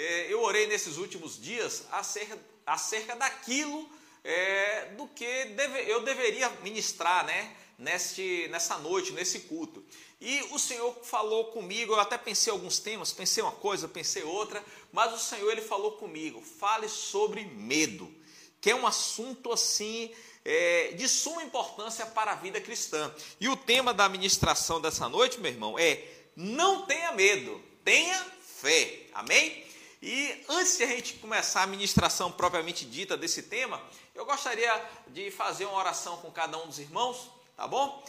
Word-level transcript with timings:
é, 0.00 0.32
eu 0.32 0.40
orei 0.42 0.66
nesses 0.66 0.96
últimos 0.96 1.38
dias 1.38 1.84
acerca, 1.92 2.38
acerca 2.64 3.14
daquilo 3.14 3.86
é, 4.24 4.86
do 4.96 5.06
que 5.08 5.44
deve, 5.46 5.80
eu 5.90 6.02
deveria 6.02 6.48
ministrar, 6.62 7.26
né? 7.26 7.56
Neste, 7.78 8.46
nessa 8.50 8.76
noite, 8.78 9.12
nesse 9.12 9.40
culto. 9.40 9.82
E 10.20 10.42
o 10.50 10.58
Senhor 10.58 10.94
falou 11.02 11.46
comigo, 11.46 11.94
eu 11.94 12.00
até 12.00 12.18
pensei 12.18 12.52
alguns 12.52 12.78
temas, 12.78 13.10
pensei 13.10 13.42
uma 13.42 13.52
coisa, 13.52 13.88
pensei 13.88 14.22
outra, 14.22 14.62
mas 14.92 15.14
o 15.14 15.18
Senhor 15.18 15.50
ele 15.50 15.62
falou 15.62 15.92
comigo, 15.92 16.42
fale 16.42 16.90
sobre 16.90 17.42
medo, 17.42 18.14
que 18.60 18.70
é 18.70 18.74
um 18.74 18.86
assunto 18.86 19.50
assim 19.50 20.14
é, 20.44 20.92
de 20.92 21.08
suma 21.08 21.42
importância 21.42 22.04
para 22.04 22.32
a 22.32 22.36
vida 22.36 22.60
cristã. 22.60 23.14
E 23.40 23.48
o 23.48 23.56
tema 23.56 23.94
da 23.94 24.10
ministração 24.10 24.78
dessa 24.78 25.08
noite, 25.08 25.40
meu 25.40 25.50
irmão, 25.50 25.78
é 25.78 26.04
não 26.36 26.84
tenha 26.84 27.12
medo, 27.12 27.62
tenha 27.82 28.22
fé. 28.60 29.06
Amém? 29.14 29.69
E 30.02 30.44
antes 30.48 30.78
de 30.78 30.84
a 30.84 30.86
gente 30.86 31.14
começar 31.14 31.62
a 31.62 31.66
ministração 31.66 32.32
propriamente 32.32 32.86
dita 32.86 33.16
desse 33.16 33.42
tema, 33.42 33.82
eu 34.14 34.24
gostaria 34.24 34.72
de 35.08 35.30
fazer 35.30 35.66
uma 35.66 35.78
oração 35.78 36.16
com 36.18 36.30
cada 36.30 36.56
um 36.56 36.66
dos 36.66 36.78
irmãos, 36.78 37.30
tá 37.54 37.66
bom? 37.68 38.02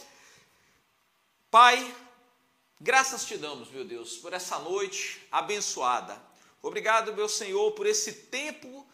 Pai, 1.50 1.94
graças 2.80 3.26
te 3.26 3.36
damos, 3.36 3.70
meu 3.70 3.84
Deus, 3.84 4.16
por 4.16 4.32
essa 4.32 4.58
noite 4.58 5.20
abençoada. 5.30 6.18
Obrigado, 6.62 7.12
meu 7.12 7.28
Senhor, 7.28 7.72
por 7.72 7.86
esse 7.86 8.12
tempo 8.12 8.86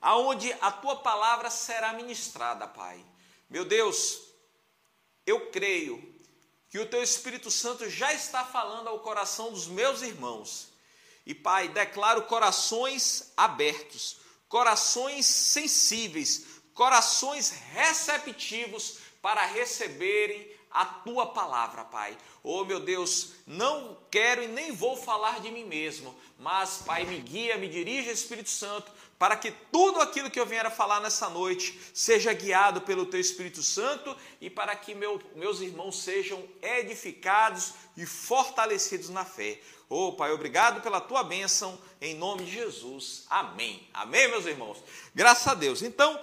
aonde 0.00 0.50
a 0.54 0.72
tua 0.72 0.96
palavra 0.96 1.50
será 1.50 1.92
ministrada, 1.92 2.66
Pai. 2.66 3.04
Meu 3.50 3.66
Deus, 3.66 4.22
eu 5.26 5.50
creio 5.50 6.02
que 6.70 6.78
o 6.78 6.86
teu 6.86 7.02
Espírito 7.02 7.50
Santo 7.50 7.90
já 7.90 8.14
está 8.14 8.42
falando 8.44 8.88
ao 8.88 9.00
coração 9.00 9.52
dos 9.52 9.66
meus 9.66 10.00
irmãos. 10.00 10.68
E, 11.28 11.34
Pai, 11.34 11.68
declaro 11.68 12.22
corações 12.22 13.34
abertos, 13.36 14.16
corações 14.48 15.26
sensíveis, 15.26 16.46
corações 16.72 17.50
receptivos 17.50 18.96
para 19.20 19.44
receberem 19.44 20.50
a 20.70 20.86
tua 20.86 21.26
palavra, 21.26 21.84
Pai. 21.84 22.16
Oh, 22.42 22.64
meu 22.64 22.80
Deus, 22.80 23.32
não 23.46 23.98
quero 24.10 24.42
e 24.42 24.48
nem 24.48 24.72
vou 24.72 24.96
falar 24.96 25.40
de 25.40 25.50
mim 25.50 25.66
mesmo, 25.66 26.18
mas, 26.38 26.78
Pai, 26.86 27.04
me 27.04 27.20
guia, 27.20 27.58
me 27.58 27.68
dirige, 27.68 28.08
Espírito 28.08 28.48
Santo, 28.48 28.90
para 29.18 29.36
que 29.36 29.50
tudo 29.50 30.00
aquilo 30.00 30.30
que 30.30 30.38
eu 30.38 30.46
vier 30.46 30.64
a 30.64 30.70
falar 30.70 31.00
nessa 31.00 31.28
noite 31.28 31.78
seja 31.92 32.32
guiado 32.32 32.82
pelo 32.82 33.06
Teu 33.06 33.18
Espírito 33.18 33.62
Santo 33.62 34.16
e 34.40 34.48
para 34.48 34.76
que 34.76 34.94
meu, 34.94 35.20
meus 35.34 35.60
irmãos 35.60 36.00
sejam 36.02 36.42
edificados 36.62 37.74
e 37.96 38.06
fortalecidos 38.06 39.08
na 39.08 39.24
fé. 39.24 39.60
Oh, 39.88 40.12
Pai, 40.12 40.30
obrigado 40.30 40.80
pela 40.82 41.00
Tua 41.00 41.24
bênção, 41.24 41.76
em 42.00 42.14
nome 42.14 42.44
de 42.44 42.52
Jesus. 42.52 43.26
Amém. 43.28 43.88
Amém, 43.92 44.28
meus 44.28 44.46
irmãos. 44.46 44.82
Graças 45.14 45.48
a 45.48 45.54
Deus. 45.54 45.82
Então, 45.82 46.20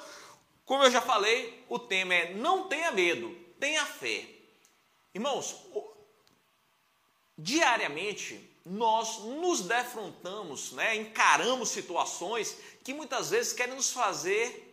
como 0.64 0.84
eu 0.84 0.92
já 0.92 1.02
falei, 1.02 1.66
o 1.68 1.78
tema 1.78 2.14
é 2.14 2.34
não 2.34 2.70
tenha 2.70 2.92
medo, 2.92 3.36
tenha 3.60 3.86
fé. 3.86 4.26
Irmãos, 5.14 5.56
diariamente 7.38 8.55
nós 8.66 9.20
nos 9.20 9.62
defrontamos, 9.62 10.72
né, 10.72 10.96
encaramos 10.96 11.70
situações 11.70 12.58
que 12.84 12.94
muitas 12.96 13.30
vezes 13.30 13.54
querem 13.54 13.76
nos 13.76 13.92
fazer 13.92 14.64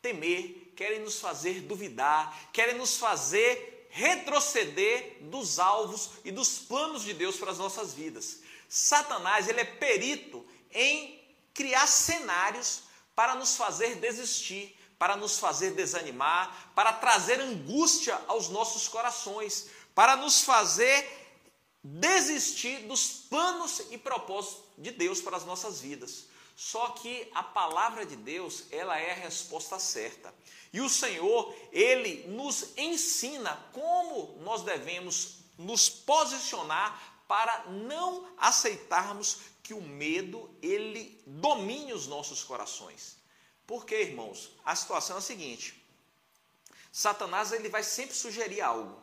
temer, 0.00 0.72
querem 0.76 1.00
nos 1.00 1.18
fazer 1.18 1.62
duvidar, 1.62 2.50
querem 2.52 2.76
nos 2.76 2.96
fazer 2.96 3.88
retroceder 3.90 5.18
dos 5.22 5.58
alvos 5.58 6.10
e 6.24 6.30
dos 6.30 6.60
planos 6.60 7.02
de 7.02 7.12
Deus 7.12 7.36
para 7.36 7.50
as 7.50 7.58
nossas 7.58 7.92
vidas. 7.92 8.40
Satanás, 8.68 9.48
ele 9.48 9.60
é 9.60 9.64
perito 9.64 10.46
em 10.70 11.20
criar 11.52 11.86
cenários 11.86 12.84
para 13.14 13.34
nos 13.34 13.56
fazer 13.56 13.96
desistir, 13.96 14.78
para 14.98 15.16
nos 15.16 15.38
fazer 15.38 15.72
desanimar, 15.72 16.72
para 16.74 16.92
trazer 16.92 17.40
angústia 17.40 18.18
aos 18.28 18.48
nossos 18.48 18.88
corações, 18.88 19.68
para 19.94 20.16
nos 20.16 20.42
fazer 20.42 21.21
desistir 21.82 22.86
dos 22.86 23.08
planos 23.28 23.82
e 23.90 23.98
propósitos 23.98 24.62
de 24.78 24.90
Deus 24.90 25.20
para 25.20 25.36
as 25.36 25.44
nossas 25.44 25.80
vidas. 25.80 26.26
Só 26.54 26.90
que 26.90 27.28
a 27.34 27.42
palavra 27.42 28.06
de 28.06 28.14
Deus, 28.14 28.64
ela 28.70 28.98
é 28.98 29.12
a 29.12 29.16
resposta 29.16 29.78
certa. 29.78 30.32
E 30.72 30.80
o 30.80 30.88
Senhor, 30.88 31.54
ele 31.72 32.26
nos 32.28 32.76
ensina 32.76 33.56
como 33.72 34.38
nós 34.42 34.62
devemos 34.62 35.38
nos 35.58 35.88
posicionar 35.88 37.24
para 37.26 37.64
não 37.68 38.28
aceitarmos 38.36 39.38
que 39.62 39.74
o 39.74 39.80
medo 39.80 40.54
ele 40.60 41.20
domine 41.26 41.92
os 41.92 42.06
nossos 42.06 42.44
corações. 42.44 43.16
Porque, 43.66 43.94
irmãos, 44.02 44.50
a 44.64 44.76
situação 44.76 45.16
é 45.16 45.18
a 45.18 45.22
seguinte: 45.22 45.82
Satanás 46.92 47.52
ele 47.52 47.68
vai 47.68 47.82
sempre 47.82 48.14
sugerir 48.14 48.60
algo. 48.60 49.01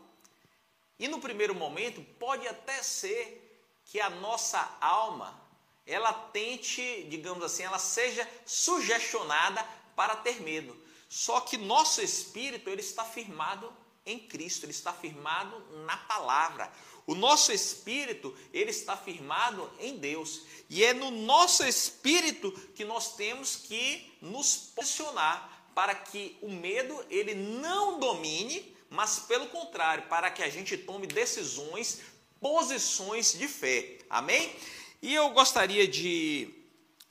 E 1.00 1.08
no 1.08 1.22
primeiro 1.22 1.56
momento, 1.56 2.04
pode 2.20 2.46
até 2.48 2.84
ser 2.84 3.46
que 3.86 4.02
a 4.02 4.10
nossa 4.10 4.78
alma, 4.82 5.42
ela 5.86 6.12
tente, 6.12 7.08
digamos 7.10 7.44
assim, 7.44 7.64
ela 7.64 7.80
seja 7.80 8.30
sugestionada 8.46 9.66
para 9.96 10.18
ter 10.18 10.42
medo. 10.42 10.78
Só 11.08 11.40
que 11.42 11.58
nosso 11.58 12.02
espírito, 12.02 12.70
ele 12.70 12.82
está 12.82 13.04
firmado 13.04 13.74
em 14.06 14.20
Cristo, 14.20 14.66
ele 14.66 14.72
está 14.72 14.94
firmado 14.94 15.58
na 15.86 15.98
palavra. 15.98 16.72
O 17.08 17.16
nosso 17.16 17.52
espírito, 17.52 18.38
ele 18.54 18.70
está 18.70 18.96
firmado 18.96 19.72
em 19.80 19.98
Deus. 19.98 20.44
E 20.70 20.84
é 20.84 20.94
no 20.94 21.10
nosso 21.10 21.64
espírito 21.66 22.52
que 22.76 22.86
nós 22.86 23.16
temos 23.16 23.56
que 23.56 24.18
nos 24.22 24.56
posicionar 24.76 25.72
para 25.74 25.96
que 25.96 26.38
o 26.42 26.52
medo 26.52 27.06
ele 27.10 27.34
não 27.34 28.00
domine 28.00 28.78
mas 28.89 29.19
pelo 29.19 29.47
contrário, 29.47 30.07
para 30.07 30.31
que 30.31 30.41
a 30.41 30.50
gente 30.50 30.77
tome 30.77 31.07
decisões, 31.07 32.01
posições 32.39 33.33
de 33.33 33.47
fé. 33.47 34.00
Amém? 34.09 34.55
E 35.01 35.13
eu 35.13 35.29
gostaria 35.29 35.88
de 35.88 36.50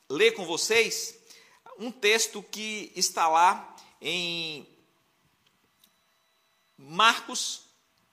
ler 0.09 0.33
com 0.33 0.45
vocês 0.45 1.19
um 1.79 1.91
texto 1.91 2.43
que 2.43 2.93
está 2.97 3.29
lá 3.29 3.77
em 4.01 4.67
Marcos 6.77 7.63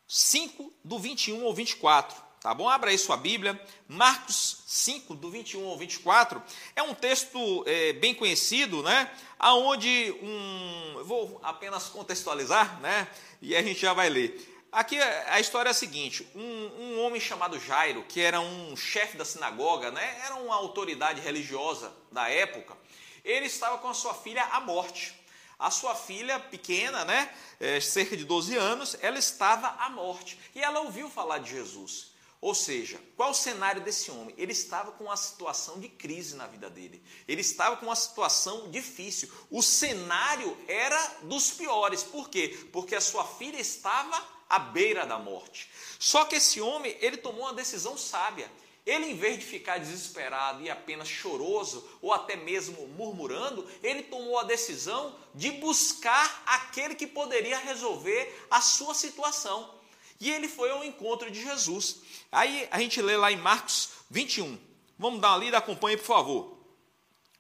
5, 0.08 0.72
do 0.84 1.00
21 1.00 1.46
ao 1.46 1.54
24. 1.54 2.25
Tá 2.46 2.54
bom? 2.54 2.70
Abra 2.70 2.92
aí 2.92 2.98
sua 3.00 3.18
Bíblia. 3.18 3.60
Marcos 3.88 4.62
5, 4.68 5.16
do 5.16 5.32
21 5.32 5.68
ao 5.68 5.76
24. 5.80 6.40
É 6.76 6.84
um 6.84 6.94
texto 6.94 7.64
é, 7.66 7.94
bem 7.94 8.14
conhecido, 8.14 8.84
né? 8.84 9.12
Aonde 9.40 10.16
um. 10.22 11.04
Vou 11.06 11.40
apenas 11.42 11.86
contextualizar, 11.88 12.80
né? 12.82 13.08
E 13.42 13.56
a 13.56 13.64
gente 13.64 13.80
já 13.80 13.94
vai 13.94 14.10
ler. 14.10 14.68
Aqui 14.72 14.96
a 15.02 15.40
história 15.40 15.70
é 15.70 15.72
a 15.72 15.74
seguinte: 15.74 16.28
um, 16.36 16.84
um 16.84 17.04
homem 17.04 17.20
chamado 17.20 17.60
Jairo, 17.60 18.04
que 18.08 18.22
era 18.22 18.40
um 18.40 18.78
chefe 18.78 19.18
da 19.18 19.26
sinagoga, 19.26 19.90
né? 19.90 20.22
Era 20.24 20.36
uma 20.36 20.54
autoridade 20.54 21.22
religiosa 21.22 21.92
da 22.12 22.30
época. 22.30 22.78
Ele 23.24 23.48
estava 23.48 23.80
com 23.80 23.88
a 23.88 23.94
sua 23.96 24.14
filha 24.14 24.44
à 24.44 24.60
morte. 24.60 25.16
A 25.58 25.72
sua 25.72 25.96
filha 25.96 26.40
pequena, 26.40 27.06
né, 27.06 27.34
é, 27.60 27.80
cerca 27.80 28.16
de 28.16 28.24
12 28.26 28.56
anos, 28.56 28.96
ela 29.02 29.18
estava 29.18 29.68
à 29.80 29.90
morte. 29.90 30.38
E 30.54 30.62
ela 30.62 30.82
ouviu 30.82 31.10
falar 31.10 31.40
de 31.40 31.50
Jesus. 31.50 32.14
Ou 32.46 32.54
seja, 32.54 33.02
qual 33.18 33.32
o 33.32 33.34
cenário 33.34 33.82
desse 33.82 34.12
homem? 34.12 34.36
Ele 34.38 34.52
estava 34.52 34.92
com 34.92 35.06
uma 35.06 35.18
situação 35.18 35.80
de 35.80 35.90
crise 35.90 36.36
na 36.36 36.46
vida 36.46 36.70
dele. 36.70 37.02
Ele 37.28 37.42
estava 37.42 37.76
com 37.76 37.88
uma 37.88 37.96
situação 37.96 38.70
difícil. 38.70 39.32
O 39.50 39.64
cenário 39.64 40.56
era 40.68 40.96
dos 41.24 41.50
piores. 41.50 42.04
Por 42.04 42.30
quê? 42.30 42.68
Porque 42.72 42.94
a 42.94 43.02
sua 43.02 43.26
filha 43.26 43.60
estava 43.60 44.24
à 44.48 44.60
beira 44.60 45.08
da 45.08 45.18
morte. 45.18 45.68
Só 45.98 46.24
que 46.26 46.36
esse 46.36 46.62
homem, 46.62 46.96
ele 47.02 47.18
tomou 47.18 47.46
uma 47.46 47.54
decisão 47.56 47.98
sábia. 47.98 48.48
Ele, 48.86 49.06
em 49.08 49.18
vez 49.18 49.40
de 49.40 49.46
ficar 49.46 49.80
desesperado 49.80 50.62
e 50.62 50.70
apenas 50.70 51.08
choroso 51.08 51.84
ou 52.00 52.14
até 52.14 52.36
mesmo 52.36 52.88
murmurando, 52.90 53.68
ele 53.82 54.04
tomou 54.04 54.38
a 54.38 54.44
decisão 54.44 55.16
de 55.34 55.50
buscar 55.54 56.44
aquele 56.46 56.94
que 56.94 57.08
poderia 57.08 57.58
resolver 57.58 58.46
a 58.52 58.62
sua 58.62 58.94
situação. 58.94 59.75
E 60.20 60.32
ele 60.32 60.48
foi 60.48 60.70
ao 60.72 60.84
encontro 60.84 61.30
de 61.30 61.42
Jesus. 61.42 61.98
Aí 62.32 62.68
a 62.72 62.80
gente 62.80 63.02
lê 63.02 63.18
lá 63.18 63.32
em 63.32 63.38
Marcos 63.38 63.90
21. 64.10 64.58
Vamos 64.98 65.20
dar 65.20 65.32
uma 65.32 65.38
lida, 65.38 65.58
acompanhe, 65.58 65.98
por 65.98 66.06
favor. 66.06 66.58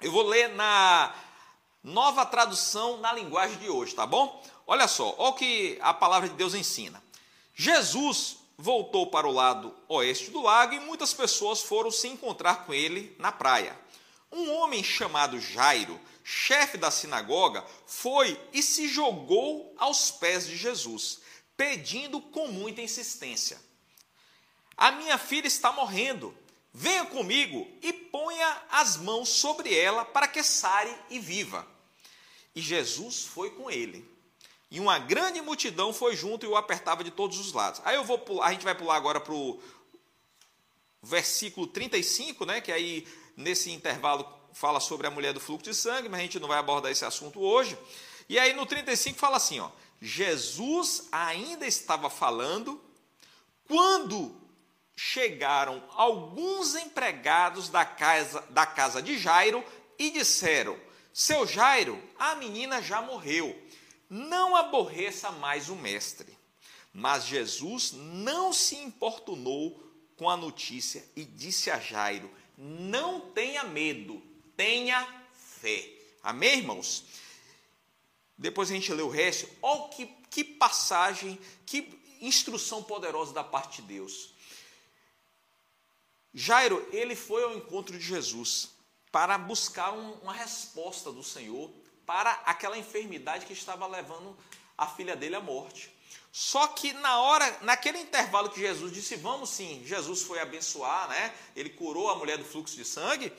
Eu 0.01 0.11
vou 0.11 0.23
ler 0.23 0.49
na 0.49 1.15
nova 1.83 2.25
tradução 2.25 2.97
na 2.97 3.13
linguagem 3.13 3.57
de 3.57 3.69
hoje, 3.69 3.95
tá 3.95 4.05
bom? 4.05 4.43
Olha 4.67 4.87
só, 4.87 5.15
olha 5.17 5.29
o 5.29 5.33
que 5.33 5.77
a 5.81 5.93
palavra 5.93 6.27
de 6.27 6.35
Deus 6.35 6.53
ensina. 6.53 7.01
Jesus 7.53 8.37
voltou 8.57 9.07
para 9.07 9.27
o 9.27 9.31
lado 9.31 9.73
oeste 9.87 10.31
do 10.31 10.41
lago 10.41 10.73
e 10.73 10.79
muitas 10.79 11.13
pessoas 11.13 11.61
foram 11.61 11.91
se 11.91 12.07
encontrar 12.07 12.65
com 12.65 12.73
ele 12.73 13.15
na 13.19 13.31
praia. 13.31 13.77
Um 14.31 14.51
homem 14.53 14.83
chamado 14.83 15.39
Jairo, 15.39 15.99
chefe 16.23 16.77
da 16.77 16.91
sinagoga, 16.91 17.63
foi 17.85 18.39
e 18.51 18.61
se 18.61 18.87
jogou 18.87 19.73
aos 19.77 20.11
pés 20.11 20.47
de 20.47 20.57
Jesus 20.57 21.21
pedindo 21.57 22.21
com 22.21 22.47
muita 22.47 22.81
insistência: 22.81 23.59
A 24.75 24.91
minha 24.91 25.17
filha 25.17 25.47
está 25.47 25.71
morrendo. 25.71 26.35
Venha 26.77 27.05
comigo 27.05 27.65
e 27.81 27.93
ponha 27.93 28.63
as 28.69 28.97
mãos 28.97 29.29
sobre 29.29 29.73
ela 29.73 30.03
para 30.03 30.27
que 30.27 30.43
sare 30.43 30.93
e 31.09 31.19
viva. 31.19 31.65
E 32.53 32.59
Jesus 32.59 33.23
foi 33.23 33.49
com 33.51 33.71
ele. 33.71 34.05
E 34.69 34.79
uma 34.79 34.99
grande 34.99 35.39
multidão 35.41 35.93
foi 35.93 36.17
junto 36.17 36.45
e 36.45 36.49
o 36.49 36.57
apertava 36.57 37.01
de 37.01 37.11
todos 37.11 37.39
os 37.39 37.53
lados. 37.53 37.81
Aí 37.85 37.95
eu 37.95 38.03
vou 38.03 38.19
pular, 38.19 38.47
a 38.47 38.51
gente 38.51 38.65
vai 38.65 38.75
pular 38.75 38.97
agora 38.97 39.21
para 39.21 39.33
o 39.33 39.57
versículo 41.01 41.67
35, 41.67 42.45
né, 42.45 42.59
que 42.59 42.71
aí 42.71 43.07
nesse 43.37 43.71
intervalo 43.71 44.27
fala 44.51 44.79
sobre 44.79 45.07
a 45.07 45.11
mulher 45.11 45.33
do 45.33 45.39
fluxo 45.39 45.69
de 45.69 45.75
sangue, 45.75 46.09
mas 46.09 46.19
a 46.19 46.23
gente 46.23 46.39
não 46.39 46.47
vai 46.47 46.57
abordar 46.57 46.91
esse 46.91 47.05
assunto 47.05 47.39
hoje. 47.39 47.77
E 48.27 48.39
aí 48.39 48.53
no 48.53 48.65
35 48.65 49.17
fala 49.17 49.37
assim, 49.37 49.59
ó: 49.59 49.69
Jesus 50.05 51.07
ainda 51.11 51.65
estava 51.65 52.11
falando 52.11 52.79
quando 53.67 54.39
chegaram 54.95 55.83
alguns 55.95 56.75
empregados 56.75 57.69
da 57.69 57.83
casa, 57.83 58.41
da 58.51 58.67
casa 58.67 59.01
de 59.01 59.17
Jairo 59.17 59.65
e 59.97 60.11
disseram: 60.11 60.79
Seu 61.11 61.47
Jairo, 61.47 61.99
a 62.19 62.35
menina 62.35 62.83
já 62.83 63.01
morreu. 63.01 63.59
Não 64.07 64.55
aborreça 64.55 65.31
mais 65.31 65.69
o 65.69 65.75
mestre. 65.75 66.37
Mas 66.93 67.25
Jesus 67.25 67.91
não 67.91 68.53
se 68.53 68.75
importunou 68.75 69.83
com 70.15 70.29
a 70.29 70.37
notícia 70.37 71.03
e 71.15 71.25
disse 71.25 71.71
a 71.71 71.79
Jairo: 71.79 72.29
Não 72.55 73.21
tenha 73.31 73.63
medo, 73.63 74.21
tenha 74.55 75.03
fé. 75.33 75.89
Amém, 76.21 76.59
irmãos? 76.59 77.24
Depois 78.37 78.69
a 78.69 78.73
gente 78.73 78.91
lê 78.93 79.01
o 79.01 79.09
resto. 79.09 79.49
Olha 79.61 79.89
que, 79.89 80.05
que 80.29 80.43
passagem, 80.43 81.39
que 81.65 81.97
instrução 82.21 82.83
poderosa 82.83 83.33
da 83.33 83.43
parte 83.43 83.81
de 83.81 83.87
Deus. 83.87 84.33
Jairo, 86.33 86.85
ele 86.91 87.15
foi 87.15 87.43
ao 87.43 87.55
encontro 87.55 87.97
de 87.97 88.03
Jesus 88.03 88.69
para 89.11 89.37
buscar 89.37 89.93
um, 89.93 90.13
uma 90.15 90.33
resposta 90.33 91.11
do 91.11 91.23
Senhor 91.23 91.71
para 92.05 92.31
aquela 92.45 92.77
enfermidade 92.77 93.45
que 93.45 93.53
estava 93.53 93.87
levando 93.87 94.37
a 94.77 94.85
filha 94.85 95.15
dele 95.15 95.35
à 95.35 95.39
morte. 95.39 95.89
Só 96.31 96.67
que 96.67 96.91
na 96.91 97.21
hora, 97.21 97.59
naquele 97.61 97.97
intervalo 97.97 98.49
que 98.49 98.59
Jesus 98.59 98.91
disse, 98.91 99.15
vamos 99.15 99.49
sim, 99.49 99.81
Jesus 99.85 100.23
foi 100.23 100.39
abençoar, 100.41 101.07
né? 101.07 101.33
Ele 101.55 101.69
curou 101.69 102.09
a 102.09 102.15
mulher 102.15 102.37
do 102.37 102.43
fluxo 102.43 102.75
de 102.75 102.83
sangue. 102.83 103.31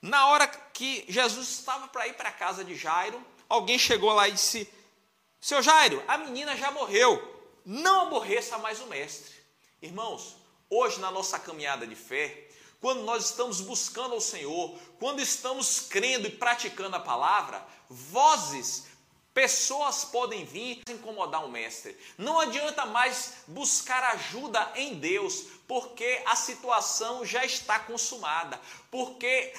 Na 0.00 0.28
hora 0.28 0.46
que 0.46 1.04
Jesus 1.08 1.48
estava 1.48 1.88
para 1.88 2.06
ir 2.06 2.14
para 2.14 2.28
a 2.28 2.32
casa 2.32 2.64
de 2.64 2.76
Jairo, 2.76 3.20
alguém 3.48 3.78
chegou 3.78 4.12
lá 4.12 4.28
e 4.28 4.32
disse: 4.32 4.68
Seu 5.40 5.62
Jairo, 5.62 6.02
a 6.06 6.18
menina 6.18 6.56
já 6.56 6.70
morreu, 6.70 7.20
não 7.64 8.02
aborreça 8.02 8.58
mais 8.58 8.80
o 8.80 8.86
mestre. 8.86 9.34
Irmãos, 9.80 10.36
hoje 10.68 11.00
na 11.00 11.10
nossa 11.10 11.38
caminhada 11.38 11.86
de 11.86 11.94
fé, 11.94 12.48
quando 12.80 13.02
nós 13.02 13.26
estamos 13.26 13.60
buscando 13.60 14.14
ao 14.14 14.20
Senhor, 14.20 14.78
quando 14.98 15.20
estamos 15.20 15.80
crendo 15.80 16.26
e 16.26 16.32
praticando 16.32 16.96
a 16.96 17.00
palavra, 17.00 17.64
vozes 17.88 18.88
Pessoas 19.38 20.04
podem 20.04 20.44
vir 20.44 20.82
incomodar 20.90 21.44
o 21.44 21.48
mestre. 21.48 21.96
Não 22.18 22.40
adianta 22.40 22.84
mais 22.84 23.34
buscar 23.46 24.02
ajuda 24.02 24.72
em 24.74 24.94
Deus, 24.94 25.44
porque 25.68 26.20
a 26.26 26.34
situação 26.34 27.24
já 27.24 27.44
está 27.44 27.78
consumada. 27.78 28.60
Porque 28.90 29.54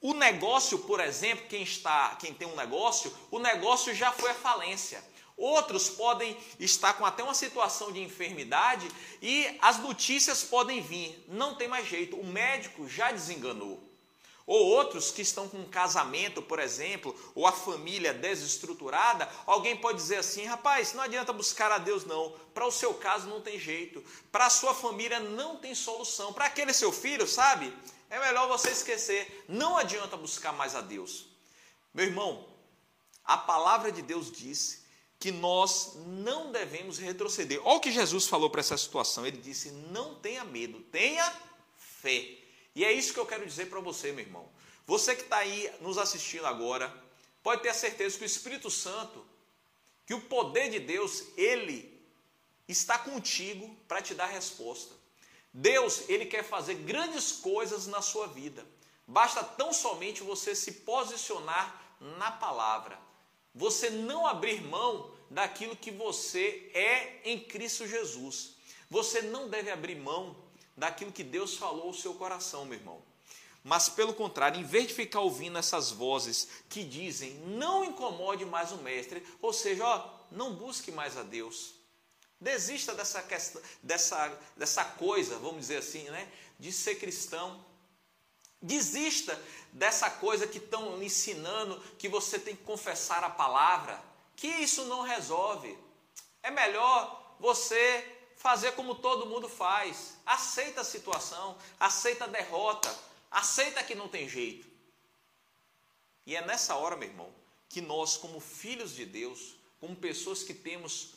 o 0.00 0.14
negócio, 0.14 0.78
por 0.80 1.00
exemplo, 1.00 1.46
quem 1.48 1.62
está, 1.62 2.16
quem 2.20 2.32
tem 2.32 2.46
um 2.46 2.54
negócio, 2.54 3.12
o 3.30 3.38
negócio 3.38 3.94
já 3.94 4.12
foi 4.12 4.30
à 4.30 4.34
falência. 4.34 5.02
Outros 5.36 5.88
podem 5.88 6.36
estar 6.58 6.94
com 6.94 7.06
até 7.06 7.22
uma 7.22 7.34
situação 7.34 7.92
de 7.92 8.00
enfermidade 8.00 8.88
e 9.22 9.56
as 9.60 9.78
notícias 9.78 10.42
podem 10.42 10.80
vir. 10.80 11.24
Não 11.28 11.54
tem 11.54 11.68
mais 11.68 11.86
jeito, 11.88 12.16
o 12.16 12.26
médico 12.26 12.88
já 12.88 13.12
desenganou. 13.12 13.88
Ou 14.46 14.66
outros 14.66 15.10
que 15.10 15.20
estão 15.20 15.46
com 15.46 15.58
um 15.58 15.68
casamento, 15.68 16.40
por 16.40 16.58
exemplo, 16.58 17.14
ou 17.34 17.46
a 17.46 17.52
família 17.52 18.14
desestruturada, 18.14 19.28
alguém 19.44 19.76
pode 19.76 19.98
dizer 19.98 20.16
assim: 20.16 20.44
rapaz, 20.46 20.94
não 20.94 21.02
adianta 21.02 21.34
buscar 21.34 21.70
a 21.70 21.76
Deus, 21.76 22.06
não. 22.06 22.34
Para 22.54 22.66
o 22.66 22.72
seu 22.72 22.94
caso 22.94 23.28
não 23.28 23.42
tem 23.42 23.58
jeito. 23.58 24.02
Para 24.32 24.46
a 24.46 24.50
sua 24.50 24.74
família 24.74 25.20
não 25.20 25.56
tem 25.56 25.74
solução. 25.74 26.32
Para 26.32 26.46
aquele 26.46 26.72
seu 26.72 26.90
filho, 26.90 27.28
sabe? 27.28 27.70
É 28.10 28.18
melhor 28.18 28.48
você 28.48 28.70
esquecer. 28.70 29.44
Não 29.48 29.76
adianta 29.76 30.16
buscar 30.16 30.52
mais 30.52 30.74
a 30.74 30.80
Deus. 30.80 31.26
Meu 31.92 32.06
irmão, 32.06 32.48
a 33.24 33.36
palavra 33.36 33.92
de 33.92 34.02
Deus 34.02 34.30
diz 34.32 34.84
que 35.18 35.30
nós 35.30 35.94
não 36.06 36.52
devemos 36.52 36.98
retroceder. 36.98 37.60
Olha 37.64 37.76
o 37.76 37.80
que 37.80 37.92
Jesus 37.92 38.26
falou 38.26 38.48
para 38.48 38.60
essa 38.60 38.76
situação. 38.76 39.26
Ele 39.26 39.38
disse: 39.38 39.70
não 39.70 40.14
tenha 40.14 40.44
medo, 40.44 40.80
tenha 40.92 41.30
fé. 41.76 42.38
E 42.74 42.84
é 42.84 42.92
isso 42.92 43.12
que 43.12 43.20
eu 43.20 43.26
quero 43.26 43.44
dizer 43.44 43.68
para 43.68 43.80
você, 43.80 44.12
meu 44.12 44.24
irmão. 44.24 44.48
Você 44.86 45.14
que 45.14 45.22
está 45.22 45.38
aí 45.38 45.70
nos 45.80 45.98
assistindo 45.98 46.46
agora, 46.46 46.94
pode 47.42 47.62
ter 47.62 47.68
a 47.68 47.74
certeza 47.74 48.16
que 48.16 48.24
o 48.24 48.26
Espírito 48.26 48.70
Santo, 48.70 49.26
que 50.06 50.14
o 50.14 50.20
poder 50.20 50.70
de 50.70 50.80
Deus, 50.80 51.24
ele 51.36 52.00
está 52.66 52.98
contigo 52.98 53.76
para 53.86 54.00
te 54.00 54.14
dar 54.14 54.26
resposta. 54.26 54.94
Deus, 55.52 56.08
ele 56.08 56.26
quer 56.26 56.44
fazer 56.44 56.74
grandes 56.74 57.32
coisas 57.32 57.86
na 57.86 58.02
sua 58.02 58.26
vida. 58.26 58.66
Basta 59.06 59.42
tão 59.42 59.72
somente 59.72 60.22
você 60.22 60.54
se 60.54 60.72
posicionar 60.72 61.82
na 62.18 62.30
palavra. 62.30 62.98
Você 63.54 63.90
não 63.90 64.26
abrir 64.26 64.62
mão 64.62 65.10
daquilo 65.30 65.74
que 65.74 65.90
você 65.90 66.70
é 66.74 67.20
em 67.24 67.40
Cristo 67.40 67.86
Jesus. 67.86 68.54
Você 68.90 69.22
não 69.22 69.48
deve 69.48 69.70
abrir 69.70 69.96
mão 69.96 70.36
daquilo 70.76 71.12
que 71.12 71.24
Deus 71.24 71.56
falou 71.56 71.88
ao 71.88 71.94
seu 71.94 72.14
coração, 72.14 72.64
meu 72.64 72.78
irmão. 72.78 73.02
Mas 73.64 73.88
pelo 73.88 74.14
contrário, 74.14 74.60
em 74.60 74.64
vez 74.64 74.88
de 74.88 74.94
ficar 74.94 75.20
ouvindo 75.20 75.58
essas 75.58 75.90
vozes 75.90 76.48
que 76.68 76.84
dizem, 76.84 77.34
não 77.46 77.84
incomode 77.84 78.44
mais 78.44 78.72
o 78.72 78.78
mestre, 78.78 79.22
ou 79.42 79.52
seja, 79.52 79.84
ó, 79.84 80.08
não 80.30 80.54
busque 80.54 80.92
mais 80.92 81.16
a 81.16 81.22
Deus. 81.22 81.74
Desista 82.40 82.94
dessa, 82.94 83.22
questão, 83.22 83.60
dessa, 83.82 84.38
dessa 84.56 84.84
coisa, 84.84 85.38
vamos 85.38 85.62
dizer 85.62 85.78
assim, 85.78 86.04
né, 86.04 86.30
de 86.58 86.72
ser 86.72 86.96
cristão. 86.96 87.64
Desista 88.62 89.40
dessa 89.72 90.10
coisa 90.10 90.46
que 90.46 90.58
estão 90.58 91.02
ensinando 91.02 91.80
que 91.98 92.08
você 92.08 92.38
tem 92.38 92.54
que 92.54 92.62
confessar 92.62 93.24
a 93.24 93.30
palavra, 93.30 94.00
que 94.36 94.46
isso 94.46 94.84
não 94.84 95.02
resolve. 95.02 95.76
É 96.42 96.50
melhor 96.50 97.36
você 97.40 98.16
fazer 98.36 98.72
como 98.72 98.94
todo 98.94 99.26
mundo 99.26 99.48
faz. 99.48 100.16
Aceita 100.24 100.82
a 100.82 100.84
situação, 100.84 101.58
aceita 101.78 102.24
a 102.24 102.28
derrota, 102.28 102.96
aceita 103.30 103.82
que 103.82 103.94
não 103.94 104.08
tem 104.08 104.28
jeito. 104.28 104.68
E 106.24 106.36
é 106.36 106.44
nessa 106.44 106.76
hora, 106.76 106.96
meu 106.96 107.08
irmão, 107.08 107.32
que 107.68 107.80
nós, 107.80 108.16
como 108.16 108.38
filhos 108.38 108.94
de 108.94 109.04
Deus, 109.04 109.56
como 109.80 109.96
pessoas 109.96 110.42
que 110.42 110.54
temos 110.54 111.14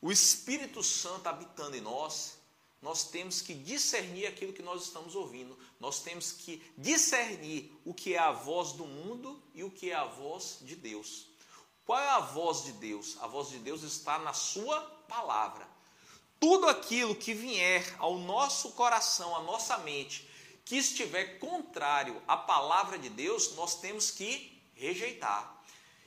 o 0.00 0.12
Espírito 0.12 0.82
Santo 0.82 1.26
habitando 1.26 1.76
em 1.76 1.80
nós, 1.80 2.38
nós 2.80 3.04
temos 3.04 3.42
que 3.42 3.54
discernir 3.54 4.26
aquilo 4.26 4.52
que 4.52 4.62
nós 4.62 4.84
estamos 4.84 5.16
ouvindo. 5.16 5.58
Nós 5.80 6.00
temos 6.00 6.30
que 6.30 6.62
discernir 6.76 7.72
o 7.84 7.92
que 7.92 8.14
é 8.14 8.18
a 8.18 8.30
voz 8.30 8.72
do 8.72 8.86
mundo 8.86 9.42
e 9.52 9.64
o 9.64 9.70
que 9.70 9.90
é 9.90 9.94
a 9.94 10.04
voz 10.04 10.58
de 10.60 10.76
Deus. 10.76 11.26
Qual 11.84 11.98
é 11.98 12.08
a 12.10 12.20
voz 12.20 12.64
de 12.64 12.72
Deus? 12.72 13.16
A 13.20 13.26
voz 13.26 13.48
de 13.48 13.58
Deus 13.58 13.82
está 13.82 14.18
na 14.18 14.32
sua 14.32 14.80
palavra. 15.08 15.66
Tudo 16.38 16.68
aquilo 16.68 17.16
que 17.16 17.34
vier 17.34 17.96
ao 17.98 18.18
nosso 18.18 18.72
coração, 18.72 19.34
à 19.34 19.42
nossa 19.42 19.78
mente, 19.78 20.28
que 20.64 20.76
estiver 20.76 21.38
contrário 21.40 22.22
à 22.28 22.36
palavra 22.36 22.98
de 22.98 23.08
Deus, 23.08 23.56
nós 23.56 23.80
temos 23.80 24.10
que 24.10 24.62
rejeitar. 24.74 25.62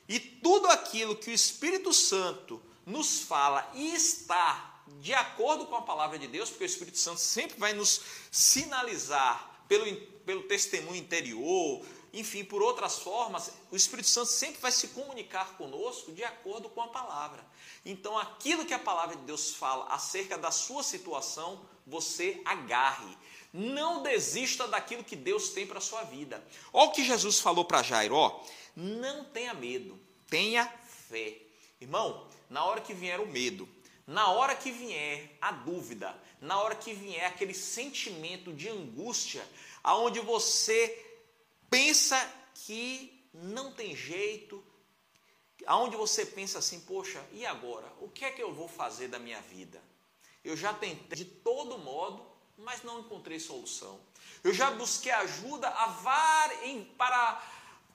E 0.08 0.18
tudo 0.18 0.68
aquilo 0.68 1.16
que 1.16 1.30
o 1.30 1.34
Espírito 1.34 1.92
Santo 1.92 2.62
nos 2.86 3.20
fala 3.20 3.70
e 3.74 3.94
está 3.94 4.82
de 5.00 5.14
acordo 5.14 5.66
com 5.66 5.76
a 5.76 5.82
palavra 5.82 6.18
de 6.18 6.26
Deus, 6.26 6.50
porque 6.50 6.64
o 6.64 6.66
Espírito 6.66 6.98
Santo 6.98 7.20
sempre 7.20 7.58
vai 7.58 7.72
nos 7.72 8.00
sinalizar 8.30 9.64
pelo, 9.68 9.96
pelo 10.24 10.42
testemunho 10.42 10.96
interior, 10.96 11.84
enfim, 12.12 12.44
por 12.44 12.60
outras 12.60 12.98
formas, 12.98 13.50
o 13.70 13.76
Espírito 13.76 14.08
Santo 14.08 14.28
sempre 14.28 14.60
vai 14.60 14.70
se 14.70 14.88
comunicar 14.88 15.56
conosco 15.56 16.12
de 16.12 16.22
acordo 16.22 16.68
com 16.68 16.82
a 16.82 16.88
palavra. 16.88 17.42
Então, 17.86 18.18
aquilo 18.18 18.66
que 18.66 18.74
a 18.74 18.78
palavra 18.78 19.16
de 19.16 19.22
Deus 19.22 19.54
fala 19.54 19.86
acerca 19.86 20.36
da 20.36 20.50
sua 20.50 20.82
situação, 20.82 21.60
você 21.86 22.42
agarre. 22.44 23.16
Não 23.50 24.02
desista 24.02 24.68
daquilo 24.68 25.04
que 25.04 25.16
Deus 25.16 25.50
tem 25.50 25.66
para 25.66 25.78
a 25.78 25.82
sua 25.82 26.04
vida. 26.04 26.46
Olha 26.72 26.90
o 26.90 26.92
que 26.92 27.04
Jesus 27.04 27.40
falou 27.40 27.64
para 27.64 27.82
Jairo: 27.82 28.40
não 28.76 29.24
tenha 29.24 29.54
medo, 29.54 29.98
tenha 30.28 30.66
fé. 31.08 31.38
Irmão, 31.82 32.28
na 32.48 32.64
hora 32.64 32.80
que 32.80 32.94
vier 32.94 33.20
o 33.20 33.26
medo, 33.26 33.68
na 34.06 34.28
hora 34.28 34.54
que 34.54 34.70
vier 34.70 35.36
a 35.40 35.52
dúvida, 35.52 36.16
na 36.40 36.60
hora 36.60 36.74
que 36.74 36.92
vier 36.92 37.24
aquele 37.24 37.54
sentimento 37.54 38.52
de 38.52 38.68
angústia, 38.68 39.46
aonde 39.82 40.20
você 40.20 41.06
pensa 41.70 42.16
que 42.54 43.26
não 43.32 43.72
tem 43.72 43.96
jeito, 43.96 44.62
aonde 45.66 45.96
você 45.96 46.26
pensa 46.26 46.58
assim, 46.58 46.80
poxa, 46.80 47.24
e 47.32 47.46
agora? 47.46 47.86
O 48.00 48.08
que 48.08 48.24
é 48.24 48.30
que 48.30 48.42
eu 48.42 48.52
vou 48.52 48.68
fazer 48.68 49.08
da 49.08 49.18
minha 49.18 49.40
vida? 49.40 49.82
Eu 50.44 50.56
já 50.56 50.72
tentei 50.74 51.16
de 51.16 51.24
todo 51.24 51.78
modo, 51.78 52.24
mas 52.58 52.82
não 52.82 53.00
encontrei 53.00 53.38
solução. 53.38 54.00
Eu 54.44 54.52
já 54.52 54.70
busquei 54.70 55.12
ajuda 55.12 55.68
a 55.68 55.86
var, 55.86 56.64
em, 56.64 56.84
para, 56.84 57.42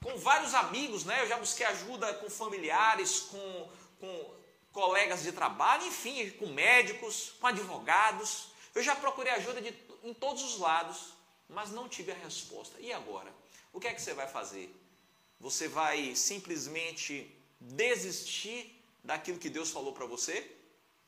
com 0.01 0.17
vários 0.17 0.53
amigos, 0.53 1.03
né? 1.03 1.21
Eu 1.23 1.27
já 1.27 1.37
busquei 1.37 1.65
ajuda 1.65 2.13
com 2.15 2.29
familiares, 2.29 3.19
com, 3.19 3.69
com 3.99 4.37
colegas 4.71 5.23
de 5.23 5.31
trabalho, 5.31 5.85
enfim, 5.87 6.29
com 6.31 6.47
médicos, 6.47 7.33
com 7.39 7.47
advogados. 7.47 8.49
Eu 8.75 8.83
já 8.83 8.95
procurei 8.95 9.33
ajuda 9.33 9.61
de, 9.61 9.73
em 10.03 10.13
todos 10.13 10.43
os 10.43 10.59
lados, 10.59 11.13
mas 11.49 11.71
não 11.71 11.89
tive 11.89 12.11
a 12.11 12.15
resposta. 12.15 12.79
E 12.79 12.93
agora? 12.93 13.33
O 13.73 13.79
que 13.79 13.87
é 13.87 13.93
que 13.93 14.01
você 14.01 14.13
vai 14.13 14.27
fazer? 14.27 14.73
Você 15.39 15.67
vai 15.67 16.15
simplesmente 16.15 17.31
desistir 17.59 18.83
daquilo 19.03 19.39
que 19.39 19.49
Deus 19.49 19.71
falou 19.71 19.93
para 19.93 20.05
você? 20.05 20.55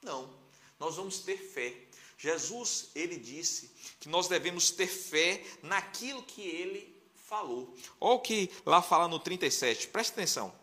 Não. 0.02 0.34
Nós 0.80 0.96
vamos 0.96 1.20
ter 1.20 1.38
fé. 1.38 1.76
Jesus, 2.18 2.90
ele 2.96 3.18
disse 3.18 3.72
que 4.00 4.10
nós 4.10 4.28
devemos 4.28 4.72
ter 4.72 4.88
fé 4.88 5.44
naquilo 5.62 6.24
que 6.24 6.42
ele 6.42 7.00
falou. 7.16 7.74
Olha 8.00 8.16
o 8.16 8.20
que 8.20 8.52
lá 8.66 8.82
fala 8.82 9.08
no 9.08 9.20
37, 9.20 9.88
preste 9.88 10.12
atenção. 10.12 10.54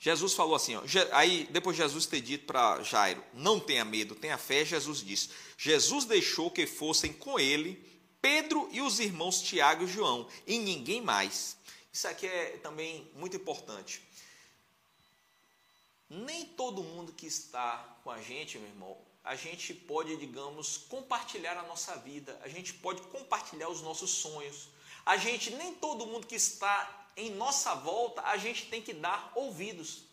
Jesus 0.00 0.32
falou 0.32 0.54
assim, 0.54 0.74
ó, 0.76 0.82
aí 1.12 1.46
depois 1.50 1.76
de 1.76 1.82
Jesus 1.82 2.06
ter 2.06 2.22
dito 2.22 2.46
para 2.46 2.82
Jairo, 2.82 3.22
não 3.34 3.60
tenha 3.60 3.84
medo, 3.84 4.14
tenha 4.14 4.38
fé, 4.38 4.64
Jesus 4.64 5.04
disse, 5.04 5.28
Jesus 5.58 6.06
deixou 6.06 6.50
que 6.50 6.66
fossem 6.66 7.12
com 7.12 7.38
ele 7.38 7.88
Pedro 8.20 8.68
e 8.70 8.80
os 8.80 9.00
irmãos 9.00 9.40
Tiago 9.40 9.84
e 9.84 9.86
João, 9.86 10.28
e 10.46 10.58
ninguém 10.58 11.00
mais. 11.00 11.56
Isso 11.92 12.06
aqui 12.06 12.26
é 12.26 12.58
também 12.58 13.10
muito 13.14 13.36
importante. 13.36 14.02
Nem 16.08 16.44
todo 16.44 16.82
mundo 16.82 17.12
que 17.12 17.26
está 17.26 17.98
com 18.04 18.10
a 18.10 18.20
gente, 18.20 18.58
meu 18.58 18.68
irmão, 18.68 18.98
a 19.24 19.34
gente 19.36 19.72
pode, 19.72 20.16
digamos, 20.16 20.76
compartilhar 20.76 21.56
a 21.56 21.62
nossa 21.62 21.96
vida, 21.96 22.38
a 22.42 22.48
gente 22.48 22.74
pode 22.74 23.00
compartilhar 23.02 23.68
os 23.68 23.80
nossos 23.80 24.10
sonhos. 24.10 24.68
A 25.04 25.16
gente, 25.16 25.50
nem 25.52 25.74
todo 25.74 26.06
mundo 26.06 26.26
que 26.26 26.34
está 26.34 26.99
em 27.20 27.34
nossa 27.34 27.74
volta, 27.74 28.22
a 28.22 28.36
gente 28.36 28.66
tem 28.66 28.80
que 28.80 28.92
dar 28.92 29.32
ouvidos. 29.34 30.04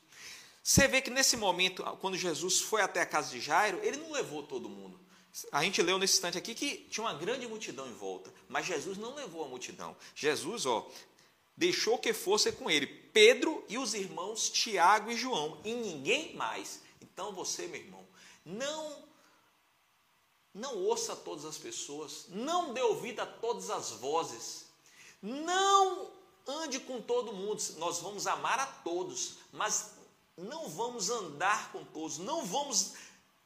Você 0.63 0.87
vê 0.87 1.01
que 1.01 1.09
nesse 1.09 1.37
momento, 1.37 1.83
quando 2.01 2.17
Jesus 2.17 2.59
foi 2.59 2.81
até 2.81 3.01
a 3.01 3.05
casa 3.05 3.29
de 3.29 3.39
Jairo, 3.39 3.79
ele 3.83 3.97
não 3.97 4.11
levou 4.11 4.43
todo 4.43 4.67
mundo. 4.67 4.99
A 5.51 5.63
gente 5.63 5.81
leu 5.81 5.97
nesse 5.97 6.15
instante 6.15 6.37
aqui 6.37 6.55
que 6.55 6.77
tinha 6.89 7.05
uma 7.05 7.13
grande 7.13 7.47
multidão 7.47 7.87
em 7.87 7.93
volta, 7.93 8.33
mas 8.49 8.65
Jesus 8.65 8.97
não 8.97 9.13
levou 9.13 9.45
a 9.45 9.47
multidão. 9.47 9.95
Jesus, 10.15 10.65
ó, 10.65 10.89
deixou 11.55 11.97
que 11.97 12.11
fosse 12.11 12.51
com 12.51 12.69
ele 12.69 12.87
Pedro 12.87 13.63
e 13.69 13.77
os 13.77 13.93
irmãos 13.93 14.49
Tiago 14.49 15.09
e 15.09 15.15
João, 15.15 15.61
e 15.63 15.73
ninguém 15.73 16.35
mais. 16.35 16.81
Então 17.01 17.31
você, 17.31 17.67
meu 17.67 17.79
irmão, 17.79 18.05
não 18.45 19.07
não 20.53 20.75
ouça 20.75 21.15
todas 21.15 21.45
as 21.45 21.57
pessoas, 21.57 22.25
não 22.29 22.73
dê 22.73 22.81
ouvido 22.81 23.19
a 23.19 23.27
todas 23.27 23.69
as 23.69 23.91
vozes, 23.91 24.65
não 25.21 26.11
ande 26.47 26.79
com 26.79 27.01
todo 27.01 27.33
mundo. 27.33 27.61
Nós 27.77 27.99
vamos 27.99 28.25
amar 28.27 28.59
a 28.59 28.65
todos, 28.65 29.35
mas 29.51 29.91
não 30.37 30.69
vamos 30.69 31.09
andar 31.09 31.71
com 31.71 31.83
todos, 31.83 32.17
não 32.17 32.45
vamos 32.45 32.93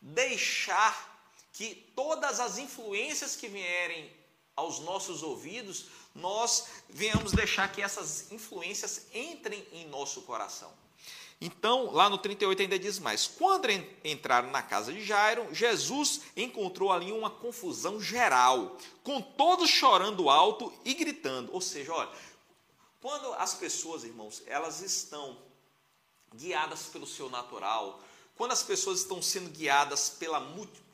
deixar 0.02 1.10
que 1.54 1.76
todas 1.96 2.40
as 2.40 2.58
influências 2.58 3.36
que 3.36 3.48
vierem 3.48 4.12
aos 4.56 4.80
nossos 4.80 5.24
ouvidos, 5.24 5.86
nós 6.14 6.68
venhamos 6.90 7.32
deixar 7.32 7.72
que 7.72 7.82
essas 7.82 8.32
influências 8.32 9.08
entrem 9.14 9.66
em 9.72 9.88
nosso 9.88 10.22
coração. 10.24 10.72
Então, 11.44 11.92
lá 11.92 12.08
no 12.08 12.20
38 12.20 12.62
ainda 12.62 12.78
diz 12.78 13.00
mais: 13.00 13.26
quando 13.26 13.68
entraram 14.04 14.52
na 14.52 14.62
casa 14.62 14.94
de 14.94 15.04
Jairo, 15.04 15.48
Jesus 15.52 16.22
encontrou 16.38 16.92
ali 16.92 17.12
uma 17.12 17.32
confusão 17.32 18.00
geral, 18.00 18.78
com 19.04 19.20
todos 19.20 19.68
chorando 19.68 20.30
alto 20.30 20.72
e 20.86 20.94
gritando. 20.94 21.52
Ou 21.52 21.60
seja, 21.60 21.92
olha, 21.92 22.12
quando 23.02 23.34
as 23.34 23.56
pessoas, 23.56 24.04
irmãos, 24.04 24.44
elas 24.46 24.82
estão 24.82 25.38
guiadas 26.34 26.84
pelo 26.84 27.08
seu 27.08 27.30
natural, 27.30 28.00
quando 28.36 28.52
as 28.52 28.64
pessoas 28.64 29.00
estão 29.00 29.22
sendo 29.22 29.50
guiadas, 29.50 30.10
pela, 30.10 30.40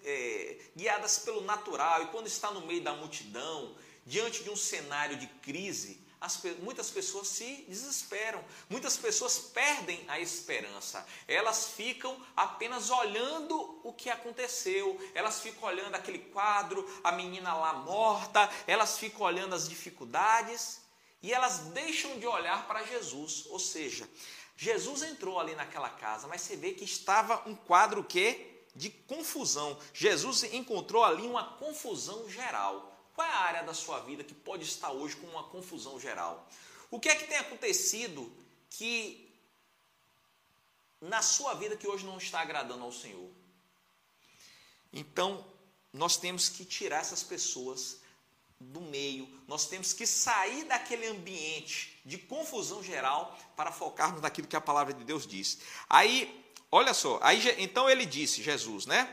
é, 0.04 0.58
guiadas 0.76 1.20
pelo 1.20 1.42
natural 1.42 2.04
e 2.04 2.08
quando 2.08 2.28
está 2.28 2.50
no 2.52 2.66
meio 2.66 2.82
da 2.82 2.94
multidão, 2.94 3.76
diante 4.06 4.42
de 4.42 4.50
um 4.50 4.56
cenário 4.56 5.18
de 5.18 5.28
crise, 5.28 6.02
as, 6.20 6.42
muitas 6.60 6.90
pessoas 6.90 7.28
se 7.28 7.66
desesperam, 7.68 8.44
muitas 8.70 8.98
pessoas 8.98 9.38
perdem 9.38 10.04
a 10.08 10.20
esperança, 10.20 11.06
elas 11.28 11.68
ficam 11.68 12.20
apenas 12.36 12.90
olhando 12.90 13.82
o 13.84 13.94
que 13.94 14.10
aconteceu, 14.10 15.00
elas 15.14 15.42
ficam 15.42 15.68
olhando 15.68 15.94
aquele 15.94 16.20
quadro, 16.20 16.90
a 17.04 17.12
menina 17.12 17.54
lá 17.54 17.74
morta, 17.74 18.50
elas 18.66 18.98
ficam 18.98 19.22
olhando 19.26 19.54
as 19.54 19.68
dificuldades 19.68 20.87
e 21.22 21.34
elas 21.34 21.60
deixam 21.74 22.20
de 22.20 22.28
olhar 22.28 22.68
para 22.68 22.84
Jesus, 22.84 23.46
ou 23.48 23.60
seja, 23.60 24.08
Jesus 24.56 25.04
entrou 25.04 25.40
ali 25.40 25.56
naquela 25.56 25.90
casa, 25.90 26.28
mas 26.28 26.42
você 26.42 26.56
vê 26.56 26.74
que 26.74 26.84
estava 26.84 27.48
um 27.48 27.56
quadro 27.56 28.04
que 28.04 28.58
de 28.76 28.90
confusão. 28.90 29.78
Jesus 29.94 30.44
encontrou 30.44 31.04
ali 31.04 31.28
uma 31.28 31.44
confusão 31.58 32.30
geral. 32.30 32.96
Qual 33.16 33.28
é 33.28 33.32
a 33.32 33.40
área 33.40 33.64
da 33.64 33.74
sua 33.74 34.00
vida 34.02 34.24
que 34.24 34.36
pode 34.36 34.64
estar 34.64 34.92
hoje 34.92 35.16
com 35.16 35.26
uma 35.28 35.44
confusão 35.44 36.00
geral? 36.00 36.48
O 36.92 37.00
que 37.00 37.10
é 37.10 37.16
que 37.16 37.26
tem 37.26 37.38
acontecido 37.38 38.32
que 38.70 39.36
na 41.02 41.22
sua 41.22 41.56
vida 41.56 41.76
que 41.76 41.88
hoje 41.88 42.06
não 42.06 42.18
está 42.18 42.42
agradando 42.42 42.84
ao 42.84 42.92
Senhor? 42.92 43.30
Então, 44.94 45.46
nós 45.92 46.18
temos 46.18 46.50
que 46.50 46.64
tirar 46.64 47.00
essas 47.00 47.24
pessoas 47.24 48.00
do 48.60 48.82
meio, 48.82 49.28
nós 49.48 49.68
temos 49.68 49.94
que 49.94 50.08
sair 50.08 50.64
daquele 50.66 51.08
ambiente 51.08 52.00
de 52.04 52.18
confusão 52.18 52.84
geral 52.84 53.38
para 53.56 53.72
focarmos 53.72 54.22
naquilo 54.22 54.48
que 54.48 54.56
a 54.56 54.62
palavra 54.62 54.94
de 54.94 55.04
Deus 55.04 55.28
diz. 55.28 55.60
Aí, 55.90 56.44
olha 56.72 56.94
só, 56.94 57.20
aí 57.22 57.42
então 57.60 57.90
ele 57.90 58.06
disse, 58.06 58.42
Jesus, 58.42 58.86
né? 58.86 59.10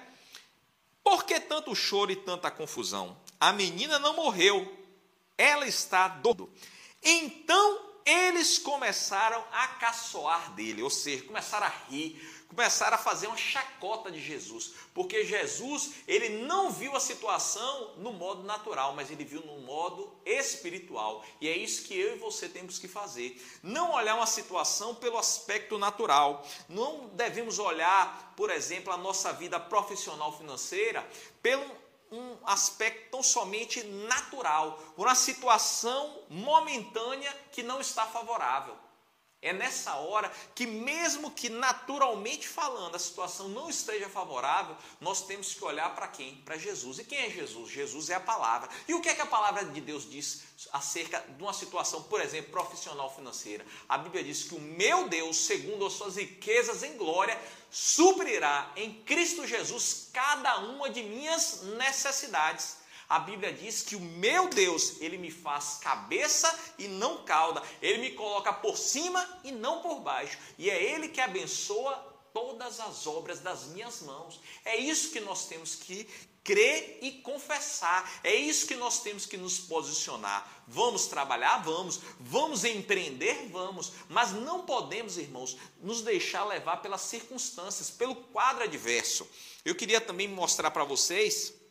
Por 1.03 1.25
que 1.25 1.39
tanto 1.39 1.75
choro 1.75 2.11
e 2.11 2.17
tanta 2.17 2.51
confusão? 2.51 3.17
A 3.39 3.53
menina 3.53 3.99
não 3.99 4.17
morreu, 4.17 4.75
ela 5.37 5.67
está 5.67 6.09
doendo. 6.09 6.51
Então 7.03 7.94
eles 8.05 8.59
começaram 8.59 9.43
a 9.53 9.67
caçoar 9.69 10.53
dele, 10.53 10.83
ou 10.83 10.91
seja, 10.91 11.25
começaram 11.25 11.67
a 11.67 11.73
rir, 11.89 12.21
começaram 12.49 12.95
a 12.95 12.99
fazer 12.99 13.27
uma 13.27 13.37
chacota 13.37 14.11
de 14.11 14.21
Jesus, 14.21 14.75
porque 14.93 15.25
Jesus, 15.25 15.93
ele 16.07 16.45
não 16.45 16.71
viu 16.71 16.95
a 16.95 17.01
situação 17.01 17.95
no 17.97 18.13
modo 18.13 18.45
natural, 18.45 18.95
mas 18.95 19.11
ele 19.11 19.25
viu 19.25 19.41
no 19.41 19.59
modo 19.61 20.13
espiritual. 20.25 21.25
E 21.41 21.49
é 21.49 21.57
isso 21.57 21.85
que 21.85 21.99
eu 21.99 22.15
e 22.15 22.19
você 22.19 22.49
temos 22.49 22.79
que 22.79 22.87
fazer. 22.87 23.43
Não 23.63 23.93
olhar 23.93 24.15
uma 24.15 24.27
situação 24.27 24.95
pelo 24.95 25.19
aspecto 25.19 25.79
natural. 25.79 26.47
Não 26.69 27.09
devemos 27.09 27.59
olhar, 27.59 28.35
por 28.37 28.51
exemplo, 28.51 28.93
a 28.93 28.97
nossa 28.97 29.33
vida 29.33 29.59
profissional 29.59 30.37
financeira 30.37 31.05
pelo 31.43 31.84
um 32.11 32.37
aspecto 32.45 33.11
tão 33.11 33.23
somente 33.23 33.83
natural, 33.83 34.81
uma 34.97 35.15
situação 35.15 36.23
momentânea 36.29 37.33
que 37.51 37.63
não 37.63 37.81
está 37.81 38.07
favorável. 38.07 38.77
É 39.45 39.53
nessa 39.53 39.97
hora 39.97 40.33
que, 40.55 40.67
mesmo 40.67 41.31
que 41.31 41.51
naturalmente 41.51 42.49
falando 42.49 42.95
a 42.95 42.99
situação 42.99 43.47
não 43.47 43.69
esteja 43.69 44.09
favorável, 44.09 44.75
nós 44.99 45.27
temos 45.27 45.53
que 45.53 45.63
olhar 45.63 45.95
para 45.95 46.09
quem? 46.09 46.37
Para 46.37 46.57
Jesus. 46.57 46.99
E 46.99 47.05
quem 47.05 47.19
é 47.19 47.29
Jesus? 47.29 47.71
Jesus 47.71 48.09
é 48.09 48.15
a 48.15 48.21
palavra. 48.21 48.71
E 48.89 48.95
o 48.95 49.03
que 49.03 49.09
é 49.11 49.15
que 49.15 49.21
a 49.21 49.27
palavra 49.27 49.67
de 49.67 49.83
Deus 49.83 50.09
diz 50.11 50.45
acerca 50.73 51.21
de 51.21 51.43
uma 51.43 51.53
situação, 51.53 52.05
por 52.05 52.23
exemplo, 52.23 52.53
profissional 52.53 53.15
financeira? 53.15 53.67
A 53.87 53.99
Bíblia 53.99 54.25
diz 54.25 54.45
que 54.45 54.55
o 54.55 54.61
meu 54.61 55.11
Deus, 55.11 55.37
segundo 55.37 55.85
as 55.85 55.93
suas 55.93 56.17
riquezas 56.17 56.83
em 56.83 56.97
glória, 56.97 57.39
suprirá 57.71 58.73
em 58.77 58.95
Cristo 59.03 59.47
Jesus 59.47 60.09
cada 60.11 60.57
uma 60.61 60.89
de 60.89 61.03
minhas 61.03 61.61
necessidades. 61.77 62.79
A 63.15 63.21
Bíblia 63.21 63.53
diz 63.53 63.81
que 63.81 63.95
o 63.95 64.01
meu 64.01 64.49
Deus, 64.49 65.01
ele 65.01 65.17
me 65.17 65.31
faz 65.31 65.79
cabeça 65.81 66.53
e 66.77 66.89
não 66.89 67.23
cauda. 67.23 67.63
Ele 67.81 67.99
me 67.99 68.11
coloca 68.11 68.53
por 68.53 68.77
cima 68.77 69.25
e 69.45 69.53
não 69.53 69.81
por 69.81 70.01
baixo. 70.01 70.37
E 70.59 70.69
é 70.69 70.83
ele 70.83 71.07
que 71.07 71.21
abençoa 71.21 71.95
todas 72.33 72.81
as 72.81 73.07
obras 73.07 73.39
das 73.39 73.67
minhas 73.67 74.03
mãos. 74.03 74.41
É 74.65 74.77
isso 74.77 75.13
que 75.13 75.21
nós 75.21 75.47
temos 75.47 75.77
que 75.77 76.09
crer 76.43 76.99
e 77.03 77.13
confessar. 77.13 78.21
É 78.25 78.35
isso 78.35 78.67
que 78.67 78.75
nós 78.75 78.99
temos 78.99 79.27
que 79.27 79.37
nos 79.37 79.61
posicionar. 79.61 80.65
Vamos 80.67 81.07
trabalhar? 81.07 81.59
Vamos. 81.59 82.01
Vamos 82.19 82.65
empreender? 82.65 83.49
Vamos. 83.53 83.93
Mas 84.09 84.33
não 84.33 84.67
podemos, 84.67 85.19
irmãos, 85.19 85.57
nos 85.81 86.03
deixar 86.03 86.45
levar 86.47 86.79
pelas 86.79 87.03
circunstâncias, 87.03 87.91
pelo 87.91 88.17
quadro 88.17 88.65
adverso. 88.65 89.25
Eu 89.65 89.77
queria 89.77 90.01
também 90.01 90.27
mostrar 90.27 90.73
para 90.73 90.83
vocês 90.83 91.63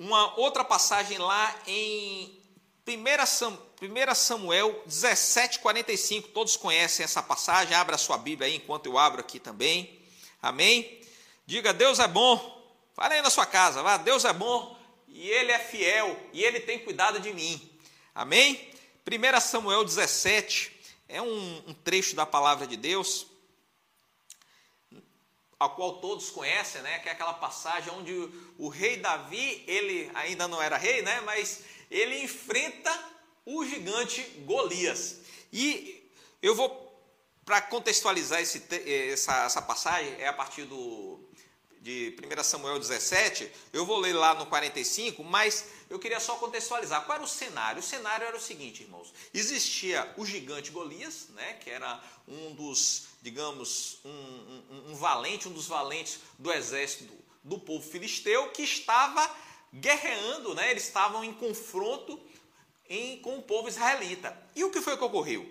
uma 0.00 0.34
outra 0.40 0.64
passagem 0.64 1.18
lá 1.18 1.54
em 1.66 2.40
1 2.88 4.14
Samuel 4.14 4.82
17,45. 4.88 6.32
Todos 6.32 6.56
conhecem 6.56 7.04
essa 7.04 7.22
passagem. 7.22 7.74
Abra 7.74 7.98
sua 7.98 8.16
Bíblia 8.16 8.48
aí 8.48 8.56
enquanto 8.56 8.86
eu 8.86 8.96
abro 8.96 9.20
aqui 9.20 9.38
também. 9.38 10.00
Amém? 10.40 11.02
Diga, 11.44 11.74
Deus 11.74 11.98
é 11.98 12.08
bom. 12.08 12.58
Fale 12.94 13.14
aí 13.14 13.20
na 13.22 13.28
sua 13.28 13.44
casa, 13.44 13.82
vá, 13.82 13.98
Deus 13.98 14.24
é 14.24 14.32
bom. 14.32 14.74
E 15.06 15.20
e 15.20 15.28
Ele 15.28 15.52
é 15.52 15.58
fiel 15.58 16.18
e 16.32 16.42
Ele 16.42 16.60
tem 16.60 16.78
cuidado 16.78 17.20
de 17.20 17.30
mim. 17.34 17.60
Amém? 18.14 18.70
1 19.06 19.40
Samuel 19.40 19.84
17 19.84 20.72
é 21.08 21.20
um, 21.20 21.62
um 21.66 21.74
trecho 21.74 22.16
da 22.16 22.24
palavra 22.24 22.66
de 22.66 22.76
Deus, 22.76 23.26
a 25.60 25.68
qual 25.68 25.98
todos 25.98 26.30
conhecem, 26.30 26.80
né? 26.80 27.00
Que 27.00 27.10
é 27.10 27.12
aquela 27.12 27.34
passagem 27.34 27.92
onde 27.92 28.14
o, 28.14 28.54
o 28.58 28.68
rei 28.68 28.96
Davi, 28.96 29.62
ele 29.66 30.10
ainda 30.14 30.48
não 30.48 30.60
era 30.60 30.78
rei, 30.78 31.02
né? 31.02 31.20
Mas 31.20 31.60
ele 31.90 32.22
enfrenta 32.22 32.90
o 33.44 33.62
gigante 33.66 34.22
Golias. 34.46 35.18
E 35.52 36.10
eu 36.40 36.54
vou 36.54 36.88
para 37.44 37.60
contextualizar 37.60 38.40
esse, 38.40 38.62
essa, 39.12 39.44
essa 39.44 39.60
passagem, 39.60 40.14
é 40.18 40.28
a 40.28 40.32
partir 40.32 40.64
do, 40.64 41.20
de 41.80 42.16
1 42.38 42.42
Samuel 42.42 42.78
17, 42.78 43.50
eu 43.72 43.84
vou 43.84 43.98
ler 43.98 44.12
lá 44.14 44.34
no 44.34 44.46
45, 44.46 45.22
mas 45.24 45.66
eu 45.90 45.98
queria 45.98 46.20
só 46.20 46.36
contextualizar. 46.36 47.04
Qual 47.04 47.16
era 47.16 47.24
o 47.24 47.28
cenário? 47.28 47.80
O 47.80 47.82
cenário 47.82 48.24
era 48.24 48.36
o 48.36 48.40
seguinte, 48.40 48.84
irmãos: 48.84 49.12
existia 49.34 50.14
o 50.16 50.24
gigante 50.24 50.70
Golias, 50.70 51.26
né, 51.30 51.54
que 51.54 51.68
era 51.68 52.00
um 52.28 52.54
dos, 52.54 53.08
digamos, 53.20 53.98
um, 54.04 54.10
um, 54.10 54.90
um 54.92 54.94
valente, 54.94 55.48
um 55.48 55.52
dos 55.52 55.66
valentes 55.66 56.20
do 56.38 56.52
exército 56.52 57.12
do, 57.42 57.58
povo 57.58 57.84
filisteu, 57.84 58.50
que 58.50 58.62
estava 58.62 59.28
guerreando, 59.74 60.54
né, 60.54 60.70
eles 60.70 60.84
estavam 60.84 61.24
em 61.24 61.34
confronto 61.34 62.20
em, 62.88 63.20
com 63.20 63.38
o 63.38 63.42
povo 63.42 63.68
israelita. 63.68 64.36
E 64.54 64.62
o 64.62 64.70
que 64.70 64.80
foi 64.80 64.96
que 64.96 65.04
ocorreu? 65.04 65.46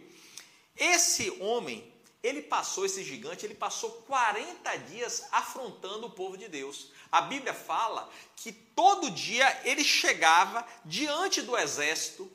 Esse 0.77 1.29
homem 1.41 1.93
ele 2.21 2.41
passou, 2.41 2.85
esse 2.85 3.03
gigante, 3.03 3.45
ele 3.45 3.55
passou 3.55 3.91
40 4.07 4.75
dias 4.77 5.25
afrontando 5.31 6.07
o 6.07 6.11
povo 6.11 6.37
de 6.37 6.47
Deus. 6.47 6.91
A 7.11 7.21
Bíblia 7.21 7.53
fala 7.53 8.09
que 8.35 8.51
todo 8.51 9.11
dia 9.11 9.61
ele 9.63 9.83
chegava 9.83 10.65
diante 10.85 11.41
do 11.41 11.57
exército 11.57 12.31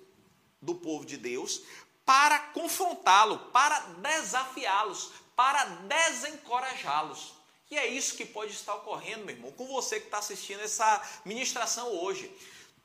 do 0.60 0.74
povo 0.74 1.04
de 1.04 1.16
Deus 1.16 1.62
para 2.04 2.38
confrontá-lo, 2.38 3.38
para 3.50 3.78
desafiá-los, 3.98 5.10
para 5.34 5.64
desencorajá-los. 5.64 7.34
E 7.70 7.78
é 7.78 7.86
isso 7.86 8.16
que 8.16 8.26
pode 8.26 8.52
estar 8.52 8.74
ocorrendo, 8.74 9.24
meu 9.24 9.34
irmão, 9.34 9.52
com 9.52 9.66
você 9.66 9.98
que 9.98 10.06
está 10.06 10.18
assistindo 10.18 10.60
essa 10.60 11.02
ministração 11.24 11.88
hoje. 11.88 12.30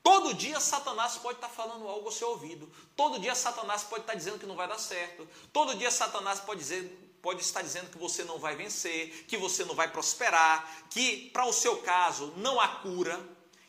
Todo 0.02 0.32
dia 0.32 0.58
Satanás 0.58 1.18
pode 1.18 1.36
estar 1.36 1.50
falando 1.50 1.86
algo 1.86 2.06
ao 2.06 2.12
seu 2.12 2.30
ouvido. 2.30 2.70
Todo 2.96 3.18
dia 3.18 3.34
Satanás 3.34 3.84
pode 3.84 4.02
estar 4.02 4.14
dizendo 4.14 4.38
que 4.38 4.46
não 4.46 4.56
vai 4.56 4.66
dar 4.66 4.78
certo. 4.78 5.28
Todo 5.52 5.76
dia 5.76 5.90
Satanás 5.90 6.40
pode, 6.40 6.60
dizer, 6.60 7.09
pode 7.22 7.42
estar 7.42 7.62
dizendo 7.62 7.90
que 7.90 7.98
você 7.98 8.24
não 8.24 8.38
vai 8.38 8.56
vencer, 8.56 9.24
que 9.26 9.36
você 9.36 9.64
não 9.64 9.74
vai 9.74 9.90
prosperar, 9.90 10.86
que 10.90 11.30
para 11.30 11.46
o 11.46 11.52
seu 11.52 11.78
caso 11.78 12.32
não 12.36 12.60
há 12.60 12.68
cura, 12.68 13.20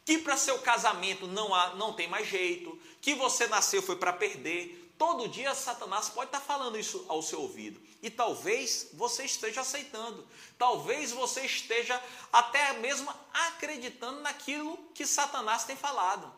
que 0.05 0.17
para 0.17 0.38
seu 0.38 0.60
casamento 0.60 1.27
não, 1.27 1.53
há, 1.53 1.75
não 1.75 1.93
tem 1.93 2.08
mais 2.08 2.27
jeito, 2.27 2.77
que 3.01 3.13
você 3.13 3.48
nasceu 3.48 3.81
foi 3.81 3.96
para 3.96 4.13
perder. 4.13 4.93
Todo 4.98 5.27
dia 5.27 5.55
Satanás 5.55 6.10
pode 6.10 6.27
estar 6.27 6.41
falando 6.41 6.77
isso 6.77 7.05
ao 7.08 7.22
seu 7.22 7.41
ouvido. 7.41 7.81
E 8.01 8.10
talvez 8.10 8.89
você 8.93 9.24
esteja 9.25 9.62
aceitando. 9.62 10.27
Talvez 10.58 11.12
você 11.12 11.41
esteja 11.41 12.01
até 12.31 12.74
mesmo 12.74 13.12
acreditando 13.34 14.22
naquilo 14.22 14.77
que 14.93 15.05
Satanás 15.05 15.63
tem 15.63 15.75
falado. 15.75 16.31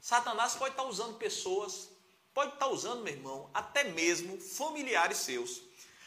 Satanás 0.00 0.54
pode 0.54 0.72
estar 0.72 0.84
usando 0.84 1.16
pessoas, 1.16 1.88
pode 2.34 2.52
estar 2.52 2.68
usando, 2.68 3.02
meu 3.02 3.14
irmão, 3.14 3.50
até 3.54 3.84
mesmo 3.84 4.38
familiares 4.38 5.18
seus, 5.18 5.62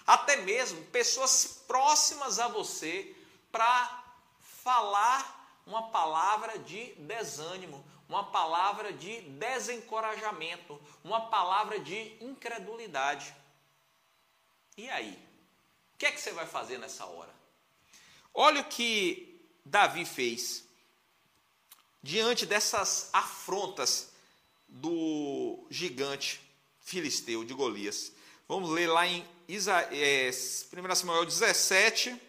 até 0.08 0.38
mesmo 0.38 0.82
pessoas 0.86 1.62
próximas 1.68 2.40
a 2.40 2.48
você 2.48 3.14
para 3.52 4.06
falar 4.40 5.62
uma 5.66 5.90
palavra 5.90 6.58
de 6.58 6.94
desânimo, 6.94 7.86
uma 8.08 8.24
palavra 8.24 8.94
de 8.94 9.20
desencorajamento, 9.22 10.82
uma 11.04 11.28
palavra 11.30 11.78
de 11.78 12.16
incredulidade. 12.22 13.36
E 14.78 14.90
aí? 14.90 15.12
O 15.94 15.98
que 15.98 16.06
é 16.06 16.12
que 16.12 16.22
você 16.22 16.32
vai 16.32 16.48
fazer 16.48 16.78
nessa 16.78 17.06
hora? 17.06 17.36
Olha 18.34 18.62
o 18.62 18.66
que 18.66 19.42
Davi 19.66 20.06
fez 20.06 20.64
diante 22.02 22.46
dessas 22.46 23.10
afrontas 23.12 24.14
do 24.68 25.66
gigante 25.70 26.40
filisteu 26.80 27.44
de 27.44 27.54
Golias. 27.54 28.14
Vamos 28.48 28.70
ler 28.70 28.88
lá 28.88 29.06
em 29.06 29.28
Isa, 29.48 29.80
é, 29.92 30.30
1 30.30 30.96
Samuel 30.96 31.26
17, 31.26 32.20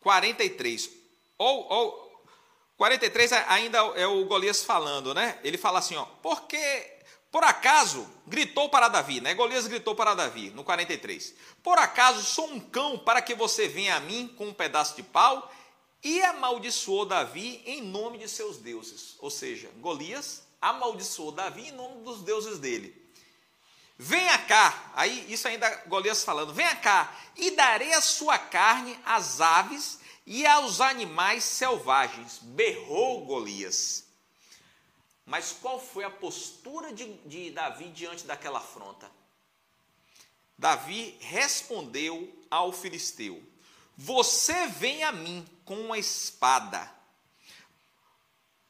43. 0.00 0.90
Ou, 1.38 1.72
ou 1.72 2.24
43 2.76 3.32
ainda 3.32 3.78
é 3.94 4.06
o 4.06 4.24
Golias 4.24 4.64
falando, 4.64 5.14
né? 5.14 5.38
Ele 5.44 5.56
fala 5.56 5.78
assim, 5.78 5.94
ó, 5.94 6.04
porque 6.22 6.98
por 7.30 7.44
acaso 7.44 8.08
gritou 8.26 8.68
para 8.68 8.88
Davi, 8.88 9.20
né? 9.20 9.34
Golias 9.34 9.66
gritou 9.68 9.94
para 9.94 10.14
Davi 10.14 10.50
no 10.50 10.64
43. 10.64 11.34
Por 11.62 11.78
acaso 11.78 12.24
sou 12.24 12.50
um 12.50 12.58
cão 12.58 12.98
para 12.98 13.22
que 13.22 13.34
você 13.34 13.68
venha 13.68 13.96
a 13.96 14.00
mim 14.00 14.34
com 14.36 14.48
um 14.48 14.54
pedaço 14.54 14.96
de 14.96 15.02
pau 15.02 15.52
e 16.02 16.20
amaldiçoou 16.22 17.06
Davi 17.06 17.62
em 17.64 17.82
nome 17.82 18.18
de 18.18 18.28
seus 18.28 18.56
deuses. 18.56 19.14
Ou 19.20 19.30
seja, 19.30 19.70
Golias 19.76 20.42
amaldiçoou 20.60 21.30
Davi 21.30 21.68
em 21.68 21.72
nome 21.72 22.02
dos 22.02 22.22
deuses 22.22 22.58
dele. 22.58 22.99
Venha 24.02 24.38
cá, 24.38 24.92
aí 24.94 25.30
isso 25.30 25.46
ainda 25.46 25.68
Golias 25.86 26.24
falando, 26.24 26.54
venha 26.54 26.74
cá 26.74 27.14
e 27.36 27.50
darei 27.50 27.92
a 27.92 28.00
sua 28.00 28.38
carne 28.38 28.98
às 29.04 29.42
aves 29.42 29.98
e 30.24 30.46
aos 30.46 30.80
animais 30.80 31.44
selvagens, 31.44 32.38
berrou 32.38 33.26
Golias. 33.26 34.06
Mas 35.26 35.52
qual 35.52 35.78
foi 35.78 36.04
a 36.04 36.10
postura 36.10 36.94
de, 36.94 37.12
de 37.26 37.50
Davi 37.50 37.90
diante 37.90 38.24
daquela 38.24 38.60
afronta? 38.60 39.12
Davi 40.56 41.18
respondeu 41.20 42.34
ao 42.50 42.72
filisteu: 42.72 43.42
Você 43.98 44.66
vem 44.68 45.04
a 45.04 45.12
mim 45.12 45.46
com 45.62 45.78
uma 45.78 45.98
espada, 45.98 46.90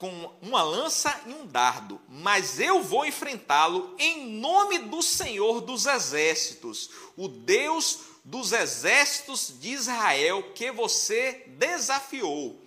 com 0.01 0.33
uma 0.41 0.63
lança 0.63 1.15
e 1.27 1.31
um 1.31 1.47
dardo, 1.47 2.01
mas 2.09 2.59
eu 2.59 2.83
vou 2.83 3.05
enfrentá-lo 3.05 3.95
em 3.99 4.31
nome 4.31 4.79
do 4.79 5.03
Senhor 5.03 5.61
dos 5.61 5.85
exércitos, 5.85 6.89
o 7.19 7.29
Deus 7.29 7.99
dos 8.25 8.51
exércitos 8.53 9.53
de 9.61 9.69
Israel 9.69 10.55
que 10.55 10.73
você 10.73 11.45
desafiou. 11.49 12.59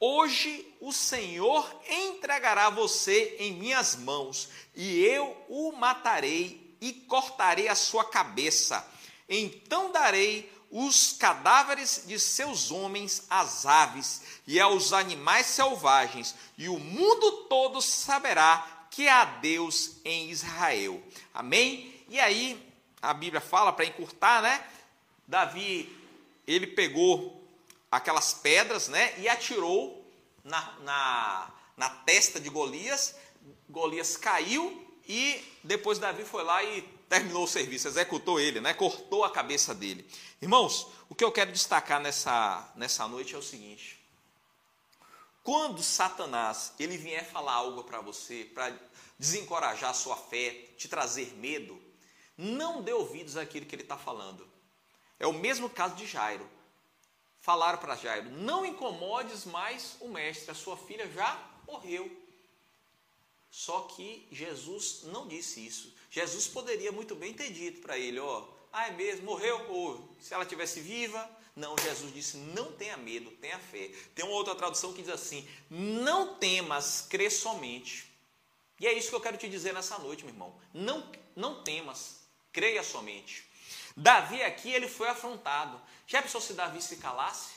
Hoje 0.00 0.66
o 0.80 0.92
Senhor 0.92 1.72
entregará 1.88 2.68
você 2.68 3.36
em 3.38 3.52
minhas 3.52 3.94
mãos, 3.94 4.48
e 4.74 5.04
eu 5.04 5.36
o 5.48 5.70
matarei 5.70 6.76
e 6.80 6.92
cortarei 6.92 7.68
a 7.68 7.76
sua 7.76 8.04
cabeça. 8.04 8.84
Então 9.28 9.92
darei 9.92 10.52
os 10.78 11.14
cadáveres 11.14 12.02
de 12.06 12.20
seus 12.20 12.70
homens 12.70 13.24
às 13.30 13.64
aves 13.64 14.20
e 14.46 14.60
aos 14.60 14.92
animais 14.92 15.46
selvagens, 15.46 16.34
e 16.58 16.68
o 16.68 16.78
mundo 16.78 17.44
todo 17.44 17.80
saberá 17.80 18.86
que 18.90 19.08
há 19.08 19.24
Deus 19.24 19.92
em 20.04 20.28
Israel. 20.28 21.02
Amém? 21.32 22.04
E 22.10 22.20
aí, 22.20 22.62
a 23.00 23.14
Bíblia 23.14 23.40
fala, 23.40 23.72
para 23.72 23.86
encurtar, 23.86 24.42
né? 24.42 24.62
Davi, 25.26 25.90
ele 26.46 26.66
pegou 26.66 27.42
aquelas 27.90 28.34
pedras, 28.34 28.88
né, 28.88 29.18
e 29.18 29.30
atirou 29.30 30.06
na, 30.44 30.74
na, 30.80 31.50
na 31.74 31.88
testa 31.88 32.38
de 32.38 32.50
Golias. 32.50 33.14
Golias 33.66 34.18
caiu 34.18 34.86
e 35.08 35.42
depois 35.64 35.98
Davi 35.98 36.22
foi 36.22 36.44
lá 36.44 36.62
e 36.62 36.86
terminou 37.08 37.44
o 37.44 37.48
serviço, 37.48 37.88
executou 37.88 38.40
ele, 38.40 38.60
né, 38.60 38.74
cortou 38.74 39.24
a 39.24 39.30
cabeça 39.30 39.74
dele. 39.74 40.08
Irmãos, 40.40 40.88
o 41.08 41.14
que 41.14 41.24
eu 41.24 41.32
quero 41.32 41.52
destacar 41.52 42.00
nessa, 42.00 42.72
nessa 42.76 43.06
noite 43.06 43.34
é 43.34 43.38
o 43.38 43.42
seguinte: 43.42 43.98
quando 45.42 45.82
Satanás 45.82 46.72
ele 46.78 46.96
vier 46.96 47.24
falar 47.24 47.54
algo 47.54 47.84
para 47.84 48.00
você, 48.00 48.50
para 48.52 48.76
desencorajar 49.18 49.90
a 49.90 49.94
sua 49.94 50.16
fé, 50.16 50.50
te 50.76 50.88
trazer 50.88 51.34
medo, 51.36 51.80
não 52.36 52.82
dê 52.82 52.92
ouvidos 52.92 53.36
àquilo 53.36 53.66
que 53.66 53.74
ele 53.74 53.82
está 53.82 53.96
falando. 53.96 54.46
É 55.18 55.26
o 55.26 55.32
mesmo 55.32 55.70
caso 55.70 55.94
de 55.94 56.06
Jairo. 56.06 56.48
Falaram 57.40 57.78
para 57.78 57.96
Jairo: 57.96 58.30
Não 58.30 58.66
incomodes 58.66 59.44
mais 59.44 59.96
o 60.00 60.08
mestre, 60.08 60.50
a 60.50 60.54
sua 60.54 60.76
filha 60.76 61.08
já 61.12 61.40
morreu. 61.66 62.10
Só 63.50 63.82
que 63.82 64.28
Jesus 64.30 65.04
não 65.04 65.26
disse 65.26 65.64
isso. 65.64 65.94
Jesus 66.10 66.46
poderia 66.46 66.92
muito 66.92 67.14
bem 67.14 67.32
ter 67.32 67.50
dito 67.50 67.80
para 67.80 67.98
ele: 67.98 68.18
Ó, 68.18 68.40
oh, 68.40 68.56
ah, 68.72 68.88
é 68.88 68.90
mesmo, 68.90 69.26
morreu, 69.26 69.58
ou 69.70 70.08
se 70.20 70.34
ela 70.34 70.44
tivesse 70.44 70.80
viva. 70.80 71.28
Não, 71.54 71.74
Jesus 71.78 72.12
disse: 72.12 72.36
Não 72.36 72.72
tenha 72.72 72.96
medo, 72.96 73.30
tenha 73.32 73.58
fé. 73.58 73.90
Tem 74.14 74.24
uma 74.24 74.34
outra 74.34 74.54
tradução 74.54 74.92
que 74.92 75.02
diz 75.02 75.10
assim: 75.10 75.48
Não 75.70 76.34
temas, 76.34 77.06
crê 77.08 77.30
somente. 77.30 78.10
E 78.78 78.86
é 78.86 78.92
isso 78.92 79.08
que 79.08 79.14
eu 79.14 79.20
quero 79.20 79.38
te 79.38 79.48
dizer 79.48 79.72
nessa 79.72 79.98
noite, 79.98 80.24
meu 80.24 80.34
irmão. 80.34 80.54
Não, 80.74 81.10
não 81.34 81.62
temas, 81.62 82.20
creia 82.52 82.82
somente. 82.82 83.46
Davi 83.96 84.42
aqui 84.42 84.70
ele 84.70 84.88
foi 84.88 85.08
afrontado. 85.08 85.80
Já 86.06 86.20
pensou 86.20 86.40
se 86.40 86.52
Davi 86.52 86.82
se 86.82 86.96
calasse? 86.96 87.54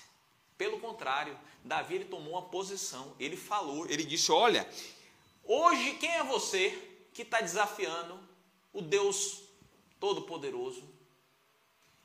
Pelo 0.58 0.80
contrário, 0.80 1.38
Davi 1.64 1.96
ele 1.96 2.06
tomou 2.06 2.34
uma 2.34 2.44
posição, 2.44 3.14
ele 3.20 3.36
falou, 3.36 3.86
ele 3.90 4.04
disse: 4.04 4.32
Olha, 4.32 4.70
hoje 5.44 5.96
quem 5.96 6.10
é 6.12 6.24
você 6.24 6.78
que 7.14 7.24
está 7.24 7.42
desafiando 7.42 8.29
o 8.74 8.82
Deus 8.82 9.42
Todo-Poderoso? 10.00 10.84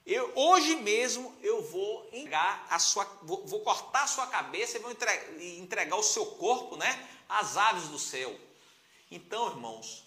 Eu, 0.07 0.31
hoje 0.35 0.77
mesmo 0.77 1.35
eu 1.41 1.63
vou 1.63 2.07
entregar 2.13 2.67
a 2.69 2.79
sua, 2.79 3.05
vou, 3.23 3.47
vou 3.47 3.61
cortar 3.61 4.03
a 4.03 4.07
sua 4.07 4.27
cabeça 4.27 4.77
e 4.77 4.81
vou 4.81 4.91
entregar, 4.91 5.43
entregar 5.43 5.97
o 5.97 6.03
seu 6.03 6.27
corpo, 6.27 6.77
né, 6.77 7.09
às 7.27 7.57
aves 7.57 7.89
do 7.89 7.99
céu. 7.99 8.39
Então, 9.11 9.49
irmãos, 9.49 10.05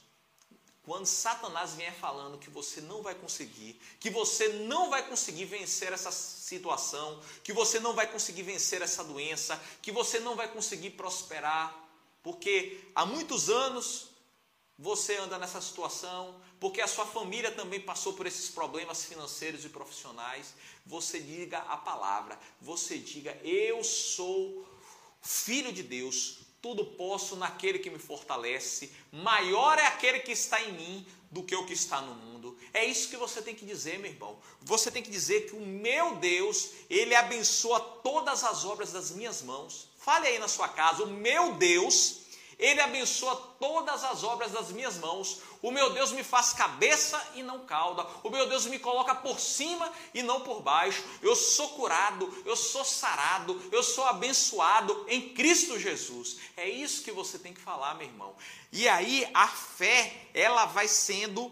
quando 0.83 1.05
Satanás 1.05 1.73
vier 1.73 1.93
falando 1.93 2.37
que 2.37 2.49
você 2.49 2.79
não 2.79 3.01
vai 3.01 3.13
conseguir, 3.13 3.77
que 3.99 4.09
você 4.09 4.47
não 4.47 4.89
vai 4.89 5.05
conseguir 5.05 5.43
vencer 5.43 5.91
essa 5.91 6.11
situação, 6.11 7.19
que 7.43 7.51
você 7.51 7.79
não 7.79 7.93
vai 7.93 8.05
conseguir 8.05 8.43
vencer 8.43 8.81
essa 8.81 9.03
doença, 9.03 9.61
que 9.81 9.91
você 9.91 10.19
não 10.19 10.35
vai 10.35 10.47
conseguir 10.47 10.91
prosperar, 10.91 11.75
porque 12.23 12.79
há 12.95 13.05
muitos 13.05 13.49
anos 13.49 14.11
você 14.77 15.17
anda 15.17 15.39
nessa 15.39 15.59
situação, 15.59 16.39
porque 16.59 16.81
a 16.81 16.87
sua 16.87 17.05
família 17.05 17.51
também 17.51 17.79
passou 17.79 18.13
por 18.13 18.27
esses 18.27 18.49
problemas 18.49 19.05
financeiros 19.05 19.65
e 19.65 19.69
profissionais, 19.69 20.53
você 20.85 21.19
diga 21.19 21.57
a 21.59 21.77
palavra, 21.77 22.37
você 22.61 22.97
diga: 22.97 23.35
Eu 23.43 23.83
sou 23.83 24.67
filho 25.21 25.73
de 25.73 25.81
Deus, 25.81 26.39
tudo 26.61 26.85
posso 26.85 27.35
naquele 27.35 27.79
que 27.79 27.89
me 27.89 27.99
fortalece, 27.99 28.91
maior 29.11 29.79
é 29.79 29.87
aquele 29.87 30.19
que 30.19 30.31
está 30.31 30.61
em 30.61 30.73
mim 30.73 31.07
do 31.31 31.43
que 31.43 31.55
o 31.55 31.65
que 31.65 31.73
está 31.73 32.01
no 32.01 32.13
mundo. 32.13 32.57
É 32.73 32.85
isso 32.85 33.09
que 33.09 33.17
você 33.17 33.41
tem 33.41 33.55
que 33.55 33.65
dizer, 33.65 33.99
meu 33.99 34.11
irmão. 34.11 34.39
Você 34.61 34.89
tem 34.89 35.03
que 35.03 35.09
dizer 35.09 35.47
que 35.47 35.55
o 35.55 35.59
meu 35.59 36.15
Deus, 36.15 36.71
ele 36.89 37.15
abençoa 37.15 37.79
todas 37.79 38.43
as 38.43 38.63
obras 38.63 38.91
das 38.91 39.11
minhas 39.11 39.41
mãos. 39.41 39.89
Fale 39.97 40.27
aí 40.27 40.39
na 40.39 40.47
sua 40.47 40.69
casa, 40.69 41.03
o 41.03 41.07
meu 41.07 41.55
Deus, 41.55 42.21
ele 42.59 42.81
abençoa 42.81 43.35
todas 43.59 44.03
as 44.03 44.23
obras 44.23 44.51
das 44.51 44.71
minhas 44.71 44.97
mãos. 44.97 45.41
O 45.61 45.69
meu 45.69 45.91
Deus 45.91 46.11
me 46.11 46.23
faz 46.23 46.53
cabeça 46.53 47.21
e 47.35 47.43
não 47.43 47.65
cauda. 47.65 48.05
O 48.23 48.31
meu 48.31 48.47
Deus 48.49 48.65
me 48.65 48.79
coloca 48.79 49.13
por 49.13 49.39
cima 49.39 49.91
e 50.11 50.23
não 50.23 50.41
por 50.41 50.61
baixo. 50.61 51.03
Eu 51.21 51.35
sou 51.35 51.69
curado, 51.69 52.43
eu 52.45 52.55
sou 52.55 52.83
sarado, 52.83 53.61
eu 53.71 53.83
sou 53.83 54.05
abençoado 54.05 55.05
em 55.07 55.33
Cristo 55.35 55.77
Jesus. 55.77 56.37
É 56.55 56.67
isso 56.67 57.03
que 57.03 57.11
você 57.11 57.37
tem 57.37 57.53
que 57.53 57.61
falar, 57.61 57.93
meu 57.93 58.07
irmão. 58.07 58.35
E 58.71 58.89
aí 58.89 59.29
a 59.35 59.47
fé, 59.47 60.29
ela 60.33 60.65
vai 60.65 60.87
sendo 60.87 61.51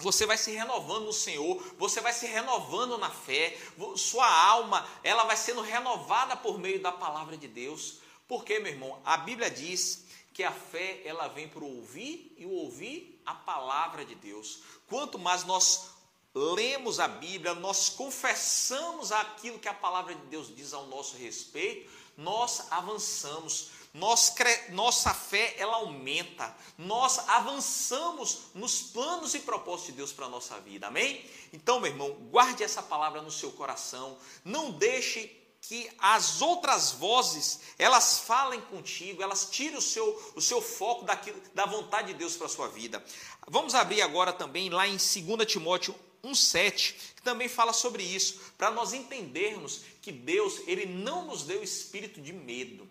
você 0.00 0.24
vai 0.26 0.38
se 0.38 0.52
renovando 0.52 1.06
no 1.06 1.12
Senhor, 1.12 1.60
você 1.76 2.00
vai 2.00 2.12
se 2.12 2.24
renovando 2.24 2.96
na 2.98 3.10
fé, 3.10 3.58
sua 3.96 4.30
alma, 4.30 4.88
ela 5.02 5.24
vai 5.24 5.36
sendo 5.36 5.60
renovada 5.60 6.36
por 6.36 6.56
meio 6.56 6.80
da 6.80 6.92
palavra 6.92 7.36
de 7.36 7.48
Deus. 7.48 7.98
Porque, 8.28 8.60
meu 8.60 8.70
irmão, 8.70 9.00
a 9.04 9.16
Bíblia 9.16 9.50
diz 9.50 10.04
que 10.38 10.44
a 10.44 10.52
fé 10.52 11.02
ela 11.04 11.26
vem 11.26 11.48
por 11.48 11.64
ouvir 11.64 12.32
e 12.38 12.46
ouvir 12.46 13.20
a 13.26 13.34
palavra 13.34 14.04
de 14.04 14.14
Deus. 14.14 14.60
Quanto 14.86 15.18
mais 15.18 15.42
nós 15.42 15.90
lemos 16.32 17.00
a 17.00 17.08
Bíblia, 17.08 17.54
nós 17.54 17.88
confessamos 17.88 19.10
aquilo 19.10 19.58
que 19.58 19.66
a 19.66 19.74
palavra 19.74 20.14
de 20.14 20.24
Deus 20.26 20.54
diz 20.54 20.72
ao 20.72 20.86
nosso 20.86 21.16
respeito, 21.16 21.90
nós 22.16 22.70
avançamos. 22.70 23.70
Nós, 23.92 24.32
nossa 24.68 25.12
fé 25.12 25.56
ela 25.58 25.78
aumenta, 25.78 26.56
nós 26.76 27.18
avançamos 27.30 28.42
nos 28.54 28.80
planos 28.80 29.34
e 29.34 29.40
propósitos 29.40 29.86
de 29.86 29.96
Deus 29.96 30.12
para 30.12 30.26
a 30.26 30.30
nossa 30.30 30.60
vida, 30.60 30.86
amém? 30.86 31.28
Então, 31.52 31.80
meu 31.80 31.90
irmão, 31.90 32.12
guarde 32.30 32.62
essa 32.62 32.80
palavra 32.80 33.20
no 33.20 33.30
seu 33.32 33.50
coração, 33.50 34.16
não 34.44 34.70
deixe 34.70 35.47
que 35.68 35.86
as 35.98 36.40
outras 36.40 36.92
vozes, 36.92 37.60
elas 37.78 38.20
falem 38.20 38.58
contigo, 38.58 39.22
elas 39.22 39.50
tirem 39.50 39.76
o 39.76 39.82
seu, 39.82 40.32
o 40.34 40.40
seu 40.40 40.62
foco 40.62 41.04
daquilo, 41.04 41.38
da 41.54 41.66
vontade 41.66 42.08
de 42.08 42.14
Deus 42.14 42.38
para 42.38 42.46
a 42.46 42.48
sua 42.48 42.68
vida. 42.68 43.04
Vamos 43.46 43.74
abrir 43.74 44.00
agora 44.00 44.32
também 44.32 44.70
lá 44.70 44.88
em 44.88 44.96
2 44.96 45.46
Timóteo 45.46 45.94
1,7, 46.24 46.94
que 47.16 47.20
também 47.20 47.50
fala 47.50 47.74
sobre 47.74 48.02
isso, 48.02 48.40
para 48.56 48.70
nós 48.70 48.94
entendermos 48.94 49.82
que 50.00 50.10
Deus, 50.10 50.62
Ele 50.66 50.86
não 50.86 51.26
nos 51.26 51.42
deu 51.42 51.62
espírito 51.62 52.18
de 52.18 52.32
medo. 52.32 52.88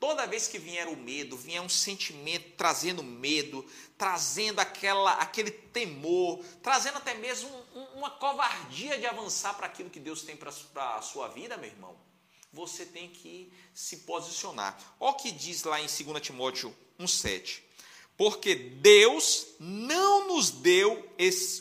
Toda 0.00 0.26
vez 0.26 0.48
que 0.48 0.58
vier 0.58 0.88
o 0.88 0.96
medo, 0.96 1.36
vier 1.36 1.62
um 1.62 1.68
sentimento 1.68 2.54
trazendo 2.56 3.04
medo, 3.04 3.64
trazendo 3.96 4.58
aquela, 4.58 5.12
aquele 5.12 5.52
temor, 5.52 6.44
trazendo 6.60 6.98
até 6.98 7.14
mesmo 7.14 7.48
um, 7.72 7.98
uma 7.98 8.10
covardia 8.10 8.98
de 8.98 9.06
avançar 9.06 9.54
para 9.54 9.66
aquilo 9.66 9.90
que 9.90 10.00
Deus 10.00 10.22
tem 10.22 10.36
para 10.36 10.50
a 10.96 11.02
sua 11.02 11.28
vida, 11.28 11.56
meu 11.56 11.70
irmão 11.70 12.05
você 12.56 12.86
tem 12.86 13.10
que 13.10 13.52
se 13.74 13.98
posicionar. 13.98 14.96
Olha 14.98 15.12
o 15.12 15.14
que 15.16 15.30
diz 15.30 15.62
lá 15.64 15.78
em 15.78 15.86
2 15.86 16.22
Timóteo 16.22 16.74
1,7. 16.98 17.60
Porque 18.16 18.54
Deus 18.54 19.48
não 19.60 20.26
nos 20.26 20.50
deu 20.50 21.06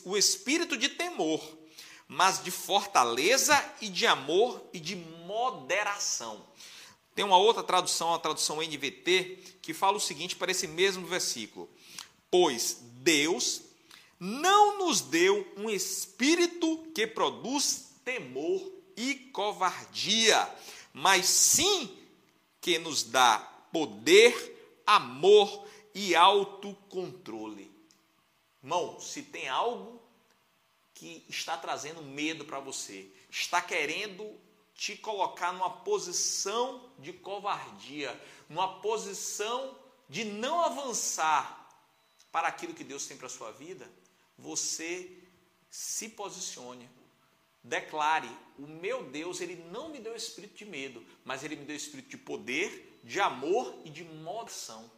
o 0.05 0.15
espírito 0.15 0.77
de 0.77 0.87
temor, 0.87 1.43
mas 2.07 2.41
de 2.41 2.49
fortaleza 2.49 3.61
e 3.81 3.89
de 3.89 4.07
amor 4.07 4.63
e 4.71 4.79
de 4.79 4.95
moderação. 4.95 6.47
Tem 7.13 7.25
uma 7.25 7.37
outra 7.37 7.61
tradução, 7.61 8.13
a 8.13 8.19
tradução 8.19 8.61
NVT, 8.61 9.57
que 9.61 9.73
fala 9.73 9.97
o 9.97 10.01
seguinte 10.01 10.37
para 10.37 10.51
esse 10.51 10.65
mesmo 10.65 11.05
versículo: 11.05 11.69
Pois 12.31 12.77
Deus 12.81 13.63
não 14.17 14.77
nos 14.77 15.01
deu 15.01 15.45
um 15.57 15.69
espírito 15.69 16.89
que 16.95 17.05
produz 17.05 17.95
temor 18.05 18.75
e 18.97 19.15
covardia, 19.15 20.49
mas 20.95 21.25
sim 21.25 21.93
que 22.61 22.79
nos 22.79 23.03
dá 23.03 23.39
poder, 23.69 24.81
amor 24.87 25.67
e 25.93 26.15
autocontrole. 26.15 27.69
Irmão, 28.63 28.97
se 29.01 29.21
tem 29.23 29.49
algo 29.49 30.01
que 30.93 31.25
está 31.27 31.57
trazendo 31.57 32.01
medo 32.01 32.45
para 32.45 32.61
você, 32.61 33.11
está 33.29 33.61
querendo 33.61 34.39
te 34.73 34.95
colocar 34.95 35.51
numa 35.51 35.69
posição 35.69 36.89
de 36.97 37.11
covardia, 37.11 38.17
numa 38.47 38.79
posição 38.79 39.77
de 40.07 40.23
não 40.23 40.61
avançar 40.61 41.69
para 42.31 42.47
aquilo 42.47 42.73
que 42.73 42.85
Deus 42.85 43.05
tem 43.05 43.17
para 43.17 43.27
a 43.27 43.29
sua 43.29 43.51
vida, 43.51 43.91
você 44.37 45.11
se 45.69 46.07
posicione 46.07 46.89
declare: 47.65 48.29
o 48.57 48.67
meu 48.67 49.03
Deus, 49.03 49.41
ele 49.41 49.55
não 49.71 49.89
me 49.89 49.99
deu 49.99 50.15
espírito 50.15 50.55
de 50.55 50.65
medo, 50.65 51.03
mas 51.23 51.43
ele 51.43 51.55
me 51.55 51.65
deu 51.65 51.75
espírito 51.75 52.09
de 52.09 52.17
poder, 52.17 52.99
de 53.03 53.19
amor 53.19 53.81
e 53.83 53.89
de 53.89 54.03
moderação. 54.03 54.89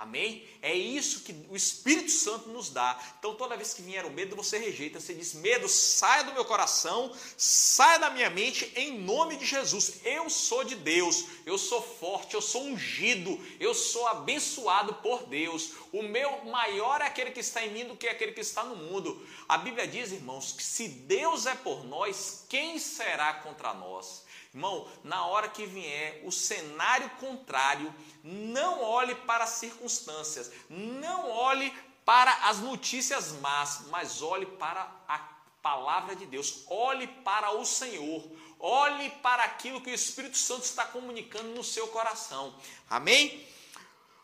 Amém? 0.00 0.48
É 0.62 0.74
isso 0.74 1.20
que 1.20 1.44
o 1.50 1.54
Espírito 1.54 2.10
Santo 2.10 2.48
nos 2.48 2.70
dá. 2.70 2.98
Então, 3.18 3.34
toda 3.34 3.54
vez 3.54 3.74
que 3.74 3.82
vier 3.82 4.06
o 4.06 4.10
medo, 4.10 4.34
você 4.34 4.56
rejeita. 4.56 4.98
Você 4.98 5.12
diz: 5.12 5.34
Medo, 5.34 5.68
saia 5.68 6.24
do 6.24 6.32
meu 6.32 6.42
coração, 6.42 7.14
saia 7.36 7.98
da 7.98 8.08
minha 8.08 8.30
mente, 8.30 8.72
em 8.74 8.98
nome 8.98 9.36
de 9.36 9.44
Jesus. 9.44 10.00
Eu 10.02 10.30
sou 10.30 10.64
de 10.64 10.74
Deus, 10.74 11.26
eu 11.44 11.58
sou 11.58 11.82
forte, 11.82 12.32
eu 12.32 12.40
sou 12.40 12.62
ungido, 12.62 13.38
eu 13.60 13.74
sou 13.74 14.06
abençoado 14.06 14.94
por 14.94 15.24
Deus. 15.24 15.72
O 15.92 16.02
meu 16.02 16.46
maior 16.46 17.02
é 17.02 17.06
aquele 17.06 17.30
que 17.30 17.40
está 17.40 17.62
em 17.62 17.70
mim 17.70 17.84
do 17.84 17.94
que 17.94 18.08
aquele 18.08 18.32
que 18.32 18.40
está 18.40 18.64
no 18.64 18.76
mundo. 18.76 19.22
A 19.46 19.58
Bíblia 19.58 19.86
diz, 19.86 20.12
irmãos, 20.12 20.52
que 20.52 20.62
se 20.62 20.88
Deus 20.88 21.44
é 21.44 21.54
por 21.54 21.84
nós, 21.84 22.46
quem 22.48 22.78
será 22.78 23.34
contra 23.34 23.74
nós? 23.74 24.24
Irmão, 24.52 24.88
na 25.04 25.26
hora 25.26 25.48
que 25.48 25.64
vier 25.64 26.22
o 26.24 26.32
cenário 26.32 27.08
contrário, 27.20 27.94
não 28.24 28.82
olhe 28.82 29.14
para 29.14 29.44
as 29.44 29.50
circunstâncias, 29.50 30.50
não 30.68 31.30
olhe 31.30 31.72
para 32.04 32.32
as 32.48 32.58
notícias 32.58 33.32
más, 33.40 33.82
mas 33.90 34.22
olhe 34.22 34.46
para 34.46 34.82
a 35.06 35.18
palavra 35.62 36.16
de 36.16 36.26
Deus, 36.26 36.64
olhe 36.66 37.06
para 37.06 37.52
o 37.52 37.64
Senhor, 37.64 38.28
olhe 38.58 39.10
para 39.22 39.44
aquilo 39.44 39.80
que 39.80 39.90
o 39.90 39.94
Espírito 39.94 40.36
Santo 40.36 40.64
está 40.64 40.84
comunicando 40.84 41.50
no 41.50 41.62
seu 41.62 41.86
coração. 41.88 42.54
Amém? 42.88 43.46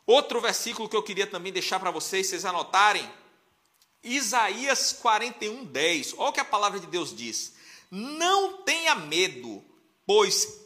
Outro 0.05 0.41
versículo 0.41 0.89
que 0.89 0.97
eu 0.97 1.03
queria 1.03 1.27
também 1.27 1.53
deixar 1.53 1.79
para 1.79 1.91
vocês, 1.91 2.27
vocês 2.27 2.45
anotarem, 2.45 3.09
Isaías 4.03 4.93
41, 4.93 5.65
10. 5.65 6.15
Olha 6.17 6.31
o 6.31 6.33
que 6.33 6.41
a 6.41 6.45
palavra 6.45 6.79
de 6.79 6.87
Deus 6.87 7.15
diz: 7.15 7.55
Não 7.91 8.63
tenha 8.63 8.95
medo, 8.95 9.65
pois, 10.07 10.61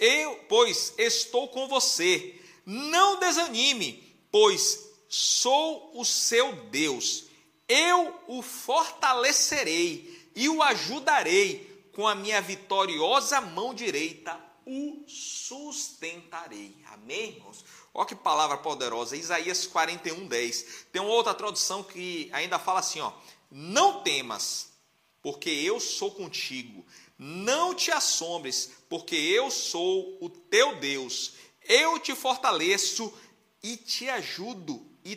eu, 0.00 0.34
pois 0.48 0.94
estou 0.96 1.48
com 1.48 1.68
você. 1.68 2.40
Não 2.64 3.18
desanime, 3.18 4.16
pois 4.30 4.88
sou 5.08 5.92
o 5.94 6.04
seu 6.04 6.52
Deus. 6.66 7.24
Eu 7.68 8.14
o 8.26 8.42
fortalecerei 8.42 10.30
e 10.34 10.48
o 10.48 10.62
ajudarei 10.62 11.68
com 11.92 12.06
a 12.06 12.14
minha 12.14 12.40
vitoriosa 12.40 13.40
mão 13.40 13.74
direita, 13.74 14.38
o 14.64 15.02
sustentarei. 15.08 16.76
Amém, 16.92 17.30
irmãos? 17.30 17.64
Olha 17.92 18.06
que 18.06 18.14
palavra 18.14 18.56
poderosa, 18.58 19.16
Isaías 19.16 19.66
41, 19.66 20.28
10. 20.28 20.86
Tem 20.92 21.02
uma 21.02 21.10
outra 21.10 21.34
tradução 21.34 21.82
que 21.82 22.30
ainda 22.32 22.58
fala 22.58 22.80
assim: 22.80 23.00
ó, 23.00 23.12
não 23.50 24.02
temas, 24.02 24.68
porque 25.22 25.50
eu 25.50 25.80
sou 25.80 26.12
contigo. 26.12 26.86
Não 27.18 27.74
te 27.74 27.90
assombres, 27.90 28.70
porque 28.88 29.16
eu 29.16 29.50
sou 29.50 30.16
o 30.20 30.30
teu 30.30 30.76
Deus. 30.76 31.34
Eu 31.68 31.98
te 31.98 32.14
fortaleço 32.14 33.12
e 33.62 33.76
te 33.76 34.08
ajudo 34.08 34.86
e, 35.04 35.12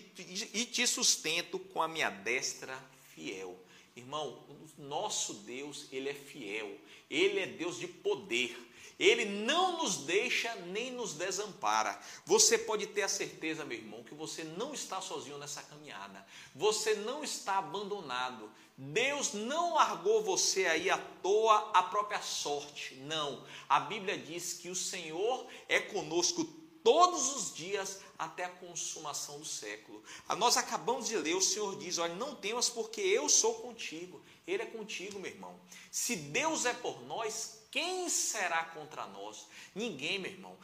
e 0.54 0.66
te 0.66 0.88
sustento 0.88 1.60
com 1.60 1.82
a 1.82 1.88
minha 1.88 2.10
destra 2.10 2.78
fiel. 3.14 3.58
Irmão, 3.96 4.30
o 4.50 4.82
nosso 4.82 5.34
Deus, 5.34 5.88
ele 5.92 6.10
é 6.10 6.14
fiel. 6.14 6.76
Ele 7.10 7.40
é 7.40 7.46
Deus 7.46 7.78
de 7.78 7.88
poder. 7.88 8.58
Ele 8.99 9.25
não 9.25 9.82
nos 9.82 9.97
deixa 9.97 10.54
nem 10.67 10.91
nos 10.91 11.13
desampara. 11.13 11.99
Você 12.25 12.58
pode 12.58 12.88
ter 12.88 13.01
a 13.04 13.08
certeza, 13.08 13.65
meu 13.65 13.77
irmão, 13.77 14.04
que 14.04 14.13
você 14.13 14.43
não 14.43 14.73
está 14.73 15.01
sozinho 15.01 15.38
nessa 15.38 15.63
caminhada. 15.63 16.25
Você 16.56 16.95
não 16.95 17.23
está 17.23 17.58
abandonado. 17.58 18.51
Deus 18.77 19.34
não 19.34 19.75
largou 19.75 20.23
você 20.23 20.65
aí 20.65 20.89
à 20.89 20.97
toa 20.97 21.71
a 21.73 21.84
própria 21.84 22.21
sorte. 22.21 22.95
Não. 22.95 23.45
A 23.69 23.80
Bíblia 23.80 24.17
diz 24.17 24.54
que 24.54 24.69
o 24.69 24.75
Senhor 24.75 25.45
é 25.69 25.80
conosco 25.80 26.43
todos 26.84 27.36
os 27.36 27.54
dias 27.54 27.99
até 28.17 28.45
a 28.45 28.49
consumação 28.49 29.39
do 29.39 29.45
século. 29.45 30.04
Nós 30.38 30.58
acabamos 30.58 31.08
de 31.08 31.17
ler, 31.17 31.36
o 31.36 31.41
Senhor 31.41 31.77
diz: 31.77 31.97
Olha, 31.97 32.15
não 32.15 32.36
temas, 32.36 32.69
porque 32.69 33.01
eu 33.01 33.30
sou 33.30 33.56
contigo. 33.56 34.21
Ele 34.45 34.63
é 34.63 34.65
contigo, 34.65 35.19
meu 35.19 35.32
irmão. 35.32 35.60
Se 35.89 36.15
Deus 36.15 36.65
é 36.65 36.73
por 36.73 37.01
nós, 37.04 37.61
quem 37.71 38.10
será 38.10 38.65
contra 38.65 39.05
nós? 39.07 39.47
Ninguém, 39.73 40.19
meu 40.19 40.29
irmão. 40.29 40.57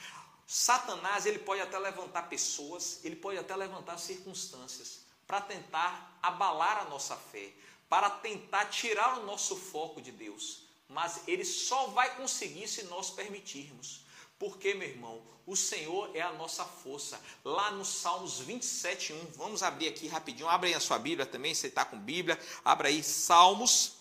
Satanás, 0.46 1.26
ele 1.26 1.40
pode 1.40 1.62
até 1.62 1.80
levantar 1.80 2.30
pessoas, 2.30 3.00
ele 3.04 3.16
pode 3.16 3.40
até 3.40 3.56
levantar 3.56 3.98
circunstâncias 3.98 5.00
para 5.26 5.42
tentar 5.42 6.20
abalar 6.22 6.80
a 6.80 6.86
nossa 6.86 7.16
fé, 7.16 7.52
para 7.90 8.10
tentar 8.10 8.66
tirar 8.66 9.20
o 9.20 9.26
nosso 9.26 9.56
foco 9.56 10.02
de 10.02 10.12
Deus. 10.12 10.64
Mas 10.90 11.28
ele 11.28 11.44
só 11.44 11.88
vai 11.88 12.16
conseguir 12.16 12.68
se 12.68 12.84
nós 12.84 13.10
permitirmos. 13.10 14.02
Porque, 14.40 14.74
meu 14.74 14.88
irmão, 14.88 15.22
o 15.46 15.56
Senhor 15.56 16.16
é 16.16 16.22
a 16.22 16.32
nossa 16.34 16.64
força. 16.64 17.20
Lá 17.44 17.72
no 17.72 17.84
Salmos 17.84 18.40
27, 18.40 19.14
1, 19.14 19.32
vamos 19.36 19.64
abrir 19.64 19.88
aqui 19.88 20.08
rapidinho. 20.08 20.48
Abre 20.48 20.70
aí 20.70 20.76
a 20.76 20.80
sua 20.80 21.00
Bíblia 21.00 21.26
também, 21.26 21.54
você 21.54 21.68
está 21.68 21.84
com 21.84 21.98
Bíblia. 21.98 22.40
Abra 22.64 22.90
aí 22.90 23.02
Salmos 23.02 23.94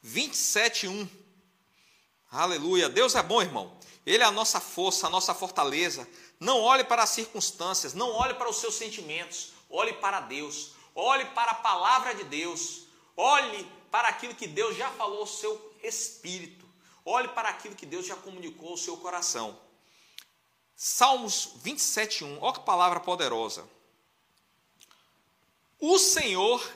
27, 0.00 0.88
1. 0.88 1.21
Aleluia. 2.32 2.88
Deus 2.88 3.14
é 3.14 3.22
bom, 3.22 3.42
irmão. 3.42 3.76
Ele 4.06 4.22
é 4.22 4.26
a 4.26 4.32
nossa 4.32 4.58
força, 4.58 5.06
a 5.06 5.10
nossa 5.10 5.34
fortaleza. 5.34 6.08
Não 6.40 6.62
olhe 6.62 6.82
para 6.82 7.02
as 7.02 7.10
circunstâncias, 7.10 7.92
não 7.92 8.10
olhe 8.10 8.32
para 8.32 8.48
os 8.48 8.56
seus 8.56 8.74
sentimentos, 8.74 9.52
olhe 9.68 9.92
para 9.92 10.20
Deus, 10.20 10.70
olhe 10.94 11.26
para 11.26 11.50
a 11.50 11.56
palavra 11.56 12.14
de 12.14 12.24
Deus, 12.24 12.84
olhe 13.14 13.70
para 13.90 14.08
aquilo 14.08 14.34
que 14.34 14.46
Deus 14.46 14.74
já 14.74 14.90
falou 14.92 15.20
ao 15.20 15.26
seu 15.26 15.72
espírito, 15.82 16.66
olhe 17.04 17.28
para 17.28 17.50
aquilo 17.50 17.76
que 17.76 17.84
Deus 17.84 18.06
já 18.06 18.16
comunicou 18.16 18.70
ao 18.70 18.76
seu 18.78 18.96
coração. 18.96 19.58
Salmos 20.74 21.50
27:1. 21.62 22.38
Olha 22.40 22.54
que 22.54 22.60
palavra 22.60 22.98
poderosa. 22.98 23.68
O 25.78 25.98
Senhor 25.98 26.66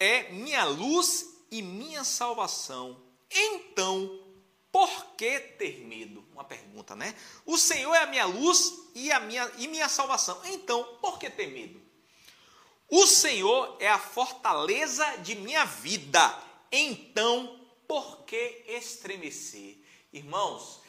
é 0.00 0.32
minha 0.32 0.64
luz 0.64 1.26
e 1.50 1.60
minha 1.60 2.04
salvação. 2.04 3.00
Então 3.30 4.23
por 4.74 5.14
que 5.16 5.38
ter 5.38 5.84
medo? 5.86 6.24
Uma 6.32 6.42
pergunta, 6.42 6.96
né? 6.96 7.14
O 7.46 7.56
Senhor 7.56 7.94
é 7.94 8.00
a 8.00 8.06
minha 8.08 8.26
luz 8.26 8.72
e 8.92 9.12
a 9.12 9.20
minha, 9.20 9.48
e 9.56 9.68
minha 9.68 9.88
salvação. 9.88 10.36
Então, 10.46 10.98
por 11.00 11.16
que 11.16 11.30
ter 11.30 11.46
medo? 11.46 11.80
O 12.90 13.06
Senhor 13.06 13.76
é 13.78 13.88
a 13.88 14.00
fortaleza 14.00 15.18
de 15.18 15.36
minha 15.36 15.64
vida. 15.64 16.36
Então, 16.72 17.60
por 17.86 18.24
que 18.24 18.64
estremecer? 18.66 19.78
Irmãos, 20.12 20.80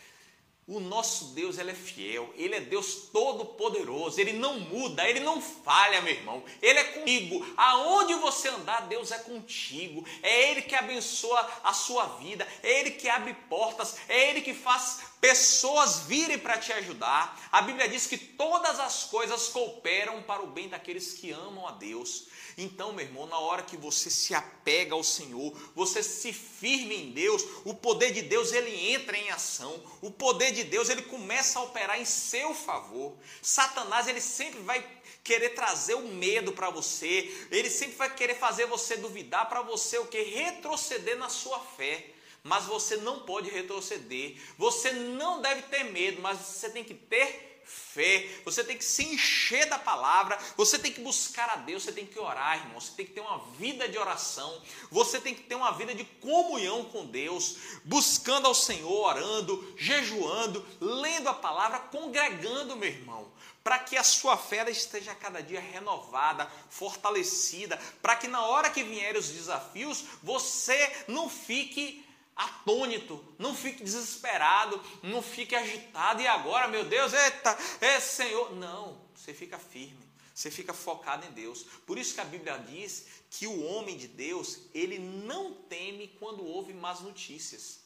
o 0.68 0.80
nosso 0.80 1.26
Deus 1.36 1.60
ele 1.60 1.72
é 1.72 1.76
fiel, 1.76 2.34
ele 2.36 2.56
é 2.56 2.60
Deus 2.60 3.10
todo-poderoso, 3.14 4.20
ele 4.20 4.34
não 4.34 4.60
muda, 4.60 5.08
ele 5.08 5.20
não 5.20 5.40
falha, 5.40 6.02
meu 6.02 6.14
irmão. 6.14 6.44
Ele 6.60 6.80
é 6.80 6.84
comigo. 6.84 7.46
Aonde 7.56 8.16
você 8.16 8.48
andar, 8.50 8.88
Deus 8.88 9.12
é 9.12 9.20
contigo. 9.20 10.04
É 10.24 10.50
ele 10.50 10.64
que 10.64 10.74
abençoa 10.74 11.48
a 11.64 11.72
sua 11.72 12.06
vida, 12.18 12.48
é 12.64 12.80
ele 12.80 12.92
que 12.92 13.08
abre 13.08 13.36
portas, 13.48 13.98
é 14.10 14.30
ele 14.30 14.42
que 14.42 14.56
faz 14.56 15.02
pessoas 15.20 16.02
virem 16.02 16.38
para 16.38 16.58
te 16.58 16.72
ajudar. 16.74 17.48
A 17.52 17.62
Bíblia 17.62 17.88
diz 17.88 18.06
que 18.06 18.18
todas 18.18 18.80
as 18.80 19.06
coisas 19.06 19.48
cooperam 19.48 20.22
para 20.24 20.44
o 20.44 20.48
bem 20.48 20.70
daqueles 20.70 21.14
que 21.14 21.32
amam 21.32 21.68
a 21.68 21.72
Deus. 21.72 22.28
Então, 22.58 22.94
meu 22.94 23.06
irmão, 23.06 23.26
na 23.28 23.38
hora 23.38 23.64
que 23.64 23.76
você 23.76 24.10
se 24.10 24.34
apega 24.34 24.94
ao 24.94 25.04
Senhor, 25.04 25.54
você 25.76 26.02
se 26.02 26.32
firme 26.32 26.96
em 26.96 27.12
Deus, 27.12 27.44
o 27.66 27.74
poder 27.74 28.14
de 28.14 28.22
Deus 28.22 28.54
ele 28.54 28.94
entra 28.94 29.18
em 29.18 29.30
ação. 29.30 29.84
O 30.02 30.10
poder 30.10 30.52
de 30.52 30.64
Deus 30.64 30.90
ele 30.90 31.02
começa 31.02 31.60
a 31.60 31.64
operar 31.64 32.00
em 32.00 32.06
seu 32.06 32.54
favor. 32.54 33.18
Satanás 33.42 34.08
ele 34.08 34.22
sempre 34.22 34.62
vai 34.62 34.86
querer 35.24 35.50
trazer 35.50 35.96
o 35.96 36.08
medo 36.08 36.54
para 36.54 36.70
você. 36.70 37.48
Ele 37.52 37.70
sempre 37.70 37.96
vai 37.98 38.14
querer 38.14 38.36
fazer 38.36 38.68
você 38.68 38.96
duvidar 38.96 39.50
para 39.50 39.62
você 39.62 39.98
o 39.98 40.06
que 40.06 40.22
retroceder 40.22 41.18
na 41.18 41.30
sua 41.30 41.60
fé 41.60 42.15
mas 42.46 42.66
você 42.66 42.96
não 42.98 43.22
pode 43.22 43.50
retroceder. 43.50 44.38
Você 44.56 44.92
não 44.92 45.42
deve 45.42 45.64
ter 45.64 45.84
medo, 45.86 46.22
mas 46.22 46.38
você 46.38 46.70
tem 46.70 46.84
que 46.84 46.94
ter 46.94 47.64
fé, 47.66 48.30
você 48.46 48.64
tem 48.64 48.78
que 48.78 48.86
se 48.86 49.04
encher 49.04 49.68
da 49.68 49.80
palavra, 49.80 50.38
você 50.56 50.78
tem 50.78 50.94
que 50.94 51.02
buscar 51.02 51.50
a 51.50 51.56
Deus, 51.56 51.82
você 51.82 51.92
tem 51.92 52.06
que 52.06 52.20
orar, 52.20 52.60
irmão, 52.60 52.80
você 52.80 52.92
tem 52.92 53.04
que 53.04 53.14
ter 53.14 53.22
uma 53.22 53.40
vida 53.58 53.90
de 53.90 53.98
oração, 53.98 54.62
você 54.92 55.20
tem 55.20 55.34
que 55.34 55.42
ter 55.42 55.56
uma 55.56 55.72
vida 55.72 55.96
de 55.96 56.06
comunhão 56.06 56.86
com 56.86 57.08
Deus, 57.08 57.58
buscando 57.84 58.46
ao 58.46 58.54
Senhor, 58.54 58.92
orando, 58.92 59.74
jejuando, 59.76 60.64
lendo 60.80 61.28
a 61.28 61.34
palavra, 61.34 61.80
congregando, 61.80 62.76
meu 62.76 62.90
irmão, 62.90 63.28
para 63.64 63.80
que 63.80 63.98
a 63.98 64.04
sua 64.04 64.38
fé 64.38 64.70
esteja 64.70 65.16
cada 65.16 65.42
dia 65.42 65.60
renovada, 65.60 66.48
fortalecida, 66.70 67.82
para 68.04 68.16
que 68.16 68.28
na 68.28 68.46
hora 68.46 68.70
que 68.70 68.84
vierem 68.84 69.20
os 69.20 69.30
desafios, 69.30 70.04
você 70.22 71.06
não 71.08 71.28
fique 71.28 72.05
atônito, 72.36 73.24
não 73.40 73.56
fique 73.56 73.84
desesperado, 73.84 74.82
não 75.02 75.22
fique 75.22 75.56
agitado. 75.56 76.22
E 76.22 76.28
agora, 76.28 76.68
meu 76.68 76.84
Deus, 76.84 77.14
eita, 77.14 77.58
é 77.80 78.00
Senhor. 78.00 78.54
Não, 78.56 79.00
você 79.16 79.34
fica 79.34 79.58
firme, 79.58 80.06
você 80.34 80.52
fica 80.52 80.74
focado 80.74 81.26
em 81.26 81.32
Deus. 81.32 81.64
Por 81.86 81.98
isso 81.98 82.14
que 82.14 82.22
a 82.22 82.26
Bíblia 82.26 82.58
diz 82.58 83.06
que 83.30 83.48
o 83.48 83.64
homem 83.66 83.98
de 83.98 84.08
Deus, 84.08 84.60
ele 84.74 85.00
não 85.00 85.54
teme 85.54 86.10
quando 86.20 86.46
ouve 86.46 86.74
más 86.74 87.00
notícias. 87.00 87.80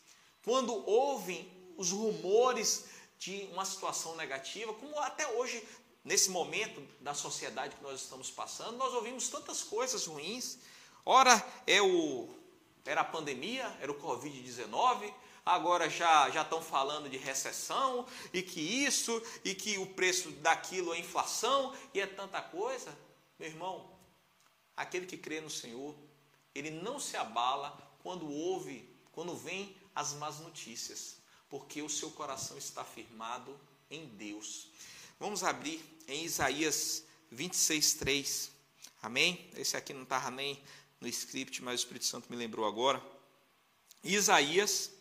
Quando 0.43 0.73
ouvem 0.89 1.51
os 1.77 1.91
rumores 1.91 2.85
de 3.19 3.47
uma 3.51 3.65
situação 3.65 4.15
negativa, 4.15 4.73
como 4.73 4.97
até 4.99 5.27
hoje, 5.33 5.63
nesse 6.03 6.29
momento 6.29 6.81
da 7.01 7.13
sociedade 7.13 7.75
que 7.75 7.83
nós 7.83 8.01
estamos 8.01 8.31
passando, 8.31 8.77
nós 8.77 8.93
ouvimos 8.93 9.29
tantas 9.29 9.61
coisas 9.61 10.05
ruins. 10.07 10.57
Ora, 11.05 11.45
é 11.67 11.81
o 11.81 12.38
era 12.85 13.01
a 13.01 13.05
pandemia, 13.05 13.65
era 13.81 13.91
o 13.91 13.99
Covid-19, 14.01 15.13
agora 15.45 15.89
já 15.89 16.29
já 16.29 16.41
estão 16.41 16.61
falando 16.61 17.09
de 17.09 17.17
recessão 17.17 18.05
e 18.33 18.41
que 18.41 18.59
isso 18.59 19.21
e 19.43 19.55
que 19.55 19.77
o 19.77 19.85
preço 19.87 20.31
daquilo 20.31 20.93
é 20.93 20.99
inflação 20.99 21.75
e 21.93 21.99
é 21.99 22.07
tanta 22.07 22.41
coisa. 22.41 22.95
Meu 23.37 23.49
irmão, 23.49 23.89
aquele 24.75 25.05
que 25.05 25.17
crê 25.17 25.41
no 25.41 25.49
Senhor, 25.49 25.95
ele 26.53 26.69
não 26.69 26.99
se 26.99 27.15
abala 27.15 27.77
quando 28.01 28.29
ouve, 28.29 28.87
quando 29.11 29.35
vem 29.35 29.75
as 29.95 30.13
más 30.13 30.39
notícias, 30.39 31.17
porque 31.49 31.81
o 31.81 31.89
seu 31.89 32.11
coração 32.11 32.57
está 32.57 32.83
firmado 32.83 33.59
em 33.89 34.05
Deus. 34.07 34.67
Vamos 35.19 35.43
abrir 35.43 35.83
em 36.07 36.23
Isaías 36.23 37.03
26, 37.31 37.93
3. 37.95 38.51
Amém? 39.01 39.49
Esse 39.55 39.77
aqui 39.77 39.93
não 39.93 40.03
estava 40.03 40.31
nem 40.31 40.61
no 40.99 41.07
script, 41.07 41.63
mas 41.63 41.79
o 41.79 41.83
Espírito 41.83 42.05
Santo 42.05 42.29
me 42.29 42.35
lembrou 42.35 42.65
agora. 42.65 43.01
Isaías 44.03 44.91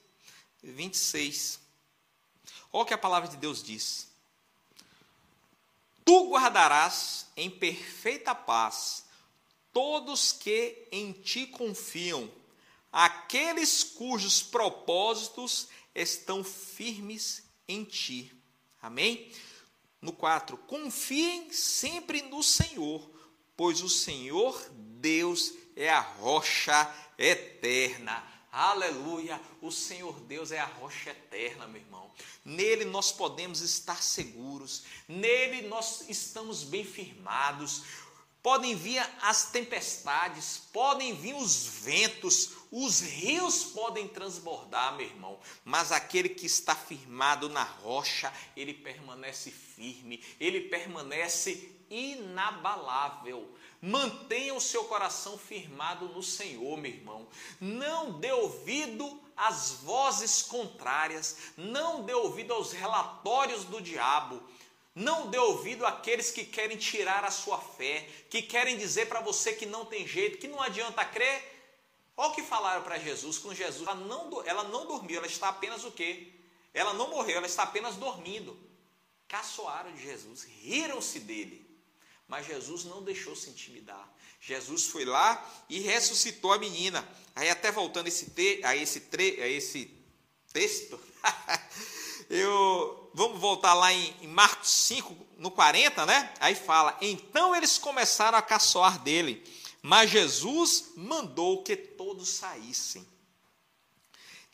26. 0.62 1.60
Olha 2.72 2.82
o 2.82 2.86
que 2.86 2.94
a 2.94 2.98
palavra 2.98 3.28
de 3.28 3.36
Deus 3.36 3.62
diz. 3.62 4.08
Tu 6.04 6.30
guardarás 6.30 7.26
em 7.36 7.50
perfeita 7.50 8.34
paz 8.34 9.04
todos 9.72 10.32
que 10.32 10.88
em 10.90 11.12
ti 11.12 11.46
confiam, 11.46 12.28
aqueles 12.90 13.84
cujos 13.84 14.42
propósitos 14.42 15.68
estão 15.94 16.42
firmes 16.42 17.44
em 17.68 17.84
ti. 17.84 18.32
Amém? 18.82 19.30
No 20.00 20.12
4, 20.12 20.56
confiem 20.58 21.52
sempre 21.52 22.22
no 22.22 22.42
Senhor, 22.42 23.08
pois 23.56 23.80
o 23.80 23.88
Senhor 23.88 24.60
Deus 24.72 25.52
é 25.78 25.88
a 25.88 26.00
rocha 26.00 26.92
eterna. 27.16 28.22
Aleluia! 28.50 29.40
O 29.62 29.70
Senhor 29.70 30.18
Deus 30.20 30.50
é 30.50 30.58
a 30.58 30.64
rocha 30.64 31.10
eterna, 31.10 31.68
meu 31.68 31.80
irmão. 31.80 32.10
Nele 32.44 32.84
nós 32.84 33.12
podemos 33.12 33.60
estar 33.60 34.02
seguros, 34.02 34.84
nele 35.06 35.68
nós 35.68 36.08
estamos 36.08 36.64
bem 36.64 36.84
firmados. 36.84 37.84
Podem 38.42 38.74
vir 38.74 39.04
as 39.20 39.50
tempestades, 39.50 40.62
podem 40.72 41.14
vir 41.14 41.34
os 41.34 41.66
ventos, 41.66 42.52
os 42.70 43.00
rios 43.00 43.64
podem 43.64 44.06
transbordar, 44.06 44.96
meu 44.96 45.06
irmão, 45.06 45.38
mas 45.64 45.90
aquele 45.90 46.28
que 46.28 46.46
está 46.46 46.74
firmado 46.74 47.48
na 47.48 47.62
rocha, 47.62 48.32
ele 48.56 48.74
permanece 48.74 49.50
firme, 49.50 50.22
ele 50.38 50.62
permanece 50.62 51.74
inabalável. 51.90 53.48
Mantenha 53.80 54.54
o 54.54 54.60
seu 54.60 54.84
coração 54.84 55.38
firmado 55.38 56.08
no 56.08 56.22
Senhor, 56.22 56.76
meu 56.76 56.90
irmão. 56.90 57.28
Não 57.60 58.18
dê 58.18 58.32
ouvido 58.32 59.20
às 59.36 59.72
vozes 59.82 60.42
contrárias, 60.42 61.52
não 61.56 62.02
dê 62.02 62.12
ouvido 62.12 62.52
aos 62.52 62.72
relatórios 62.72 63.64
do 63.64 63.80
diabo. 63.80 64.42
Não 64.98 65.28
dê 65.28 65.38
ouvido 65.38 65.86
àqueles 65.86 66.32
que 66.32 66.44
querem 66.44 66.76
tirar 66.76 67.24
a 67.24 67.30
sua 67.30 67.56
fé, 67.56 68.08
que 68.28 68.42
querem 68.42 68.76
dizer 68.76 69.06
para 69.06 69.20
você 69.20 69.52
que 69.52 69.64
não 69.64 69.84
tem 69.84 70.04
jeito, 70.04 70.38
que 70.38 70.48
não 70.48 70.60
adianta 70.60 71.04
crer. 71.04 71.40
Olha 72.16 72.30
o 72.30 72.34
que 72.34 72.42
falaram 72.42 72.82
para 72.82 72.98
Jesus, 72.98 73.38
com 73.38 73.54
Jesus, 73.54 73.86
ela 73.86 73.94
não, 73.94 74.44
ela 74.44 74.64
não 74.64 74.88
dormiu, 74.88 75.18
ela 75.18 75.26
está 75.28 75.50
apenas 75.50 75.84
o 75.84 75.92
quê? 75.92 76.32
Ela 76.74 76.92
não 76.94 77.10
morreu, 77.10 77.36
ela 77.36 77.46
está 77.46 77.62
apenas 77.62 77.94
dormindo. 77.94 78.58
Caçoaram 79.28 79.92
de 79.92 80.02
Jesus, 80.02 80.42
riram-se 80.42 81.20
dele. 81.20 81.64
Mas 82.26 82.46
Jesus 82.46 82.82
não 82.82 83.00
deixou 83.00 83.36
se 83.36 83.50
intimidar. 83.50 84.12
Jesus 84.40 84.86
foi 84.86 85.04
lá 85.04 85.48
e 85.68 85.78
ressuscitou 85.78 86.52
a 86.52 86.58
menina. 86.58 87.08
Aí 87.36 87.48
até 87.48 87.70
voltando 87.70 88.08
esse 88.08 88.30
te, 88.30 88.60
a, 88.64 88.74
esse 88.74 89.02
tre, 89.02 89.40
a 89.40 89.46
esse 89.46 89.96
texto, 90.52 90.98
eu 92.28 93.07
vamos 93.18 93.40
voltar 93.40 93.74
lá 93.74 93.92
em, 93.92 94.14
em, 94.22 94.28
Marcos 94.28 94.70
5, 94.70 95.26
no 95.38 95.50
40, 95.50 96.06
né? 96.06 96.32
Aí 96.38 96.54
fala: 96.54 96.96
Então 97.00 97.54
eles 97.54 97.76
começaram 97.76 98.38
a 98.38 98.42
caçoar 98.42 99.00
dele, 99.00 99.42
mas 99.82 100.08
Jesus 100.08 100.92
mandou 100.96 101.64
que 101.64 101.76
todos 101.76 102.28
saíssem. 102.28 103.04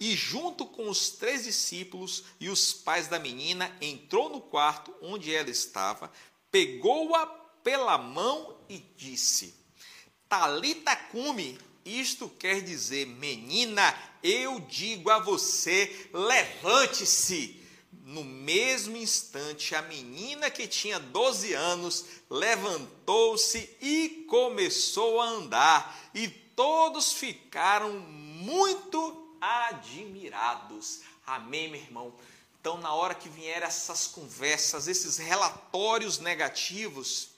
E 0.01 0.17
junto 0.17 0.65
com 0.65 0.89
os 0.89 1.11
três 1.11 1.45
discípulos 1.45 2.25
e 2.41 2.49
os 2.49 2.73
pais 2.73 3.07
da 3.07 3.19
menina, 3.19 3.71
entrou 3.83 4.31
no 4.31 4.41
quarto 4.41 4.93
onde 5.03 5.33
ela 5.33 5.51
estava, 5.51 6.11
pegou-a 6.51 7.27
pela 7.63 7.99
mão 7.99 8.57
e 8.67 8.79
disse: 8.97 9.55
Talita 10.27 10.97
cume, 10.97 11.59
isto 11.85 12.31
quer 12.31 12.63
dizer, 12.63 13.07
menina, 13.07 13.95
eu 14.23 14.59
digo 14.61 15.11
a 15.11 15.19
você, 15.19 16.09
levante-se. 16.15 17.64
No 18.05 18.23
mesmo 18.23 18.99
instante, 18.99 19.75
a 19.75 19.81
menina 19.81 20.51
que 20.51 20.69
tinha 20.69 21.01
12 21.01 21.55
anos 21.55 22.05
levantou-se 22.29 23.59
e 23.81 24.27
começou 24.29 25.23
a 25.23 25.27
andar, 25.27 26.11
e 26.13 26.29
todos 26.29 27.15
ficaram 27.15 27.95
muito 27.99 29.37
admirados. 29.41 31.01
Amém, 31.27 31.71
meu 31.71 31.81
irmão? 31.81 32.15
Então, 32.61 32.77
na 32.77 32.93
hora 32.93 33.15
que 33.15 33.31
vieram 33.31 33.67
essas 33.67 34.07
conversas, 34.07 34.87
esses 34.87 35.17
relatórios 35.17 36.19
negativos, 36.19 37.31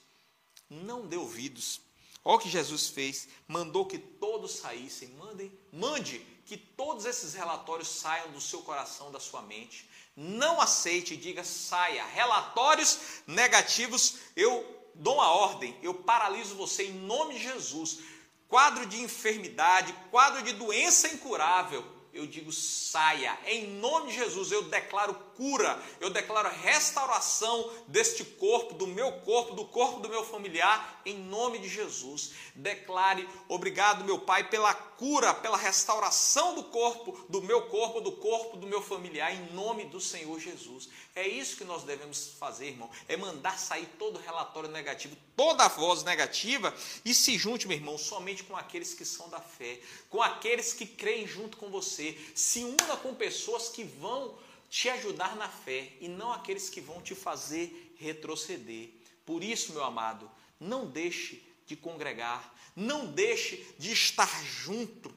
não 0.69 1.07
dê 1.07 1.15
ouvidos. 1.15 1.79
Olha 2.25 2.35
o 2.35 2.39
que 2.39 2.49
Jesus 2.49 2.89
fez, 2.89 3.29
mandou 3.47 3.85
que 3.85 3.97
todos 3.97 4.51
saíssem, 4.57 5.07
mandem, 5.11 5.49
mande 5.71 6.19
que 6.45 6.57
todos 6.57 7.05
esses 7.05 7.33
relatórios 7.33 7.87
saiam 7.87 8.31
do 8.31 8.41
seu 8.41 8.61
coração, 8.63 9.11
da 9.11 9.19
sua 9.19 9.41
mente. 9.41 9.89
Não 10.19 10.59
aceite 10.59 11.15
diga 11.15 11.43
saia. 11.43 12.03
Relatórios 12.03 13.21
negativos, 13.27 14.15
eu 14.35 14.65
dou 14.95 15.13
uma 15.13 15.31
ordem, 15.31 15.77
eu 15.83 15.93
paraliso 15.93 16.55
você 16.55 16.85
em 16.87 16.93
nome 16.93 17.35
de 17.35 17.43
Jesus. 17.43 17.99
Quadro 18.47 18.87
de 18.87 18.99
enfermidade, 18.99 19.93
quadro 20.09 20.41
de 20.41 20.53
doença 20.53 21.07
incurável, 21.07 21.85
eu 22.11 22.25
digo 22.25 22.51
saia. 22.51 23.37
Em 23.45 23.67
nome 23.67 24.07
de 24.07 24.15
Jesus, 24.15 24.51
eu 24.51 24.63
declaro 24.63 25.13
cura, 25.37 25.79
eu 26.01 26.09
declaro 26.09 26.49
restauração 26.49 27.71
deste 27.87 28.25
corpo, 28.25 28.73
do 28.73 28.87
meu 28.87 29.11
corpo, 29.21 29.53
do 29.53 29.65
corpo 29.65 29.99
do 29.99 30.09
meu 30.09 30.25
familiar, 30.25 31.01
em 31.05 31.15
nome 31.15 31.59
de 31.59 31.69
Jesus. 31.69 32.31
Declare, 32.55 33.29
obrigado, 33.47 34.03
meu 34.03 34.19
Pai, 34.19 34.49
pela 34.49 34.73
cura, 34.73 35.33
pela 35.35 35.55
restauração 35.55 36.55
do 36.55 36.63
corpo, 36.63 37.17
do 37.29 37.41
meu 37.41 37.67
corpo, 37.67 38.01
do 38.01 38.11
corpo 38.13 38.57
do 38.57 38.65
meu 38.65 38.81
familiar, 38.81 39.33
em 39.33 39.53
nome 39.53 39.85
do 39.85 40.01
Senhor 40.01 40.39
Jesus. 40.39 40.89
É 41.15 41.25
isso 41.27 41.55
que 41.55 41.63
nós 41.63 41.83
devemos 41.83 42.33
fazer, 42.39 42.69
irmão, 42.69 42.89
é 43.07 43.15
mandar 43.15 43.59
sair 43.59 43.87
todo 43.99 44.19
relatório 44.19 44.69
negativo, 44.69 45.15
toda 45.35 45.67
voz 45.67 46.03
negativa 46.03 46.73
e 47.05 47.13
se 47.13 47.37
junte, 47.37 47.67
meu 47.67 47.77
irmão, 47.77 47.97
somente 47.97 48.43
com 48.43 48.57
aqueles 48.57 48.93
que 48.93 49.05
são 49.05 49.29
da 49.29 49.39
fé, 49.39 49.79
com 50.09 50.21
aqueles 50.21 50.73
que 50.73 50.87
creem 50.87 51.27
junto 51.27 51.57
com 51.57 51.69
você. 51.69 52.17
Se 52.33 52.63
una 52.63 52.97
com 52.97 53.13
pessoas 53.13 53.69
que 53.69 53.83
vão 53.83 54.35
te 54.69 54.89
ajudar 54.89 55.35
na 55.35 55.47
fé 55.47 55.93
e 55.99 56.07
não 56.07 56.31
aqueles 56.31 56.69
que 56.69 56.81
vão 56.81 57.01
te 57.01 57.15
fazer 57.15 57.95
retroceder. 57.97 58.89
Por 59.25 59.43
isso, 59.43 59.73
meu 59.73 59.83
amado, 59.83 60.29
não 60.59 60.85
deixe 60.85 61.43
de 61.65 61.75
congregar, 61.75 62.53
não 62.75 63.05
deixe 63.07 63.65
de 63.77 63.91
estar 63.91 64.43
junto 64.43 65.13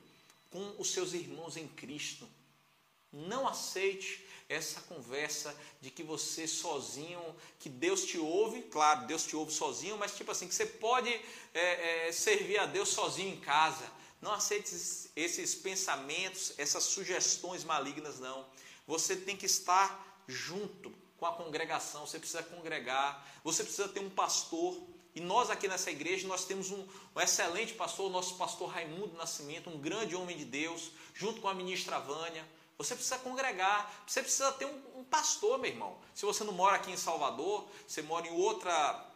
com 0.50 0.74
os 0.78 0.90
seus 0.90 1.12
irmãos 1.12 1.56
em 1.56 1.68
Cristo. 1.68 2.28
Não 3.12 3.46
aceite 3.46 4.26
essa 4.48 4.80
conversa 4.82 5.56
de 5.80 5.90
que 5.90 6.02
você 6.02 6.46
sozinho, 6.46 7.20
que 7.60 7.68
Deus 7.68 8.04
te 8.04 8.18
ouve, 8.18 8.62
claro, 8.62 9.06
Deus 9.06 9.24
te 9.24 9.36
ouve 9.36 9.52
sozinho, 9.52 9.96
mas 9.96 10.16
tipo 10.16 10.32
assim, 10.32 10.48
que 10.48 10.54
você 10.54 10.66
pode 10.66 11.08
é, 11.54 12.08
é, 12.08 12.12
servir 12.12 12.58
a 12.58 12.66
Deus 12.66 12.88
sozinho 12.88 13.32
em 13.32 13.40
casa. 13.40 13.88
Não 14.20 14.32
aceite 14.32 14.74
esses 15.16 15.54
pensamentos, 15.54 16.52
essas 16.58 16.84
sugestões 16.84 17.64
malignas, 17.64 18.18
não. 18.18 18.44
Você 18.90 19.14
tem 19.14 19.36
que 19.36 19.46
estar 19.46 20.04
junto 20.26 20.92
com 21.16 21.24
a 21.24 21.32
congregação, 21.32 22.04
você 22.04 22.18
precisa 22.18 22.42
congregar, 22.42 23.24
você 23.44 23.62
precisa 23.62 23.88
ter 23.88 24.00
um 24.00 24.10
pastor. 24.10 24.82
E 25.14 25.20
nós 25.20 25.48
aqui 25.48 25.68
nessa 25.68 25.92
igreja, 25.92 26.26
nós 26.26 26.44
temos 26.44 26.72
um, 26.72 26.84
um 27.14 27.20
excelente 27.20 27.72
pastor, 27.74 28.06
o 28.06 28.10
nosso 28.10 28.34
pastor 28.36 28.68
Raimundo 28.68 29.16
Nascimento, 29.16 29.70
um 29.70 29.78
grande 29.78 30.16
homem 30.16 30.36
de 30.36 30.44
Deus, 30.44 30.90
junto 31.14 31.40
com 31.40 31.46
a 31.46 31.54
ministra 31.54 32.00
Vânia. 32.00 32.44
Você 32.78 32.96
precisa 32.96 33.16
congregar, 33.20 34.02
você 34.04 34.22
precisa 34.22 34.50
ter 34.50 34.64
um, 34.64 34.98
um, 34.98 35.04
pastor, 35.04 35.56
meu 35.56 35.70
irmão. 35.70 35.96
Se 36.12 36.26
você 36.26 36.42
não 36.42 36.52
mora 36.52 36.74
aqui 36.74 36.90
em 36.90 36.96
Salvador, 36.96 37.68
você 37.86 38.02
mora 38.02 38.26
em 38.26 38.32
outra, 38.32 39.06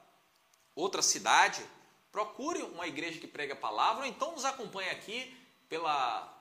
outra 0.77 1.03
cidade, 1.03 1.67
procure 2.13 2.63
uma 2.63 2.87
igreja 2.87 3.19
que 3.19 3.27
prega 3.27 3.55
a 3.55 3.57
palavra, 3.57 4.05
ou 4.05 4.09
então 4.09 4.31
nos 4.31 4.45
acompanhe 4.45 4.91
aqui 4.91 5.37
pela, 5.69 6.33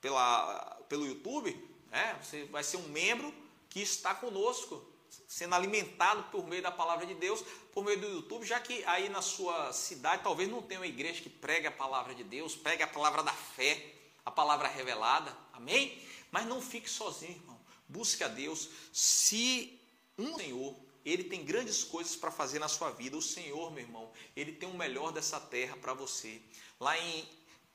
pela, 0.00 0.78
pelo 0.88 1.04
YouTube, 1.04 1.65
né? 1.90 2.18
Você 2.22 2.44
vai 2.44 2.62
ser 2.62 2.76
um 2.78 2.88
membro 2.88 3.32
que 3.68 3.80
está 3.80 4.14
conosco, 4.14 4.84
sendo 5.28 5.54
alimentado 5.54 6.24
por 6.24 6.46
meio 6.46 6.62
da 6.62 6.70
palavra 6.70 7.06
de 7.06 7.14
Deus, 7.14 7.44
por 7.72 7.84
meio 7.84 8.00
do 8.00 8.08
YouTube, 8.08 8.46
já 8.46 8.58
que 8.60 8.84
aí 8.84 9.08
na 9.08 9.22
sua 9.22 9.72
cidade 9.72 10.22
talvez 10.22 10.48
não 10.48 10.62
tenha 10.62 10.80
uma 10.80 10.86
igreja 10.86 11.22
que 11.22 11.28
pregue 11.28 11.66
a 11.66 11.72
palavra 11.72 12.14
de 12.14 12.24
Deus, 12.24 12.54
pregue 12.56 12.82
a 12.82 12.86
palavra 12.86 13.22
da 13.22 13.32
fé, 13.32 13.94
a 14.24 14.30
palavra 14.30 14.68
revelada, 14.68 15.36
amém? 15.52 16.02
Mas 16.30 16.46
não 16.46 16.60
fique 16.60 16.88
sozinho, 16.88 17.32
irmão. 17.32 17.60
Busque 17.88 18.24
a 18.24 18.28
Deus. 18.28 18.68
Se 18.92 19.78
um 20.18 20.36
Senhor, 20.36 20.74
Ele 21.04 21.24
tem 21.24 21.44
grandes 21.44 21.84
coisas 21.84 22.16
para 22.16 22.30
fazer 22.30 22.58
na 22.58 22.68
sua 22.68 22.90
vida. 22.90 23.16
O 23.16 23.22
Senhor, 23.22 23.70
meu 23.70 23.84
irmão, 23.84 24.10
Ele 24.34 24.52
tem 24.52 24.68
o 24.68 24.74
melhor 24.74 25.12
dessa 25.12 25.38
terra 25.38 25.76
para 25.76 25.94
você. 25.94 26.40
Lá 26.80 26.98
em 26.98 27.28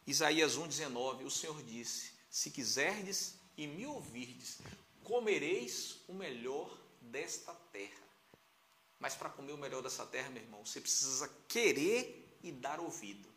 Isaías 0.05 0.57
1,19, 0.57 1.25
o 1.25 1.31
Senhor 1.31 1.61
disse: 1.63 2.11
Se 2.29 2.49
quiserdes 2.49 3.35
e 3.57 3.67
me 3.67 3.85
ouvirdes, 3.85 4.59
comereis 5.03 5.97
o 6.07 6.13
melhor 6.13 6.75
desta 7.01 7.53
terra. 7.71 8.01
Mas 8.99 9.15
para 9.15 9.29
comer 9.29 9.51
o 9.53 9.57
melhor 9.57 9.81
dessa 9.81 10.05
terra, 10.05 10.29
meu 10.29 10.43
irmão, 10.43 10.65
você 10.65 10.79
precisa 10.79 11.27
querer 11.47 12.37
e 12.43 12.51
dar 12.51 12.79
ouvido. 12.79 13.27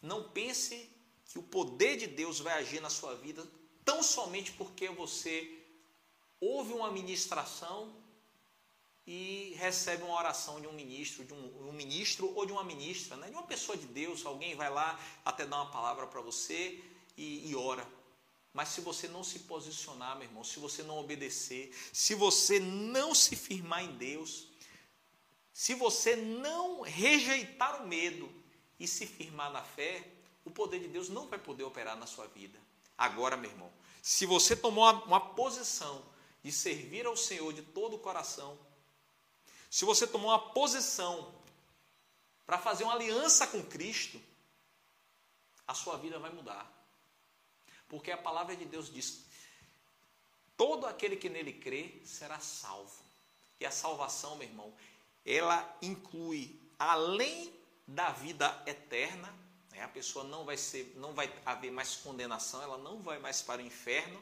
Não 0.00 0.30
pense 0.30 0.90
que 1.26 1.38
o 1.38 1.42
poder 1.42 1.96
de 1.96 2.06
Deus 2.06 2.40
vai 2.40 2.54
agir 2.54 2.80
na 2.80 2.90
sua 2.90 3.14
vida 3.14 3.46
tão 3.84 4.02
somente 4.02 4.52
porque 4.52 4.88
você 4.88 5.62
ouve 6.40 6.72
uma 6.72 6.90
ministração 6.90 7.94
e 9.06 9.54
recebe 9.58 10.02
uma 10.02 10.18
oração 10.18 10.60
de 10.60 10.66
um 10.66 10.72
ministro, 10.72 11.24
de 11.24 11.34
um, 11.34 11.68
um, 11.68 11.72
ministro 11.72 12.32
ou 12.34 12.46
de 12.46 12.52
uma 12.52 12.64
ministra, 12.64 13.16
né? 13.16 13.28
de 13.28 13.34
uma 13.34 13.42
pessoa 13.42 13.76
de 13.76 13.86
Deus, 13.86 14.24
alguém 14.24 14.54
vai 14.54 14.70
lá 14.70 14.98
até 15.24 15.46
dar 15.46 15.56
uma 15.56 15.70
palavra 15.70 16.06
para 16.06 16.22
você 16.22 16.82
e, 17.16 17.50
e 17.50 17.54
ora. 17.54 17.86
Mas 18.52 18.68
se 18.68 18.80
você 18.80 19.08
não 19.08 19.24
se 19.24 19.40
posicionar, 19.40 20.16
meu 20.16 20.28
irmão, 20.28 20.44
se 20.44 20.60
você 20.60 20.82
não 20.82 20.98
obedecer, 20.98 21.74
se 21.92 22.14
você 22.14 22.60
não 22.60 23.14
se 23.14 23.34
firmar 23.34 23.82
em 23.82 23.96
Deus, 23.96 24.48
se 25.52 25.74
você 25.74 26.16
não 26.16 26.80
rejeitar 26.80 27.82
o 27.82 27.86
medo 27.86 28.30
e 28.78 28.86
se 28.86 29.06
firmar 29.06 29.50
na 29.52 29.62
fé, 29.62 30.06
o 30.44 30.50
poder 30.50 30.80
de 30.80 30.88
Deus 30.88 31.08
não 31.08 31.26
vai 31.26 31.38
poder 31.38 31.64
operar 31.64 31.96
na 31.96 32.06
sua 32.06 32.26
vida. 32.26 32.58
Agora, 32.96 33.36
meu 33.36 33.50
irmão, 33.50 33.72
se 34.02 34.26
você 34.26 34.54
tomou 34.54 34.84
uma, 35.04 35.20
posição 35.20 36.04
de 36.42 36.52
servir 36.52 37.06
ao 37.06 37.16
Senhor 37.16 37.52
de 37.52 37.62
todo 37.62 37.96
o 37.96 37.98
coração, 37.98 38.58
se 39.70 39.84
você 39.84 40.06
tomou 40.06 40.30
uma 40.30 40.50
posição 40.52 41.34
para 42.46 42.58
fazer 42.58 42.84
uma 42.84 42.94
aliança 42.94 43.46
com 43.46 43.62
Cristo, 43.64 44.20
a 45.66 45.74
sua 45.74 45.96
vida 45.96 46.18
vai 46.18 46.30
mudar. 46.30 46.70
Porque 47.94 48.10
a 48.10 48.16
palavra 48.18 48.56
de 48.56 48.64
Deus 48.64 48.92
diz: 48.92 49.24
todo 50.56 50.84
aquele 50.84 51.14
que 51.14 51.28
nele 51.28 51.52
crê 51.52 52.00
será 52.04 52.40
salvo. 52.40 53.04
E 53.60 53.64
a 53.64 53.70
salvação, 53.70 54.34
meu 54.34 54.48
irmão, 54.48 54.74
ela 55.24 55.78
inclui, 55.80 56.60
além 56.76 57.54
da 57.86 58.10
vida 58.10 58.64
eterna, 58.66 59.32
né, 59.70 59.80
a 59.84 59.88
pessoa 59.88 60.24
não 60.24 60.44
vai 60.44 60.56
ser, 60.56 60.92
não 60.96 61.14
vai 61.14 61.32
haver 61.46 61.70
mais 61.70 61.94
condenação, 61.94 62.60
ela 62.60 62.76
não 62.78 63.00
vai 63.00 63.20
mais 63.20 63.42
para 63.42 63.62
o 63.62 63.64
inferno, 63.64 64.20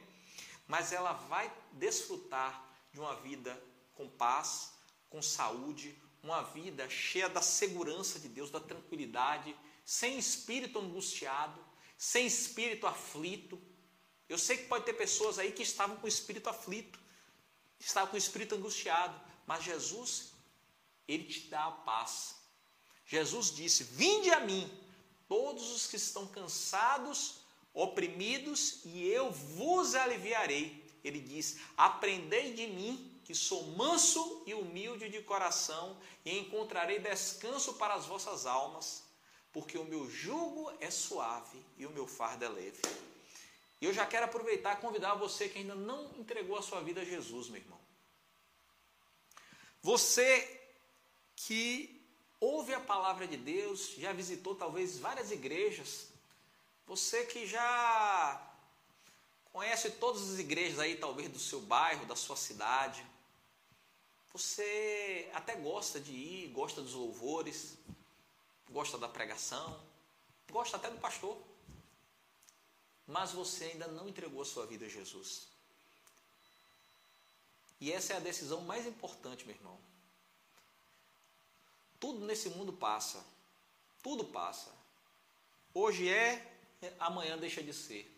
mas 0.67 0.93
ela 0.93 1.13
vai 1.13 1.51
desfrutar 1.71 2.63
de 2.91 2.99
uma 2.99 3.15
vida 3.15 3.59
com 3.95 4.07
paz, 4.07 4.73
com 5.09 5.19
saúde, 5.19 5.97
uma 6.21 6.43
vida 6.43 6.87
cheia 6.91 7.27
da 7.27 7.41
segurança 7.41 8.19
de 8.19 8.29
Deus, 8.29 8.51
da 8.51 8.59
tranquilidade, 8.59 9.55
sem 9.83 10.15
espírito 10.19 10.77
angustiado, 10.77 11.72
sem 11.97 12.25
espírito 12.25 12.87
aflito. 12.87 13.61
Eu 14.27 14.37
sei 14.37 14.57
que 14.57 14.67
pode 14.67 14.85
ter 14.85 14.93
pessoas 14.93 15.37
aí 15.37 15.51
que 15.51 15.63
estavam 15.63 15.97
com 15.97 16.05
o 16.05 16.09
espírito 16.09 16.49
aflito, 16.49 16.99
estavam 17.79 18.09
com 18.09 18.15
o 18.15 18.19
espírito 18.19 18.55
angustiado, 18.55 19.19
mas 19.45 19.63
Jesus, 19.63 20.33
ele 21.07 21.25
te 21.25 21.47
dá 21.49 21.65
a 21.65 21.71
paz. 21.71 22.35
Jesus 23.05 23.51
disse: 23.51 23.83
Vinde 23.83 24.31
a 24.31 24.39
mim, 24.39 24.69
todos 25.27 25.71
os 25.71 25.87
que 25.87 25.97
estão 25.97 26.27
cansados, 26.27 27.39
oprimidos, 27.73 28.81
e 28.85 29.07
eu 29.07 29.31
vos 29.31 29.95
aliviarei. 29.95 30.83
Ele 31.03 31.19
diz: 31.19 31.57
Aprendei 31.75 32.53
de 32.53 32.67
mim, 32.67 33.19
que 33.25 33.35
sou 33.35 33.63
manso 33.71 34.43
e 34.45 34.53
humilde 34.53 35.09
de 35.09 35.21
coração, 35.21 35.97
e 36.25 36.37
encontrarei 36.37 36.99
descanso 36.99 37.73
para 37.73 37.95
as 37.95 38.05
vossas 38.05 38.45
almas, 38.45 39.02
porque 39.53 39.77
o 39.77 39.85
meu 39.85 40.09
jugo 40.09 40.73
é 40.79 40.89
suave 40.89 41.63
e 41.77 41.85
o 41.85 41.91
meu 41.91 42.07
fardo 42.07 42.43
é 42.43 42.49
leve. 42.49 42.81
E 43.79 43.85
eu 43.85 43.93
já 43.93 44.05
quero 44.05 44.25
aproveitar 44.25 44.77
e 44.77 44.81
convidar 44.81 45.13
você 45.13 45.47
que 45.47 45.59
ainda 45.59 45.75
não 45.75 46.11
entregou 46.17 46.57
a 46.57 46.61
sua 46.61 46.81
vida 46.81 47.01
a 47.01 47.05
Jesus, 47.05 47.49
meu 47.49 47.61
irmão. 47.61 47.79
Você 49.81 50.61
que 51.35 52.01
ouve 52.39 52.73
a 52.73 52.79
palavra 52.79 53.27
de 53.27 53.37
Deus, 53.37 53.93
já 53.97 54.11
visitou 54.11 54.55
talvez 54.55 54.97
várias 54.97 55.31
igrejas, 55.31 56.07
você 56.87 57.25
que 57.25 57.45
já 57.45 58.49
conhece 59.51 59.91
todas 59.91 60.31
as 60.31 60.39
igrejas 60.39 60.79
aí, 60.79 60.95
talvez 60.95 61.29
do 61.29 61.39
seu 61.39 61.61
bairro, 61.61 62.05
da 62.05 62.15
sua 62.15 62.35
cidade, 62.35 63.05
você 64.33 65.29
até 65.33 65.55
gosta 65.55 65.99
de 65.99 66.11
ir, 66.11 66.47
gosta 66.47 66.81
dos 66.81 66.93
louvores, 66.93 67.77
gosta 68.69 68.97
da 68.97 69.07
pregação, 69.07 69.79
gosta 70.51 70.77
até 70.77 70.89
do 70.89 70.99
pastor, 70.99 71.37
mas 73.05 73.31
você 73.31 73.65
ainda 73.65 73.87
não 73.87 74.07
entregou 74.07 74.41
a 74.41 74.45
sua 74.45 74.65
vida 74.65 74.85
a 74.85 74.89
Jesus. 74.89 75.47
E 77.79 77.91
essa 77.91 78.13
é 78.13 78.17
a 78.17 78.21
decisão 78.21 78.61
mais 78.61 78.85
importante, 78.87 79.45
meu 79.45 79.55
irmão. 79.55 79.77
Tudo 81.99 82.25
nesse 82.25 82.49
mundo 82.49 82.71
passa. 82.71 83.25
Tudo 84.01 84.25
passa. 84.25 84.73
Hoje 85.73 86.07
é, 86.07 86.49
amanhã 86.99 87.37
deixa 87.37 87.61
de 87.61 87.73
ser. 87.73 88.09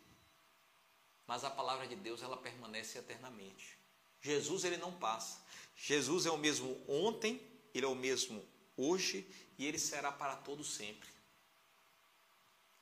Mas 1.28 1.44
a 1.44 1.50
palavra 1.50 1.88
de 1.88 1.96
Deus, 1.96 2.22
ela 2.22 2.38
permanece 2.38 3.00
eternamente. 3.00 3.78
Jesus, 4.22 4.64
ele 4.64 4.78
não 4.78 4.92
passa. 4.92 5.40
Jesus 5.76 6.26
é 6.26 6.32
o 6.32 6.38
mesmo 6.38 6.80
ontem, 6.88 7.42
ele 7.74 7.86
é 7.86 7.90
o 7.90 7.96
mesmo 7.96 8.44
hoje 8.78 9.28
e 9.58 9.66
ele 9.66 9.80
será 9.80 10.12
para 10.12 10.36
todo 10.38 10.64
sempre. 10.64 11.10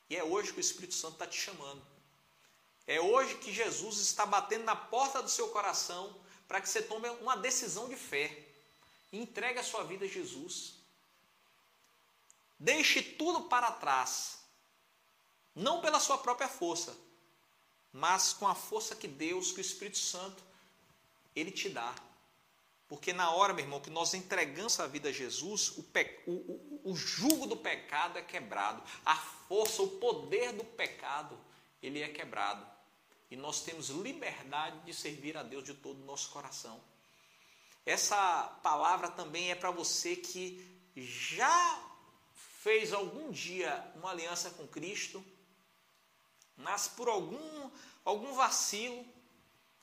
E 0.09 0.15
é 0.15 0.23
hoje 0.23 0.51
que 0.51 0.59
o 0.59 0.61
Espírito 0.61 0.93
Santo 0.93 1.13
está 1.13 1.27
te 1.27 1.39
chamando. 1.39 1.81
É 2.85 2.99
hoje 2.99 3.35
que 3.37 3.53
Jesus 3.53 3.99
está 3.99 4.25
batendo 4.25 4.65
na 4.65 4.75
porta 4.75 5.21
do 5.23 5.29
seu 5.29 5.49
coração 5.49 6.15
para 6.47 6.59
que 6.61 6.69
você 6.69 6.81
tome 6.81 7.09
uma 7.09 7.35
decisão 7.37 7.87
de 7.87 7.95
fé. 7.95 8.45
E 9.11 9.19
entregue 9.19 9.59
a 9.59 9.63
sua 9.63 9.83
vida 9.83 10.05
a 10.05 10.07
Jesus. 10.07 10.75
Deixe 12.59 13.01
tudo 13.01 13.43
para 13.43 13.71
trás. 13.71 14.39
Não 15.55 15.81
pela 15.81 15.99
sua 15.99 16.17
própria 16.17 16.47
força, 16.47 16.97
mas 17.91 18.33
com 18.33 18.47
a 18.47 18.55
força 18.55 18.95
que 18.95 19.07
Deus, 19.07 19.51
que 19.51 19.59
o 19.59 19.61
Espírito 19.61 19.99
Santo, 19.99 20.43
ele 21.35 21.51
te 21.51 21.69
dá. 21.69 21.93
Porque 22.87 23.13
na 23.13 23.31
hora, 23.31 23.53
meu 23.53 23.63
irmão, 23.65 23.79
que 23.79 23.89
nós 23.89 24.13
entregamos 24.13 24.79
a 24.79 24.87
vida 24.87 25.09
a 25.09 25.11
Jesus, 25.11 25.69
o, 25.77 25.83
pe... 25.83 26.21
o, 26.27 26.31
o, 26.31 26.91
o 26.91 26.95
jugo 26.95 27.47
do 27.47 27.57
pecado 27.57 28.17
é 28.19 28.21
quebrado. 28.21 28.83
A 29.05 29.15
força, 29.15 29.81
o 29.81 29.87
poder 29.99 30.53
do 30.53 30.63
pecado, 30.63 31.37
ele 31.81 32.01
é 32.01 32.09
quebrado. 32.09 32.65
E 33.31 33.35
nós 33.35 33.61
temos 33.61 33.89
liberdade 33.89 34.79
de 34.85 34.93
servir 34.93 35.35
a 35.37 35.43
Deus 35.43 35.63
de 35.63 35.73
todo 35.73 36.01
o 36.01 36.05
nosso 36.05 36.29
coração. 36.29 36.79
Essa 37.85 38.43
palavra 38.61 39.09
também 39.09 39.51
é 39.51 39.55
para 39.55 39.71
você 39.71 40.15
que 40.15 40.63
já 40.95 41.83
fez 42.35 42.93
algum 42.93 43.31
dia 43.31 43.91
uma 43.95 44.11
aliança 44.11 44.49
com 44.51 44.67
Cristo, 44.67 45.23
mas 46.55 46.87
por 46.87 47.09
algum, 47.09 47.69
algum 48.05 48.33
vacilo, 48.33 49.05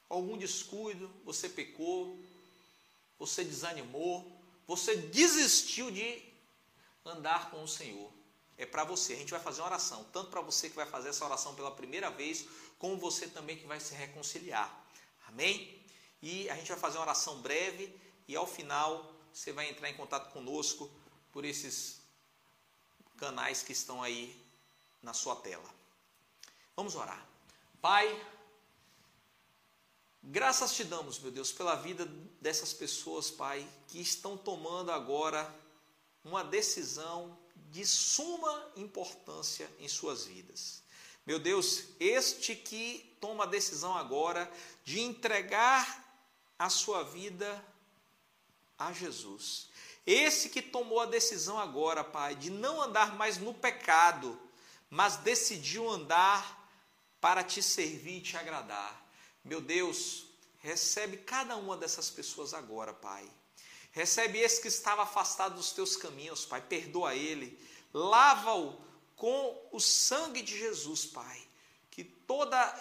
algum 0.08 0.38
descuido, 0.38 1.12
você 1.24 1.48
pecou, 1.48 2.18
você 3.20 3.44
desanimou, 3.44 4.40
você 4.66 4.96
desistiu 4.96 5.90
de 5.90 6.24
andar 7.04 7.50
com 7.50 7.62
o 7.62 7.68
Senhor. 7.68 8.10
É 8.56 8.64
para 8.64 8.82
você. 8.82 9.12
A 9.12 9.16
gente 9.16 9.30
vai 9.30 9.40
fazer 9.40 9.60
uma 9.60 9.68
oração, 9.68 10.04
tanto 10.12 10.30
para 10.30 10.40
você 10.40 10.70
que 10.70 10.76
vai 10.76 10.86
fazer 10.86 11.10
essa 11.10 11.24
oração 11.24 11.54
pela 11.54 11.70
primeira 11.70 12.10
vez, 12.10 12.46
como 12.78 12.96
você 12.96 13.28
também 13.28 13.58
que 13.58 13.66
vai 13.66 13.78
se 13.78 13.94
reconciliar. 13.94 14.68
Amém? 15.28 15.78
E 16.22 16.48
a 16.48 16.56
gente 16.56 16.68
vai 16.68 16.78
fazer 16.78 16.96
uma 16.96 17.04
oração 17.04 17.40
breve 17.42 17.94
e 18.26 18.34
ao 18.34 18.46
final 18.46 19.14
você 19.32 19.52
vai 19.52 19.68
entrar 19.68 19.88
em 19.90 19.96
contato 19.96 20.32
conosco 20.32 20.90
por 21.30 21.44
esses 21.44 22.00
canais 23.18 23.62
que 23.62 23.72
estão 23.72 24.02
aí 24.02 24.34
na 25.02 25.12
sua 25.12 25.36
tela. 25.36 25.68
Vamos 26.74 26.94
orar. 26.94 27.26
Pai, 27.80 28.08
Graças 30.22 30.74
te 30.74 30.84
damos, 30.84 31.18
meu 31.18 31.30
Deus, 31.30 31.50
pela 31.50 31.74
vida 31.76 32.06
dessas 32.40 32.72
pessoas, 32.72 33.30
Pai, 33.30 33.66
que 33.88 34.00
estão 34.00 34.36
tomando 34.36 34.92
agora 34.92 35.52
uma 36.22 36.44
decisão 36.44 37.38
de 37.70 37.86
suma 37.86 38.70
importância 38.76 39.70
em 39.78 39.88
suas 39.88 40.26
vidas. 40.26 40.82
Meu 41.24 41.38
Deus, 41.38 41.84
este 41.98 42.54
que 42.54 43.16
toma 43.20 43.44
a 43.44 43.46
decisão 43.46 43.96
agora 43.96 44.50
de 44.84 45.00
entregar 45.00 46.06
a 46.58 46.68
sua 46.68 47.02
vida 47.02 47.64
a 48.78 48.92
Jesus. 48.92 49.68
Esse 50.06 50.48
que 50.48 50.60
tomou 50.60 51.00
a 51.00 51.06
decisão 51.06 51.58
agora, 51.58 52.02
Pai, 52.02 52.34
de 52.34 52.50
não 52.50 52.82
andar 52.82 53.16
mais 53.16 53.38
no 53.38 53.54
pecado, 53.54 54.38
mas 54.88 55.16
decidiu 55.18 55.88
andar 55.88 56.68
para 57.20 57.44
te 57.44 57.62
servir 57.62 58.18
e 58.18 58.22
te 58.22 58.36
agradar. 58.36 59.09
Meu 59.44 59.60
Deus, 59.60 60.26
recebe 60.58 61.16
cada 61.18 61.56
uma 61.56 61.76
dessas 61.76 62.10
pessoas 62.10 62.52
agora, 62.54 62.92
Pai. 62.92 63.28
Recebe 63.92 64.38
esse 64.38 64.60
que 64.60 64.68
estava 64.68 65.02
afastado 65.02 65.56
dos 65.56 65.72
teus 65.72 65.96
caminhos, 65.96 66.44
Pai. 66.44 66.60
Perdoa 66.60 67.14
ele. 67.14 67.58
Lava-o 67.92 68.78
com 69.16 69.68
o 69.72 69.80
sangue 69.80 70.42
de 70.42 70.56
Jesus, 70.58 71.04
Pai. 71.06 71.42
Que 71.90 72.04
toda 72.04 72.80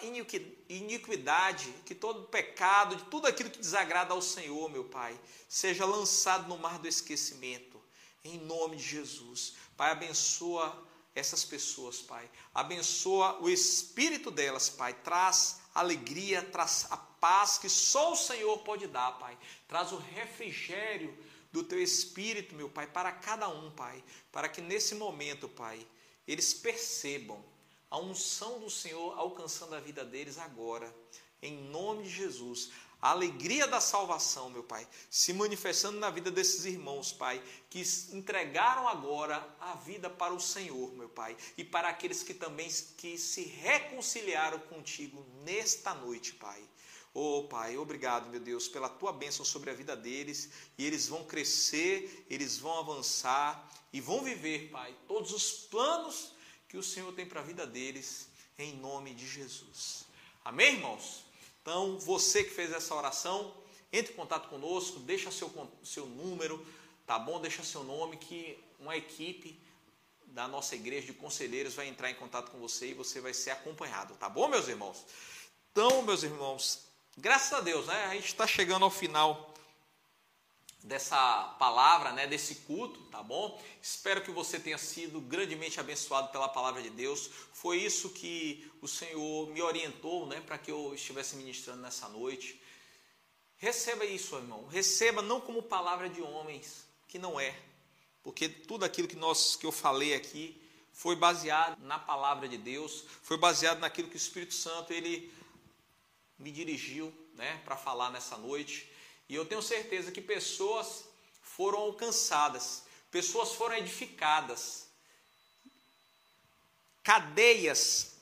iniquidade, 0.69 1.73
que 1.85 1.95
todo 1.95 2.27
pecado, 2.27 2.95
de 2.95 3.03
tudo 3.05 3.25
aquilo 3.25 3.49
que 3.49 3.57
desagrada 3.57 4.13
ao 4.13 4.21
Senhor, 4.21 4.69
meu 4.69 4.83
Pai, 4.83 5.19
seja 5.47 5.85
lançado 5.85 6.47
no 6.47 6.57
mar 6.57 6.77
do 6.77 6.87
esquecimento. 6.87 7.81
Em 8.23 8.37
nome 8.37 8.75
de 8.75 8.83
Jesus. 8.83 9.55
Pai, 9.75 9.91
abençoa 9.91 10.85
essas 11.15 11.43
pessoas, 11.43 12.01
Pai. 12.01 12.29
Abençoa 12.53 13.41
o 13.41 13.49
espírito 13.49 14.29
delas, 14.29 14.69
Pai. 14.69 14.93
Traz 14.93 15.58
alegria, 15.79 16.41
traz 16.41 16.87
a 16.89 16.97
paz 16.97 17.57
que 17.57 17.69
só 17.69 18.13
o 18.13 18.15
Senhor 18.15 18.57
pode 18.59 18.87
dar, 18.87 19.17
Pai. 19.19 19.37
Traz 19.67 19.91
o 19.91 19.97
refrigério 19.97 21.17
do 21.51 21.63
teu 21.63 21.81
espírito, 21.81 22.55
meu 22.55 22.69
Pai, 22.69 22.87
para 22.87 23.11
cada 23.11 23.47
um, 23.49 23.71
Pai, 23.71 24.03
para 24.31 24.47
que 24.47 24.61
nesse 24.61 24.95
momento, 24.95 25.47
Pai, 25.49 25.85
eles 26.27 26.53
percebam 26.53 27.43
a 27.89 27.97
unção 27.97 28.59
do 28.59 28.69
Senhor 28.69 29.17
alcançando 29.17 29.73
a 29.73 29.79
vida 29.79 30.05
deles 30.05 30.37
agora, 30.37 30.93
em 31.41 31.57
nome 31.69 32.03
de 32.03 32.09
Jesus 32.09 32.69
a 33.01 33.11
alegria 33.11 33.65
da 33.65 33.79
salvação, 33.79 34.49
meu 34.49 34.63
Pai, 34.63 34.87
se 35.09 35.31
manifestando 35.33 35.99
na 35.99 36.09
vida 36.09 36.29
desses 36.29 36.65
irmãos, 36.65 37.13
Pai, 37.13 37.41
que 37.69 37.81
entregaram 38.11 38.87
agora 38.87 39.47
a 39.59 39.75
vida 39.75 40.09
para 40.09 40.33
o 40.33 40.39
Senhor, 40.39 40.93
meu 40.93 41.07
Pai, 41.07 41.37
e 41.57 41.63
para 41.63 41.87
aqueles 41.87 42.23
que 42.23 42.33
também 42.33 42.69
que 42.97 43.17
se 43.17 43.43
reconciliaram 43.43 44.59
contigo 44.59 45.25
nesta 45.45 45.93
noite, 45.93 46.33
Pai. 46.33 46.61
Oh, 47.13 47.47
Pai, 47.49 47.77
obrigado, 47.77 48.29
meu 48.29 48.39
Deus, 48.39 48.67
pela 48.67 48.89
tua 48.89 49.11
bênção 49.11 49.43
sobre 49.43 49.69
a 49.69 49.73
vida 49.73 49.95
deles. 49.95 50.49
E 50.77 50.85
eles 50.85 51.07
vão 51.07 51.23
crescer, 51.23 52.25
eles 52.29 52.57
vão 52.57 52.77
avançar 52.79 53.67
e 53.91 53.99
vão 53.99 54.23
viver, 54.23 54.69
Pai, 54.69 54.95
todos 55.07 55.31
os 55.31 55.51
planos 55.51 56.33
que 56.67 56.77
o 56.77 56.83
Senhor 56.83 57.11
tem 57.13 57.25
para 57.25 57.39
a 57.39 57.43
vida 57.43 57.65
deles, 57.65 58.27
em 58.57 58.75
nome 58.75 59.13
de 59.15 59.27
Jesus. 59.27 60.05
Amém, 60.45 60.75
irmãos? 60.75 61.28
Então, 61.69 61.99
você 61.99 62.43
que 62.43 62.49
fez 62.49 62.73
essa 62.73 62.95
oração, 62.95 63.53
entre 63.93 64.11
em 64.11 64.15
contato 64.15 64.49
conosco, 64.49 64.97
deixa 65.01 65.29
seu, 65.29 65.51
seu 65.83 66.07
número, 66.07 66.65
tá 67.05 67.19
bom? 67.19 67.39
Deixa 67.39 67.63
seu 67.63 67.83
nome, 67.83 68.17
que 68.17 68.57
uma 68.79 68.97
equipe 68.97 69.55
da 70.25 70.47
nossa 70.47 70.73
igreja 70.73 71.05
de 71.05 71.13
conselheiros 71.13 71.75
vai 71.75 71.87
entrar 71.87 72.09
em 72.09 72.15
contato 72.15 72.49
com 72.49 72.57
você 72.57 72.87
e 72.87 72.93
você 72.95 73.21
vai 73.21 73.35
ser 73.35 73.51
acompanhado, 73.51 74.15
tá 74.15 74.27
bom, 74.27 74.47
meus 74.47 74.67
irmãos? 74.67 75.05
Então, 75.71 76.01
meus 76.01 76.23
irmãos, 76.23 76.85
graças 77.15 77.53
a 77.53 77.61
Deus, 77.61 77.85
né? 77.85 78.05
A 78.05 78.15
gente 78.15 78.25
está 78.25 78.47
chegando 78.47 78.83
ao 78.83 78.89
final 78.89 79.48
dessa 80.83 81.55
palavra, 81.59 82.11
né, 82.13 82.25
desse 82.25 82.55
culto, 82.55 83.01
tá 83.05 83.21
bom? 83.21 83.61
Espero 83.81 84.21
que 84.21 84.31
você 84.31 84.59
tenha 84.59 84.77
sido 84.77 85.19
grandemente 85.19 85.79
abençoado 85.79 86.29
pela 86.29 86.47
palavra 86.47 86.81
de 86.81 86.89
Deus. 86.89 87.29
Foi 87.53 87.77
isso 87.77 88.09
que 88.09 88.71
o 88.81 88.87
Senhor 88.87 89.49
me 89.49 89.61
orientou, 89.61 90.25
né, 90.25 90.41
para 90.41 90.57
que 90.57 90.71
eu 90.71 90.93
estivesse 90.93 91.35
ministrando 91.35 91.81
nessa 91.81 92.07
noite. 92.07 92.61
Receba 93.57 94.05
isso, 94.05 94.35
irmão. 94.37 94.67
Receba 94.67 95.21
não 95.21 95.41
como 95.41 95.61
palavra 95.61 96.09
de 96.09 96.21
homens, 96.21 96.85
que 97.07 97.19
não 97.19 97.39
é, 97.39 97.59
porque 98.23 98.47
tudo 98.47 98.85
aquilo 98.85 99.07
que 99.07 99.15
nós 99.15 99.55
que 99.55 99.65
eu 99.65 99.71
falei 99.71 100.13
aqui 100.13 100.61
foi 100.93 101.15
baseado 101.15 101.77
na 101.81 101.99
palavra 101.99 102.47
de 102.47 102.57
Deus, 102.57 103.05
foi 103.21 103.37
baseado 103.37 103.79
naquilo 103.79 104.09
que 104.09 104.15
o 104.15 104.17
Espírito 104.17 104.53
Santo 104.53 104.93
ele 104.93 105.31
me 106.37 106.51
dirigiu, 106.51 107.13
né, 107.33 107.61
para 107.65 107.75
falar 107.75 108.11
nessa 108.11 108.37
noite. 108.37 108.88
E 109.29 109.35
eu 109.35 109.45
tenho 109.45 109.61
certeza 109.61 110.11
que 110.11 110.21
pessoas 110.21 111.05
foram 111.41 111.77
alcançadas, 111.77 112.83
pessoas 113.11 113.53
foram 113.53 113.75
edificadas. 113.75 114.87
Cadeias 117.03 118.15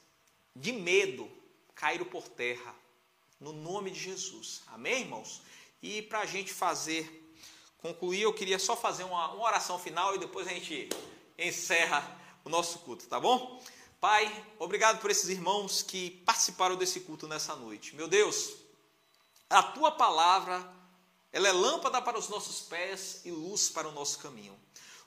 de 0.53 0.73
medo 0.73 1.31
caíram 1.73 2.05
por 2.05 2.27
terra, 2.27 2.75
no 3.39 3.53
nome 3.53 3.89
de 3.89 3.99
Jesus. 3.99 4.61
Amém, 4.67 5.01
irmãos? 5.01 5.41
E 5.81 6.01
para 6.01 6.19
a 6.19 6.25
gente 6.25 6.53
fazer, 6.53 7.33
concluir, 7.77 8.23
eu 8.23 8.33
queria 8.33 8.59
só 8.59 8.75
fazer 8.75 9.03
uma, 9.05 9.31
uma 9.31 9.45
oração 9.45 9.79
final 9.79 10.13
e 10.13 10.19
depois 10.19 10.45
a 10.47 10.51
gente 10.51 10.89
encerra 11.37 12.19
o 12.43 12.49
nosso 12.49 12.79
culto, 12.79 13.05
tá 13.07 13.19
bom? 13.19 13.63
Pai, 14.01 14.45
obrigado 14.59 14.99
por 14.99 15.09
esses 15.09 15.29
irmãos 15.29 15.81
que 15.81 16.11
participaram 16.25 16.75
desse 16.75 17.01
culto 17.01 17.27
nessa 17.27 17.55
noite. 17.55 17.95
Meu 17.95 18.07
Deus, 18.07 18.55
a 19.49 19.63
tua 19.63 19.91
palavra 19.91 20.76
ela 21.31 21.47
é 21.47 21.51
lâmpada 21.51 22.01
para 22.01 22.17
os 22.17 22.29
nossos 22.29 22.61
pés 22.61 23.21
e 23.25 23.31
luz 23.31 23.69
para 23.69 23.87
o 23.87 23.91
nosso 23.91 24.19
caminho. 24.19 24.57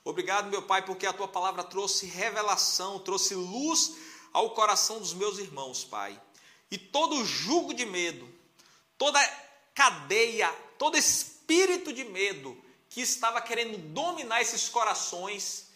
Obrigado, 0.03 0.49
meu 0.49 0.63
Pai, 0.63 0.83
porque 0.83 1.05
a 1.05 1.13
tua 1.13 1.27
palavra 1.27 1.63
trouxe 1.63 2.05
revelação, 2.05 2.99
trouxe 2.99 3.35
luz 3.35 3.95
ao 4.33 4.51
coração 4.51 4.99
dos 4.99 5.13
meus 5.13 5.37
irmãos, 5.37 5.83
Pai. 5.83 6.19
E 6.69 6.77
todo 6.77 7.25
jugo 7.25 7.73
de 7.73 7.85
medo, 7.85 8.27
toda 8.97 9.19
cadeia, 9.73 10.49
todo 10.77 10.97
espírito 10.97 11.93
de 11.93 12.03
medo 12.03 12.57
que 12.89 13.01
estava 13.01 13.41
querendo 13.41 13.77
dominar 13.77 14.41
esses 14.41 14.69
corações, 14.69 15.67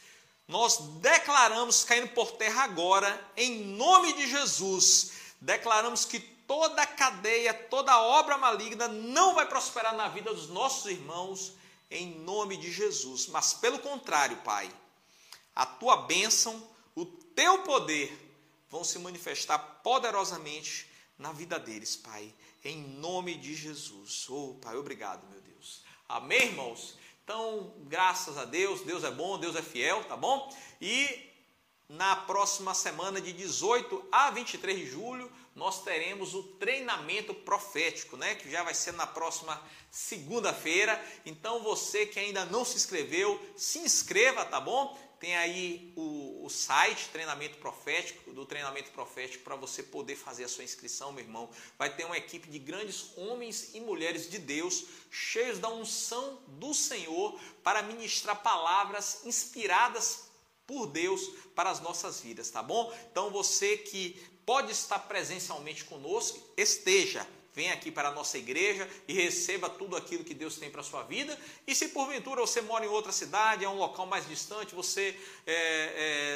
nós 0.47 0.77
declaramos 0.99 1.83
caindo 1.83 2.09
por 2.09 2.31
terra 2.33 2.63
agora, 2.63 3.31
em 3.35 3.63
nome 3.63 4.13
de 4.13 4.29
Jesus. 4.29 5.11
Declaramos 5.39 6.05
que 6.05 6.34
toda 6.47 6.85
cadeia, 6.85 7.53
toda 7.53 7.99
obra 7.99 8.37
maligna 8.37 8.87
não 8.87 9.35
vai 9.35 9.47
prosperar 9.47 9.95
na 9.95 10.07
vida 10.07 10.33
dos 10.33 10.49
nossos 10.49 10.91
irmãos, 10.91 11.53
em 11.89 12.19
nome 12.19 12.57
de 12.57 12.71
Jesus. 12.71 13.27
Mas 13.27 13.53
pelo 13.53 13.79
contrário, 13.79 14.37
Pai, 14.37 14.71
a 15.55 15.65
tua 15.65 15.97
bênção, 15.97 16.67
o 16.95 17.05
teu 17.05 17.63
poder 17.63 18.17
vão 18.69 18.83
se 18.83 18.99
manifestar 18.99 19.59
poderosamente 19.59 20.89
na 21.17 21.31
vida 21.31 21.59
deles, 21.59 21.95
Pai, 21.95 22.33
em 22.63 22.77
nome 22.77 23.35
de 23.35 23.55
Jesus. 23.55 24.29
Oh, 24.29 24.55
Pai, 24.61 24.75
obrigado, 24.75 25.25
meu 25.27 25.39
Deus. 25.41 25.81
Amém, 26.07 26.47
irmãos? 26.47 26.95
Então, 27.23 27.73
graças 27.87 28.37
a 28.37 28.45
Deus, 28.45 28.81
Deus 28.81 29.03
é 29.03 29.09
bom, 29.09 29.39
Deus 29.39 29.55
é 29.55 29.61
fiel, 29.61 30.03
tá 30.03 30.15
bom? 30.15 30.55
E 30.79 31.31
na 31.89 32.15
próxima 32.15 32.73
semana 32.73 33.21
de 33.21 33.31
18 33.33 34.07
a 34.11 34.29
23 34.31 34.77
de 34.77 34.85
julho, 34.85 35.31
nós 35.55 35.83
teremos 35.83 36.35
o 36.35 36.43
treinamento 36.43 37.33
profético, 37.33 38.17
né? 38.17 38.35
Que 38.35 38.51
já 38.51 38.61
vai 38.61 38.73
ser 38.73 38.91
na 38.91 39.07
próxima 39.07 39.59
segunda-feira. 39.89 41.01
Então 41.25 41.63
você 41.63 42.05
que 42.05 42.19
ainda 42.19 42.43
não 42.45 42.65
se 42.65 42.75
inscreveu, 42.75 43.39
se 43.55 43.79
inscreva, 43.79 44.43
tá 44.43 44.59
bom? 44.59 44.99
Tem 45.17 45.33
aí 45.37 45.93
o, 45.95 46.45
o 46.45 46.49
site 46.49 47.07
treinamento 47.07 47.57
profético, 47.57 48.33
do 48.33 48.45
treinamento 48.45 48.91
profético, 48.91 49.45
para 49.45 49.55
você 49.55 49.81
poder 49.81 50.17
fazer 50.17 50.43
a 50.43 50.49
sua 50.49 50.65
inscrição, 50.65 51.13
meu 51.13 51.23
irmão. 51.23 51.49
Vai 51.79 51.95
ter 51.95 52.03
uma 52.03 52.17
equipe 52.17 52.49
de 52.49 52.59
grandes 52.59 53.17
homens 53.17 53.73
e 53.73 53.79
mulheres 53.79 54.29
de 54.29 54.37
Deus, 54.37 54.83
cheios 55.09 55.57
da 55.57 55.69
unção 55.69 56.43
do 56.47 56.73
Senhor, 56.73 57.39
para 57.63 57.81
ministrar 57.81 58.43
palavras 58.43 59.21
inspiradas 59.23 60.25
por 60.67 60.87
Deus 60.87 61.21
para 61.55 61.69
as 61.69 61.79
nossas 61.79 62.19
vidas, 62.19 62.49
tá 62.49 62.61
bom? 62.61 62.93
Então 63.09 63.29
você 63.29 63.77
que 63.77 64.21
pode 64.45 64.71
estar 64.71 64.99
presencialmente 64.99 65.83
conosco, 65.85 66.39
esteja. 66.55 67.25
Venha 67.53 67.73
aqui 67.73 67.89
para 67.89 68.09
a 68.09 68.11
nossa 68.11 68.37
igreja 68.37 68.85
e 69.07 69.13
receba 69.13 69.69
tudo 69.69 69.95
aquilo 69.95 70.25
que 70.25 70.33
Deus 70.33 70.57
tem 70.57 70.69
para 70.69 70.81
a 70.81 70.83
sua 70.83 71.03
vida. 71.03 71.39
E 71.65 71.73
se 71.73 71.87
porventura 71.87 72.41
você 72.41 72.61
mora 72.61 72.85
em 72.85 72.89
outra 72.89 73.13
cidade, 73.13 73.63
é 73.63 73.69
um 73.69 73.77
local 73.77 74.05
mais 74.05 74.27
distante, 74.27 74.75
você 74.75 75.17
é, 75.47 75.53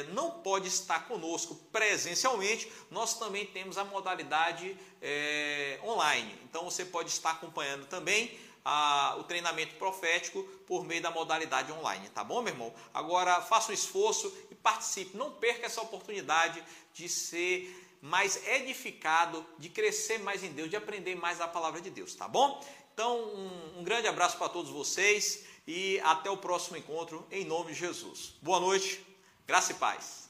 é, 0.08 0.12
não 0.14 0.30
pode 0.30 0.68
estar 0.68 1.06
conosco 1.06 1.54
presencialmente, 1.70 2.72
nós 2.90 3.18
também 3.18 3.44
temos 3.44 3.76
a 3.76 3.84
modalidade 3.84 4.74
é, 5.02 5.78
online. 5.84 6.34
Então 6.44 6.64
você 6.64 6.86
pode 6.86 7.10
estar 7.10 7.32
acompanhando 7.32 7.86
também 7.86 8.34
a, 8.64 9.16
o 9.18 9.24
treinamento 9.24 9.74
profético 9.74 10.42
por 10.66 10.84
meio 10.84 11.02
da 11.02 11.10
modalidade 11.10 11.70
online, 11.72 12.08
tá 12.10 12.24
bom, 12.24 12.40
meu 12.40 12.52
irmão? 12.52 12.72
Agora 12.94 13.42
faça 13.42 13.72
um 13.72 13.74
esforço 13.74 14.32
e 14.50 14.54
participe, 14.54 15.16
não 15.16 15.32
perca 15.32 15.66
essa 15.66 15.82
oportunidade 15.82 16.64
de 16.94 17.08
ser 17.10 17.89
mais 18.00 18.46
edificado, 18.46 19.44
de 19.58 19.68
crescer 19.68 20.18
mais 20.18 20.42
em 20.42 20.52
Deus, 20.52 20.70
de 20.70 20.76
aprender 20.76 21.14
mais 21.14 21.40
a 21.40 21.48
palavra 21.48 21.80
de 21.80 21.90
Deus, 21.90 22.14
tá 22.14 22.26
bom? 22.26 22.64
Então, 22.94 23.18
um, 23.18 23.80
um 23.80 23.84
grande 23.84 24.08
abraço 24.08 24.38
para 24.38 24.48
todos 24.48 24.70
vocês 24.70 25.44
e 25.66 26.00
até 26.00 26.30
o 26.30 26.36
próximo 26.36 26.76
encontro, 26.76 27.26
em 27.30 27.44
nome 27.44 27.72
de 27.72 27.78
Jesus. 27.78 28.34
Boa 28.40 28.60
noite, 28.60 29.04
graça 29.46 29.72
e 29.72 29.74
paz. 29.74 30.29